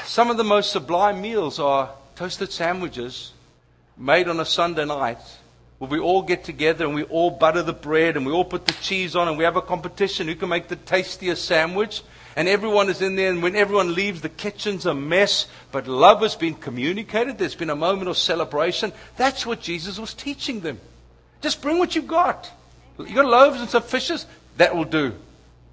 Some 0.07 0.31
of 0.31 0.39
the 0.39 0.45
most 0.45 0.73
sublime 0.73 1.21
meals 1.21 1.59
are 1.59 1.91
toasted 2.17 2.51
sandwiches 2.51 3.33
made 3.99 4.29
on 4.29 4.41
a 4.41 4.47
Sunday 4.47 4.87
night 4.87 5.19
where 5.77 5.91
we 5.91 5.99
all 5.99 6.23
get 6.23 6.43
together 6.43 6.87
and 6.87 6.95
we 6.95 7.03
all 7.03 7.33
butter 7.33 7.63
the 7.63 7.75
bread 7.75 8.17
and 8.17 8.25
we 8.25 8.33
all 8.33 8.47
put 8.47 8.65
the 8.65 8.73
cheese 8.81 9.15
on 9.15 9.29
and 9.29 9.37
we 9.37 9.45
have 9.45 9.57
a 9.57 9.61
competition 9.61 10.27
who 10.27 10.37
can 10.37 10.49
make 10.49 10.69
the 10.69 10.77
tastiest 10.77 11.45
sandwich. 11.45 12.03
And 12.35 12.49
everyone 12.49 12.89
is 12.89 13.03
in 13.03 13.17
there, 13.17 13.29
and 13.29 13.43
when 13.43 13.55
everyone 13.55 13.95
leaves, 13.95 14.23
the 14.23 14.31
kitchen's 14.31 14.87
a 14.87 14.95
mess. 14.95 15.49
But 15.71 15.87
love 15.87 16.23
has 16.23 16.35
been 16.35 16.55
communicated. 16.55 17.37
There's 17.37 17.55
been 17.55 17.69
a 17.69 17.77
moment 17.77 18.09
of 18.09 18.17
celebration. 18.17 18.95
That's 19.19 19.45
what 19.45 19.61
Jesus 19.61 19.99
was 19.99 20.15
teaching 20.15 20.61
them. 20.61 20.81
Just 21.43 21.61
bring 21.61 21.79
what 21.79 21.95
you've 21.95 22.07
got. 22.07 22.51
You 22.99 23.15
got 23.15 23.27
loaves 23.27 23.61
and 23.61 23.71
some 23.71 23.83
fishes? 23.83 24.27
That 24.57 24.75
will 24.75 24.85
do. 24.85 25.15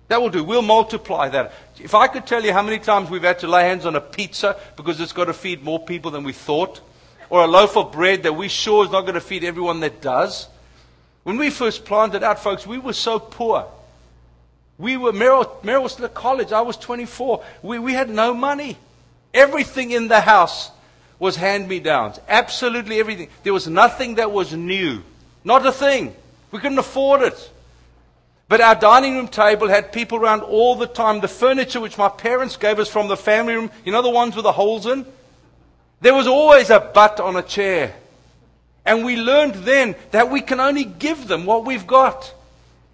That 0.07 0.21
will 0.21 0.29
do. 0.29 0.43
We'll 0.43 0.61
multiply 0.61 1.29
that. 1.29 1.53
If 1.79 1.93
I 1.93 2.07
could 2.07 2.25
tell 2.25 2.43
you 2.43 2.51
how 2.51 2.63
many 2.63 2.79
times 2.79 3.09
we've 3.09 3.23
had 3.23 3.39
to 3.39 3.47
lay 3.47 3.63
hands 3.63 3.85
on 3.85 3.95
a 3.95 4.01
pizza 4.01 4.57
because 4.75 4.99
it's 4.99 5.13
got 5.13 5.25
to 5.25 5.33
feed 5.33 5.63
more 5.63 5.79
people 5.79 6.11
than 6.11 6.23
we 6.23 6.33
thought, 6.33 6.81
or 7.29 7.43
a 7.43 7.47
loaf 7.47 7.77
of 7.77 7.91
bread 7.91 8.23
that 8.23 8.33
we 8.33 8.47
sure 8.47 8.83
is 8.83 8.91
not 8.91 9.01
going 9.01 9.13
to 9.13 9.21
feed 9.21 9.43
everyone 9.43 9.81
that 9.81 10.01
does. 10.01 10.47
When 11.23 11.37
we 11.37 11.51
first 11.51 11.85
planted 11.85 12.23
out, 12.23 12.39
folks, 12.39 12.65
we 12.65 12.79
were 12.79 12.93
so 12.93 13.19
poor. 13.19 13.67
We 14.79 14.97
were, 14.97 15.11
Meryl, 15.11 15.61
Meryl 15.61 15.83
was 15.83 15.93
still 15.93 16.05
at 16.05 16.13
college. 16.13 16.51
I 16.51 16.61
was 16.61 16.77
24. 16.77 17.43
We, 17.61 17.77
we 17.77 17.93
had 17.93 18.09
no 18.09 18.33
money. 18.33 18.77
Everything 19.33 19.91
in 19.91 20.07
the 20.07 20.21
house 20.21 20.71
was 21.19 21.35
hand 21.35 21.67
me 21.67 21.79
downs. 21.79 22.19
Absolutely 22.27 22.99
everything. 22.99 23.27
There 23.43 23.53
was 23.53 23.67
nothing 23.67 24.15
that 24.15 24.31
was 24.31 24.53
new. 24.53 25.03
Not 25.43 25.65
a 25.65 25.71
thing. 25.71 26.15
We 26.51 26.59
couldn't 26.59 26.79
afford 26.79 27.21
it. 27.21 27.51
But 28.47 28.61
our 28.61 28.73
dining 28.73 29.15
room 29.15 29.27
table 29.27 29.67
had 29.67 29.93
people 29.93 30.17
around 30.17 30.41
all 30.41 30.75
the 30.75 30.87
time. 30.87 31.21
The 31.21 31.27
furniture 31.27 31.79
which 31.79 31.99
my 31.99 32.09
parents 32.09 32.57
gave 32.57 32.79
us 32.79 32.89
from 32.89 33.07
the 33.07 33.15
family 33.15 33.53
room, 33.53 33.69
you 33.85 33.91
know 33.91 34.01
the 34.01 34.09
ones 34.09 34.35
with 34.35 34.43
the 34.43 34.51
holes 34.51 34.87
in? 34.87 35.05
There 36.01 36.15
was 36.15 36.25
always 36.25 36.71
a 36.71 36.79
butt 36.79 37.19
on 37.19 37.35
a 37.35 37.43
chair. 37.43 37.93
And 38.85 39.05
we 39.05 39.17
learned 39.17 39.53
then 39.53 39.95
that 40.09 40.31
we 40.31 40.41
can 40.41 40.59
only 40.59 40.83
give 40.83 41.27
them 41.27 41.45
what 41.45 41.63
we've 41.63 41.85
got. 41.85 42.33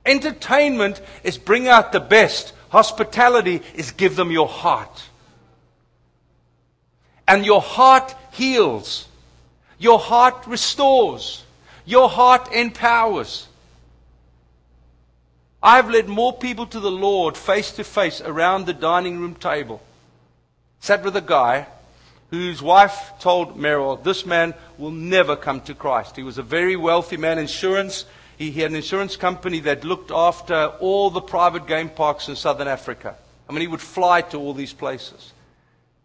Entertainment 0.05 1.01
is 1.23 1.37
bring 1.37 1.69
out 1.69 1.93
the 1.93 2.01
best. 2.01 2.51
Hospitality 2.69 3.61
is 3.75 3.91
give 3.91 4.17
them 4.17 4.31
your 4.31 4.49
heart. 4.49 5.03
And 7.25 7.45
your 7.45 7.61
heart 7.61 8.13
heals. 8.31 9.07
Your 9.79 9.99
heart 9.99 10.45
restores. 10.47 11.44
Your 11.85 12.09
heart 12.09 12.51
empowers. 12.51 13.47
I've 15.61 15.89
led 15.89 16.07
more 16.07 16.33
people 16.33 16.67
to 16.67 16.79
the 16.79 16.91
Lord 16.91 17.37
face 17.37 17.71
to 17.73 17.83
face 17.83 18.21
around 18.21 18.65
the 18.65 18.73
dining 18.73 19.19
room 19.19 19.35
table. 19.35 19.81
Sat 20.79 21.03
with 21.03 21.15
a 21.15 21.21
guy 21.21 21.67
whose 22.29 22.61
wife 22.61 23.13
told 23.19 23.57
Meryl, 23.57 24.03
This 24.03 24.25
man 24.25 24.53
will 24.77 24.91
never 24.91 25.35
come 25.35 25.61
to 25.61 25.73
Christ. 25.73 26.15
He 26.15 26.23
was 26.23 26.37
a 26.37 26.43
very 26.43 26.75
wealthy 26.75 27.17
man, 27.17 27.39
insurance. 27.39 28.05
He, 28.37 28.51
he 28.51 28.61
had 28.61 28.71
an 28.71 28.77
insurance 28.77 29.15
company 29.15 29.59
that 29.61 29.83
looked 29.83 30.11
after 30.11 30.73
all 30.79 31.09
the 31.09 31.21
private 31.21 31.65
game 31.67 31.89
parks 31.89 32.27
in 32.27 32.35
southern 32.35 32.67
Africa. 32.67 33.15
I 33.49 33.53
mean, 33.53 33.61
he 33.61 33.67
would 33.67 33.81
fly 33.81 34.21
to 34.21 34.37
all 34.37 34.53
these 34.53 34.73
places. 34.73 35.33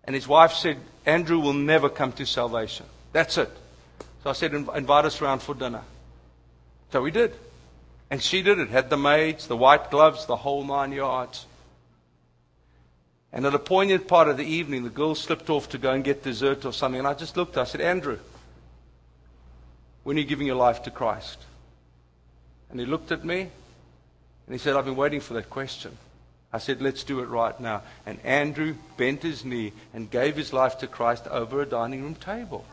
And 0.04 0.14
his 0.14 0.28
wife 0.28 0.52
said, 0.52 0.78
Andrew 1.04 1.38
will 1.38 1.52
never 1.52 1.88
come 1.88 2.12
to 2.12 2.26
salvation. 2.26 2.86
That's 3.12 3.38
it. 3.38 3.50
So 4.22 4.30
I 4.30 4.32
said, 4.34 4.52
invite 4.52 5.04
us 5.04 5.22
around 5.22 5.40
for 5.40 5.54
dinner. 5.54 5.82
So 6.92 7.00
we 7.02 7.10
did. 7.10 7.34
And 8.10 8.22
she 8.22 8.42
did 8.42 8.58
it. 8.58 8.68
Had 8.68 8.90
the 8.90 8.96
maids, 8.96 9.46
the 9.46 9.56
white 9.56 9.90
gloves, 9.90 10.26
the 10.26 10.36
whole 10.36 10.64
nine 10.64 10.92
yards. 10.92 11.46
And 13.32 13.46
at 13.46 13.54
a 13.54 13.58
poignant 13.58 14.08
part 14.08 14.28
of 14.28 14.36
the 14.36 14.44
evening, 14.44 14.82
the 14.82 14.90
girl 14.90 15.14
slipped 15.14 15.48
off 15.48 15.68
to 15.70 15.78
go 15.78 15.92
and 15.92 16.02
get 16.02 16.24
dessert 16.24 16.64
or 16.64 16.72
something. 16.72 16.98
And 16.98 17.08
I 17.08 17.14
just 17.14 17.36
looked. 17.36 17.56
I 17.56 17.64
said, 17.64 17.80
Andrew, 17.80 18.18
when 20.02 20.16
are 20.16 20.20
you 20.20 20.26
giving 20.26 20.46
your 20.46 20.56
life 20.56 20.82
to 20.82 20.90
Christ? 20.90 21.38
And 22.70 22.80
he 22.80 22.86
looked 22.86 23.12
at 23.12 23.24
me 23.24 23.40
and 23.40 23.50
he 24.54 24.58
said, 24.58 24.74
I've 24.76 24.84
been 24.84 24.96
waiting 24.96 25.20
for 25.20 25.34
that 25.34 25.48
question. 25.48 25.96
I 26.52 26.58
said, 26.58 26.82
let's 26.82 27.04
do 27.04 27.20
it 27.20 27.26
right 27.26 27.58
now. 27.60 27.82
And 28.04 28.18
Andrew 28.24 28.74
bent 28.96 29.22
his 29.22 29.44
knee 29.44 29.72
and 29.94 30.10
gave 30.10 30.36
his 30.36 30.52
life 30.52 30.78
to 30.78 30.88
Christ 30.88 31.28
over 31.28 31.62
a 31.62 31.66
dining 31.66 32.02
room 32.02 32.16
table. 32.16 32.66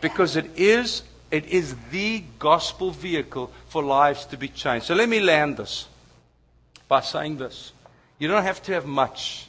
Because 0.00 0.36
it 0.36 0.50
is, 0.56 1.02
it 1.30 1.46
is 1.46 1.74
the 1.90 2.24
gospel 2.38 2.90
vehicle 2.90 3.52
for 3.68 3.82
lives 3.82 4.24
to 4.26 4.36
be 4.36 4.48
changed. 4.48 4.86
So 4.86 4.94
let 4.94 5.08
me 5.08 5.20
land 5.20 5.56
this 5.56 5.86
by 6.88 7.00
saying 7.00 7.38
this. 7.38 7.72
You 8.18 8.28
don't 8.28 8.42
have 8.42 8.62
to 8.62 8.72
have 8.72 8.86
much, 8.86 9.46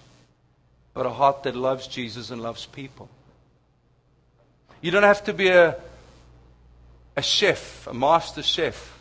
but 0.93 1.05
a 1.05 1.09
heart 1.09 1.43
that 1.43 1.55
loves 1.55 1.87
Jesus 1.87 2.31
and 2.31 2.41
loves 2.41 2.65
people. 2.65 3.09
You 4.81 4.91
don't 4.91 5.03
have 5.03 5.23
to 5.25 5.33
be 5.33 5.49
a, 5.49 5.75
a 7.15 7.21
chef, 7.21 7.87
a 7.87 7.93
master 7.93 8.43
chef, 8.43 8.99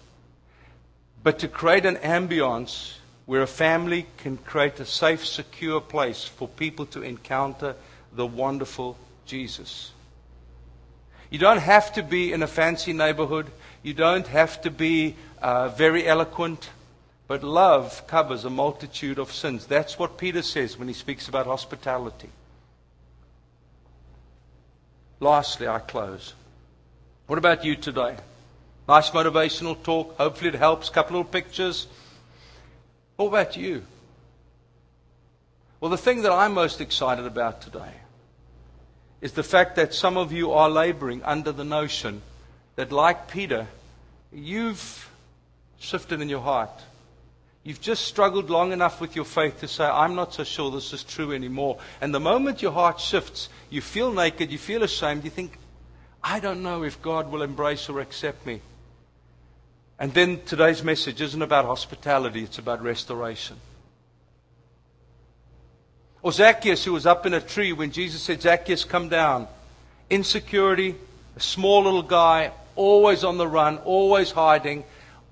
but 1.23 1.39
to 1.41 1.49
create 1.49 1.87
an 1.87 1.97
ambience 1.97 2.95
where 3.27 3.43
a 3.43 3.47
family 3.47 4.07
can 4.17 4.39
create 4.39 4.81
a 4.81 4.87
safe, 4.87 5.27
secure 5.27 5.81
place 5.81 6.25
for 6.25 6.49
people 6.49 6.87
to 6.87 7.03
encounter 7.03 7.77
the 8.13 8.27
wonderful 8.27 8.97
Jesus. 9.27 9.93
You 11.31 11.39
don't 11.39 11.59
have 11.59 11.93
to 11.95 12.03
be 12.03 12.33
in 12.33 12.43
a 12.43 12.47
fancy 12.47 12.93
neighborhood. 12.93 13.51
You 13.83 13.95
don't 13.95 14.27
have 14.29 14.61
to 14.63 14.71
be 14.71 15.17
uh, 15.43 15.69
very 15.69 16.07
eloquent. 16.07 16.71
But 17.27 17.45
love 17.45 18.07
covers 18.07 18.47
a 18.47 18.51
multitude 18.51 19.19
of 19.19 19.33
sins. 19.33 19.67
That's 19.67 19.99
what 19.99 20.17
Peter 20.17 20.41
says 20.41 20.79
when 20.79 20.89
he 20.89 20.95
speaks 20.95 21.29
about 21.29 21.45
hospitality. 21.45 22.31
Lastly, 25.21 25.69
I 25.69 25.81
close. 25.81 26.33
What 27.27 27.39
about 27.39 27.65
you 27.65 27.77
today? 27.77 28.17
Nice 28.89 29.11
motivational 29.11 29.83
talk. 29.83 30.17
Hopefully, 30.17 30.49
it 30.49 30.55
helps. 30.55 30.89
Couple 30.89 31.21
of 31.21 31.31
pictures. 31.31 31.87
What 33.17 33.27
about 33.27 33.57
you? 33.57 33.83
Well, 35.81 35.91
the 35.91 35.99
thing 35.99 36.23
that 36.23 36.33
I'm 36.33 36.55
most 36.55 36.81
excited 36.81 37.27
about 37.27 37.61
today 37.61 37.93
is 39.21 39.33
the 39.33 39.43
fact 39.43 39.77
that 39.77 39.95
some 39.95 40.17
of 40.17 40.33
you 40.33 40.53
are 40.53 40.71
laboring 40.71 41.23
under 41.25 41.53
the 41.53 41.65
notion 41.65 42.23
that, 42.77 42.93
like 42.93 43.29
Peter, 43.29 43.67
you've 44.33 45.11
shifted 45.79 46.21
in 46.21 46.29
your 46.29 46.41
heart. 46.41 46.71
You've 47.65 47.81
just 47.81 48.07
struggled 48.07 48.49
long 48.49 48.73
enough 48.73 49.01
with 49.01 49.17
your 49.17 49.25
faith 49.25 49.61
to 49.61 49.69
say, 49.69 49.85
I'm 49.85 50.15
not 50.15 50.35
so 50.35 50.45
sure 50.45 50.71
this 50.71 50.93
is 50.93 51.05
true 51.05 51.33
anymore. 51.33 51.79
And 52.01 52.15
the 52.15 52.21
moment 52.21 52.63
your 52.63 52.73
heart 52.73 53.01
shifts, 53.01 53.49
you 53.69 53.81
feel 53.81 54.13
naked, 54.13 54.51
you 54.51 54.59
feel 54.59 54.83
ashamed, 54.83 55.25
you 55.25 55.31
think, 55.31 55.59
I 56.23 56.41
don't 56.41 56.63
know 56.63 56.85
if 56.85 57.03
God 57.03 57.31
will 57.31 57.43
embrace 57.43 57.89
or 57.89 58.01
accept 58.01 58.47
me. 58.47 58.61
And 59.99 60.15
then 60.15 60.41
today's 60.47 60.85
message 60.85 61.21
isn't 61.21 61.43
about 61.43 61.65
hospitality, 61.65 62.45
it's 62.45 62.59
about 62.59 62.83
restoration. 62.83 63.57
Or 66.23 66.33
Zacchaeus, 66.33 66.85
who 66.85 66.93
was 66.93 67.07
up 67.07 67.27
in 67.27 67.35
a 67.35 67.41
tree 67.41 67.73
when 67.73 67.93
Jesus 67.93 68.23
said, 68.23 68.43
Zacchaeus, 68.43 68.85
come 68.85 69.09
down. 69.09 69.47
Insecurity, 70.11 70.97
a 71.37 71.41
small 71.41 71.85
little 71.85 72.03
guy, 72.03 72.51
always 72.75 73.25
on 73.25 73.39
the 73.39 73.47
run, 73.47 73.79
always 73.79 74.31
hiding, 74.31 74.85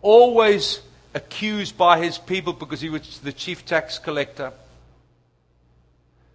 always 0.03 0.81
accused 1.15 1.77
by 1.79 1.99
his 1.99 2.19
people 2.19 2.53
because 2.53 2.81
he 2.81 2.91
was 2.91 3.19
the 3.21 3.33
chief 3.33 3.65
tax 3.65 3.99
collector. 3.99 4.53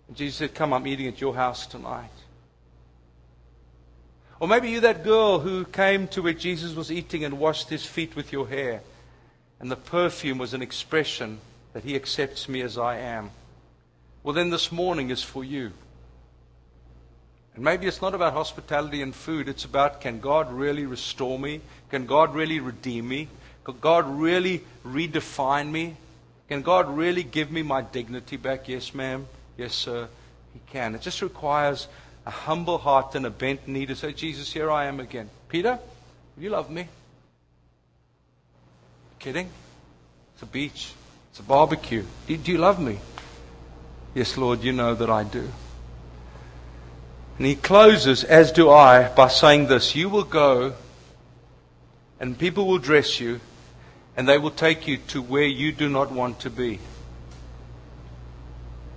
And 0.08 0.18
Jesus 0.18 0.38
said, 0.38 0.56
Come, 0.56 0.74
I'm 0.74 0.88
eating 0.88 1.08
at 1.08 1.22
your 1.22 1.36
house 1.36 1.68
tonight. 1.68 2.10
Or 4.42 4.48
maybe 4.48 4.72
you're 4.72 4.82
that 4.82 5.04
girl 5.04 5.40
who 5.40 5.66
came 5.66 6.08
to 6.10 6.24
where 6.24 6.34
Jesus 6.34 6.74
was 6.74 6.92
eating 6.92 7.24
and 7.24 7.38
washed 7.38 7.70
his 7.70 7.86
feet 7.86 8.16
with 8.16 8.34
your 8.34 8.48
hair. 8.48 8.82
And 9.60 9.70
the 9.70 9.76
perfume 9.76 10.40
was 10.40 10.56
an 10.56 10.64
expression 10.64 11.40
that 11.74 11.84
he 11.84 11.96
accepts 11.96 12.50
me 12.50 12.62
as 12.62 12.76
I 12.76 12.98
am. 12.98 13.30
Well, 14.24 14.34
then 14.34 14.50
this 14.50 14.72
morning 14.72 15.10
is 15.10 15.24
for 15.24 15.44
you. 15.44 15.72
And 17.56 17.64
maybe 17.64 17.88
it's 17.88 18.02
not 18.02 18.14
about 18.14 18.34
hospitality 18.34 19.02
and 19.02 19.14
food. 19.14 19.50
It's 19.50 19.66
about 19.66 20.00
can 20.00 20.20
God 20.20 20.52
really 20.52 20.86
restore 20.86 21.38
me? 21.38 21.62
Can 21.90 22.06
God 22.06 22.34
really 22.34 22.60
redeem 22.60 23.08
me? 23.08 23.28
Can 23.64 23.78
God 23.80 24.08
really 24.08 24.64
redefine 24.86 25.70
me? 25.72 25.98
Can 26.48 26.62
God 26.62 26.96
really 26.96 27.24
give 27.24 27.52
me 27.52 27.62
my 27.62 27.82
dignity 27.82 28.38
back? 28.38 28.68
Yes, 28.68 28.94
ma'am. 28.94 29.28
Yes, 29.58 29.74
sir. 29.74 30.08
He 30.54 30.60
can. 30.72 30.96
It 30.96 31.02
just 31.02 31.22
requires 31.22 31.88
a 32.26 32.32
humble 32.32 32.78
heart 32.78 33.16
and 33.16 33.26
a 33.26 33.30
bent 33.30 33.68
knee 33.68 33.86
to 33.86 33.96
say, 33.96 34.14
Jesus, 34.14 34.52
here 34.52 34.70
I 34.70 34.86
am 34.86 35.00
again. 35.00 35.30
Peter, 35.50 35.80
will 36.36 36.44
you 36.44 36.50
love 36.50 36.70
me? 36.70 36.88
Kidding? 39.20 39.50
It's 40.34 40.44
a 40.44 40.46
beach. 40.46 40.94
It's 41.32 41.40
a 41.40 41.44
barbecue. 41.44 42.04
Do, 42.28 42.38
do 42.38 42.52
you 42.52 42.58
love 42.58 42.80
me? 42.80 43.00
Yes, 44.14 44.38
Lord, 44.38 44.64
you 44.64 44.74
know 44.74 44.94
that 44.94 45.10
I 45.10 45.24
do. 45.24 45.50
And 47.38 47.48
he 47.48 47.56
closes, 47.56 48.24
as 48.24 48.52
do 48.52 48.70
I, 48.70 49.08
by 49.10 49.30
saying 49.30 49.68
this 49.68 49.96
You 49.96 50.10
will 50.10 50.24
go, 50.24 50.74
and 52.20 52.38
people 52.38 52.68
will 52.68 52.78
dress 52.78 53.20
you, 53.20 53.40
and 54.18 54.28
they 54.28 54.38
will 54.38 54.52
take 54.52 54.88
you 54.88 54.98
to 54.98 55.22
where 55.22 55.46
you 55.46 55.72
do 55.72 55.88
not 55.90 56.12
want 56.12 56.42
to 56.42 56.50
be. 56.50 56.80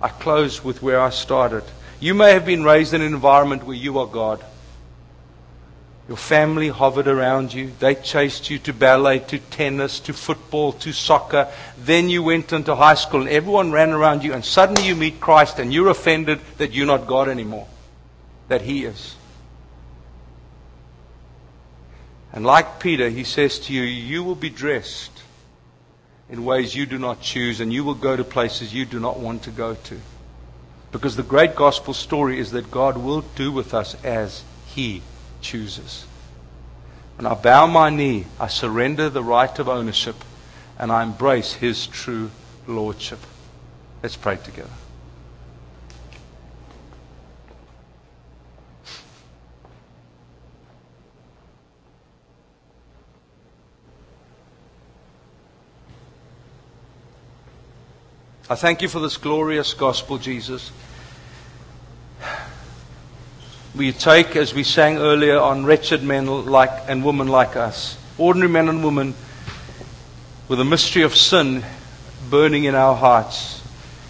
I 0.01 0.09
close 0.09 0.63
with 0.63 0.83
where 0.83 0.99
I 0.99 1.09
started. 1.09 1.63
You 1.99 2.13
may 2.13 2.33
have 2.33 2.45
been 2.45 2.63
raised 2.63 2.93
in 2.93 3.01
an 3.01 3.13
environment 3.13 3.63
where 3.63 3.77
you 3.77 3.97
are 3.99 4.07
God. 4.07 4.43
Your 6.07 6.17
family 6.17 6.69
hovered 6.69 7.07
around 7.07 7.51
you. 7.51 7.71
They 7.79 7.95
chased 7.95 8.51
you 8.51 8.59
to 8.59 8.73
ballet, 8.73 9.19
to 9.19 9.39
tennis, 9.39 9.99
to 10.01 10.13
football, 10.13 10.73
to 10.73 10.93
soccer. 10.93 11.47
Then 11.77 12.09
you 12.09 12.21
went 12.21 12.53
into 12.53 12.75
high 12.75 12.93
school 12.93 13.21
and 13.21 13.29
everyone 13.29 13.71
ran 13.71 13.89
around 13.89 14.23
you, 14.23 14.33
and 14.33 14.45
suddenly 14.45 14.87
you 14.87 14.95
meet 14.95 15.19
Christ 15.19 15.57
and 15.57 15.73
you're 15.73 15.89
offended 15.89 16.41
that 16.57 16.73
you're 16.73 16.85
not 16.85 17.07
God 17.07 17.27
anymore, 17.27 17.67
that 18.49 18.61
He 18.61 18.85
is. 18.85 19.15
And 22.31 22.45
like 22.45 22.79
Peter, 22.79 23.09
he 23.09 23.23
says 23.23 23.59
to 23.61 23.73
you, 23.73 23.81
You 23.81 24.21
will 24.23 24.35
be 24.35 24.49
dressed 24.49 25.23
in 26.29 26.43
ways 26.43 26.75
you 26.75 26.85
do 26.85 26.99
not 26.99 27.21
choose, 27.21 27.61
and 27.61 27.71
you 27.71 27.83
will 27.83 27.95
go 27.95 28.15
to 28.15 28.25
places 28.25 28.73
you 28.73 28.85
do 28.85 28.99
not 28.99 29.19
want 29.19 29.43
to 29.43 29.51
go 29.51 29.73
to. 29.73 30.01
Because 30.91 31.15
the 31.15 31.23
great 31.23 31.55
gospel 31.55 31.93
story 31.93 32.37
is 32.37 32.51
that 32.51 32.69
God 32.69 32.97
will 32.97 33.21
do 33.21 33.51
with 33.51 33.73
us 33.73 33.95
as 34.03 34.43
He 34.67 35.01
chooses. 35.45 36.05
When 37.17 37.27
I 37.27 37.35
bow 37.35 37.67
my 37.67 37.89
knee, 37.89 38.25
I 38.39 38.47
surrender 38.47 39.09
the 39.09 39.23
right 39.23 39.57
of 39.59 39.69
ownership 39.69 40.15
and 40.79 40.91
I 40.91 41.03
embrace 41.03 41.53
His 41.53 41.87
true 41.87 42.31
lordship. 42.67 43.19
Let's 44.01 44.17
pray 44.17 44.37
together. 44.37 44.69
I 58.47 58.55
thank 58.55 58.81
you 58.81 58.87
for 58.87 58.99
this 58.99 59.17
glorious 59.17 59.73
gospel, 59.73 60.17
Jesus. 60.17 60.71
We 63.75 63.91
take, 63.91 64.35
as 64.35 64.53
we 64.53 64.63
sang 64.63 64.97
earlier, 64.97 65.37
on 65.37 65.65
wretched 65.65 66.03
men 66.03 66.27
like 66.27 66.71
and 66.87 67.03
women 67.03 67.27
like 67.27 67.55
us, 67.55 67.97
ordinary 68.17 68.49
men 68.49 68.69
and 68.69 68.83
women 68.83 69.13
with 70.47 70.59
a 70.59 70.65
mystery 70.65 71.03
of 71.03 71.15
sin 71.15 71.63
burning 72.29 72.63
in 72.63 72.75
our 72.75 72.95
hearts. 72.95 73.61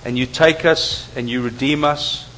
And 0.03 0.17
you 0.17 0.25
take 0.25 0.65
us 0.65 1.09
and 1.15 1.29
you 1.29 1.41
redeem 1.41 1.83
us. 1.83 2.29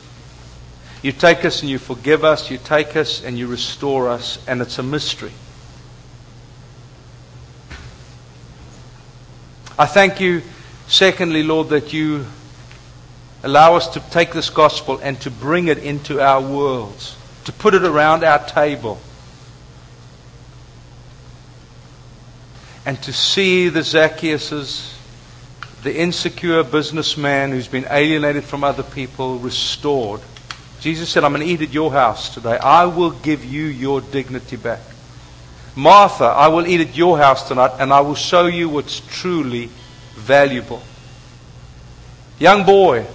You 1.02 1.12
take 1.12 1.44
us 1.44 1.62
and 1.62 1.70
you 1.70 1.80
forgive 1.80 2.24
us. 2.24 2.50
You 2.50 2.58
take 2.58 2.96
us 2.96 3.24
and 3.24 3.38
you 3.38 3.48
restore 3.48 4.08
us. 4.10 4.40
And 4.48 4.62
it's 4.62 4.80
a 4.80 4.84
mystery. 4.84 5.34
I 9.78 9.86
thank 9.86 10.22
you 10.22 10.42
Secondly, 10.88 11.44
Lord, 11.44 11.68
that 11.70 11.92
you 11.92 12.26
allow 13.44 13.76
us 13.76 13.88
to 13.90 14.00
take 14.10 14.34
this 14.34 14.50
gospel 14.50 15.00
and 15.02 15.20
to 15.22 15.32
bring 15.32 15.68
it 15.68 15.78
into 15.78 16.22
our 16.22 16.42
worlds. 16.42 17.16
to 17.48 17.54
put 17.54 17.74
it 17.74 17.86
around 17.86 18.26
our 18.26 18.46
table. 18.46 19.00
And 22.86 23.02
to 23.04 23.14
see 23.14 23.70
the 23.70 23.80
Zacchaeuses, 23.80 24.94
the 25.82 25.98
insecure 25.98 26.62
businessman 26.66 27.52
who's 27.52 27.70
been 27.70 27.88
alienated 27.90 28.44
from 28.44 28.66
other 28.66 28.84
people, 28.84 29.40
restored. 29.40 30.20
Jesus 30.82 31.08
said, 31.08 31.24
I'm 31.24 31.32
going 31.32 31.48
to 31.48 31.54
eat 31.54 31.62
at 31.62 31.74
your 31.74 31.90
house 31.90 32.34
today. 32.34 32.58
I 32.58 32.84
will 32.84 33.12
give 33.12 33.46
you 33.46 33.64
your 33.64 34.02
dignity 34.02 34.58
back. 34.58 34.82
Martha, 35.74 36.26
I 36.26 36.50
will 36.50 36.68
eat 36.68 36.82
at 36.82 36.98
your 36.98 37.18
house 37.18 37.48
tonight 37.48 37.72
and 37.80 37.94
I 37.94 38.02
will 38.02 38.16
show 38.16 38.48
you 38.48 38.68
what's 38.68 39.00
truly 39.00 39.70
valuable. 40.16 40.82
Young 42.40 42.66
boy, 42.66 43.06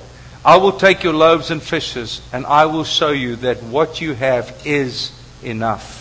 I 0.45 0.57
will 0.57 0.72
take 0.72 1.05
your 1.05 1.12
loaves 1.12 1.51
and 1.51 1.62
fishes 1.62 2.20
and 2.32 2.45
I 2.47 2.66
will 2.66 2.84
show 2.84 3.11
you 3.11 3.36
that 3.36 3.62
what 3.62 4.01
you 4.01 4.14
have 4.14 4.62
is 4.64 5.12
enough. 5.43 6.01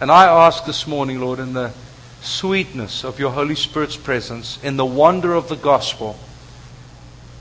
And 0.00 0.10
I 0.10 0.26
ask 0.46 0.64
this 0.64 0.86
morning, 0.86 1.20
Lord, 1.20 1.38
in 1.38 1.52
the 1.52 1.72
sweetness 2.20 3.04
of 3.04 3.18
your 3.18 3.30
Holy 3.30 3.54
Spirit's 3.54 3.96
presence, 3.96 4.62
in 4.62 4.76
the 4.76 4.84
wonder 4.84 5.34
of 5.34 5.48
the 5.48 5.56
gospel, 5.56 6.18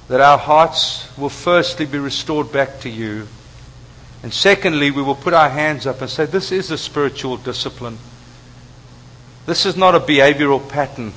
that 0.08 0.22
our 0.22 0.38
hearts 0.38 1.18
will 1.18 1.30
firstly 1.30 1.86
be 1.86 1.98
restored 1.98 2.52
back 2.52 2.80
to 2.82 2.90
you. 2.90 3.28
And 4.22 4.34
secondly, 4.34 4.92
we 4.92 5.02
will 5.02 5.16
put 5.16 5.34
our 5.34 5.50
hands 5.50 5.86
up 5.86 6.02
and 6.02 6.10
say, 6.10 6.26
This 6.26 6.52
is 6.52 6.72
a 6.72 6.78
spiritual 6.78 7.38
discipline. 7.38 7.98
This 9.46 9.66
is 9.66 9.76
not 9.76 9.96
a 9.96 10.00
behavioral 10.00 10.68
pattern. 10.68 11.14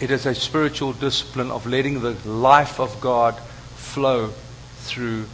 It 0.00 0.10
is 0.10 0.24
a 0.24 0.34
spiritual 0.34 0.94
discipline 0.94 1.50
of 1.50 1.66
letting 1.66 2.00
the 2.00 2.16
life 2.26 2.80
of 2.80 3.02
God 3.02 3.38
flow 3.76 4.32
through 4.78 5.26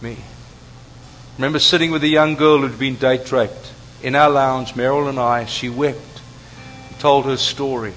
me. 0.00 0.16
Remember 1.38 1.60
sitting 1.60 1.92
with 1.92 2.02
a 2.02 2.08
young 2.08 2.34
girl 2.34 2.58
who'd 2.58 2.80
been 2.80 2.96
date 2.96 3.30
raped 3.30 3.72
in 4.02 4.16
our 4.16 4.28
lounge, 4.28 4.74
Meryl 4.74 5.08
and 5.08 5.20
I. 5.20 5.44
She 5.44 5.68
wept 5.68 6.20
and 6.88 6.98
told 6.98 7.26
her 7.26 7.36
story. 7.36 7.94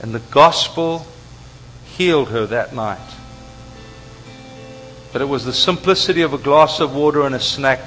And 0.00 0.14
the 0.14 0.20
gospel 0.20 1.04
healed 1.84 2.28
her 2.28 2.46
that 2.46 2.72
night. 2.72 3.14
But 5.12 5.20
it 5.20 5.28
was 5.28 5.44
the 5.44 5.52
simplicity 5.52 6.22
of 6.22 6.32
a 6.32 6.38
glass 6.38 6.78
of 6.78 6.94
water 6.94 7.26
and 7.26 7.34
a 7.34 7.40
snack, 7.40 7.80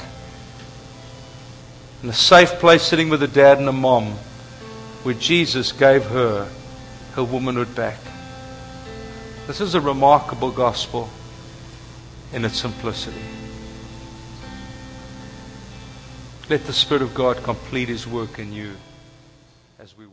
and 2.02 2.12
a 2.12 2.14
safe 2.14 2.60
place 2.60 2.84
sitting 2.84 3.08
with 3.08 3.24
a 3.24 3.28
dad 3.28 3.58
and 3.58 3.70
a 3.70 3.72
mom, 3.72 4.18
where 5.04 5.16
Jesus 5.16 5.72
gave 5.72 6.06
her 6.06 6.50
her 7.14 7.24
womanhood 7.24 7.74
back. 7.76 8.00
This 9.48 9.60
is 9.60 9.76
a 9.76 9.82
remarkable 9.82 10.52
gospel 10.52 11.10
in 12.32 12.46
its 12.46 12.60
simplicity. 12.60 13.26
Let 16.50 16.66
the 16.66 16.74
Spirit 16.74 17.02
of 17.02 17.14
God 17.14 17.44
complete 17.44 17.90
His 17.90 18.08
work 18.08 18.40
in 18.40 18.54
you 18.54 18.76
as 19.80 19.98
we. 19.98 20.11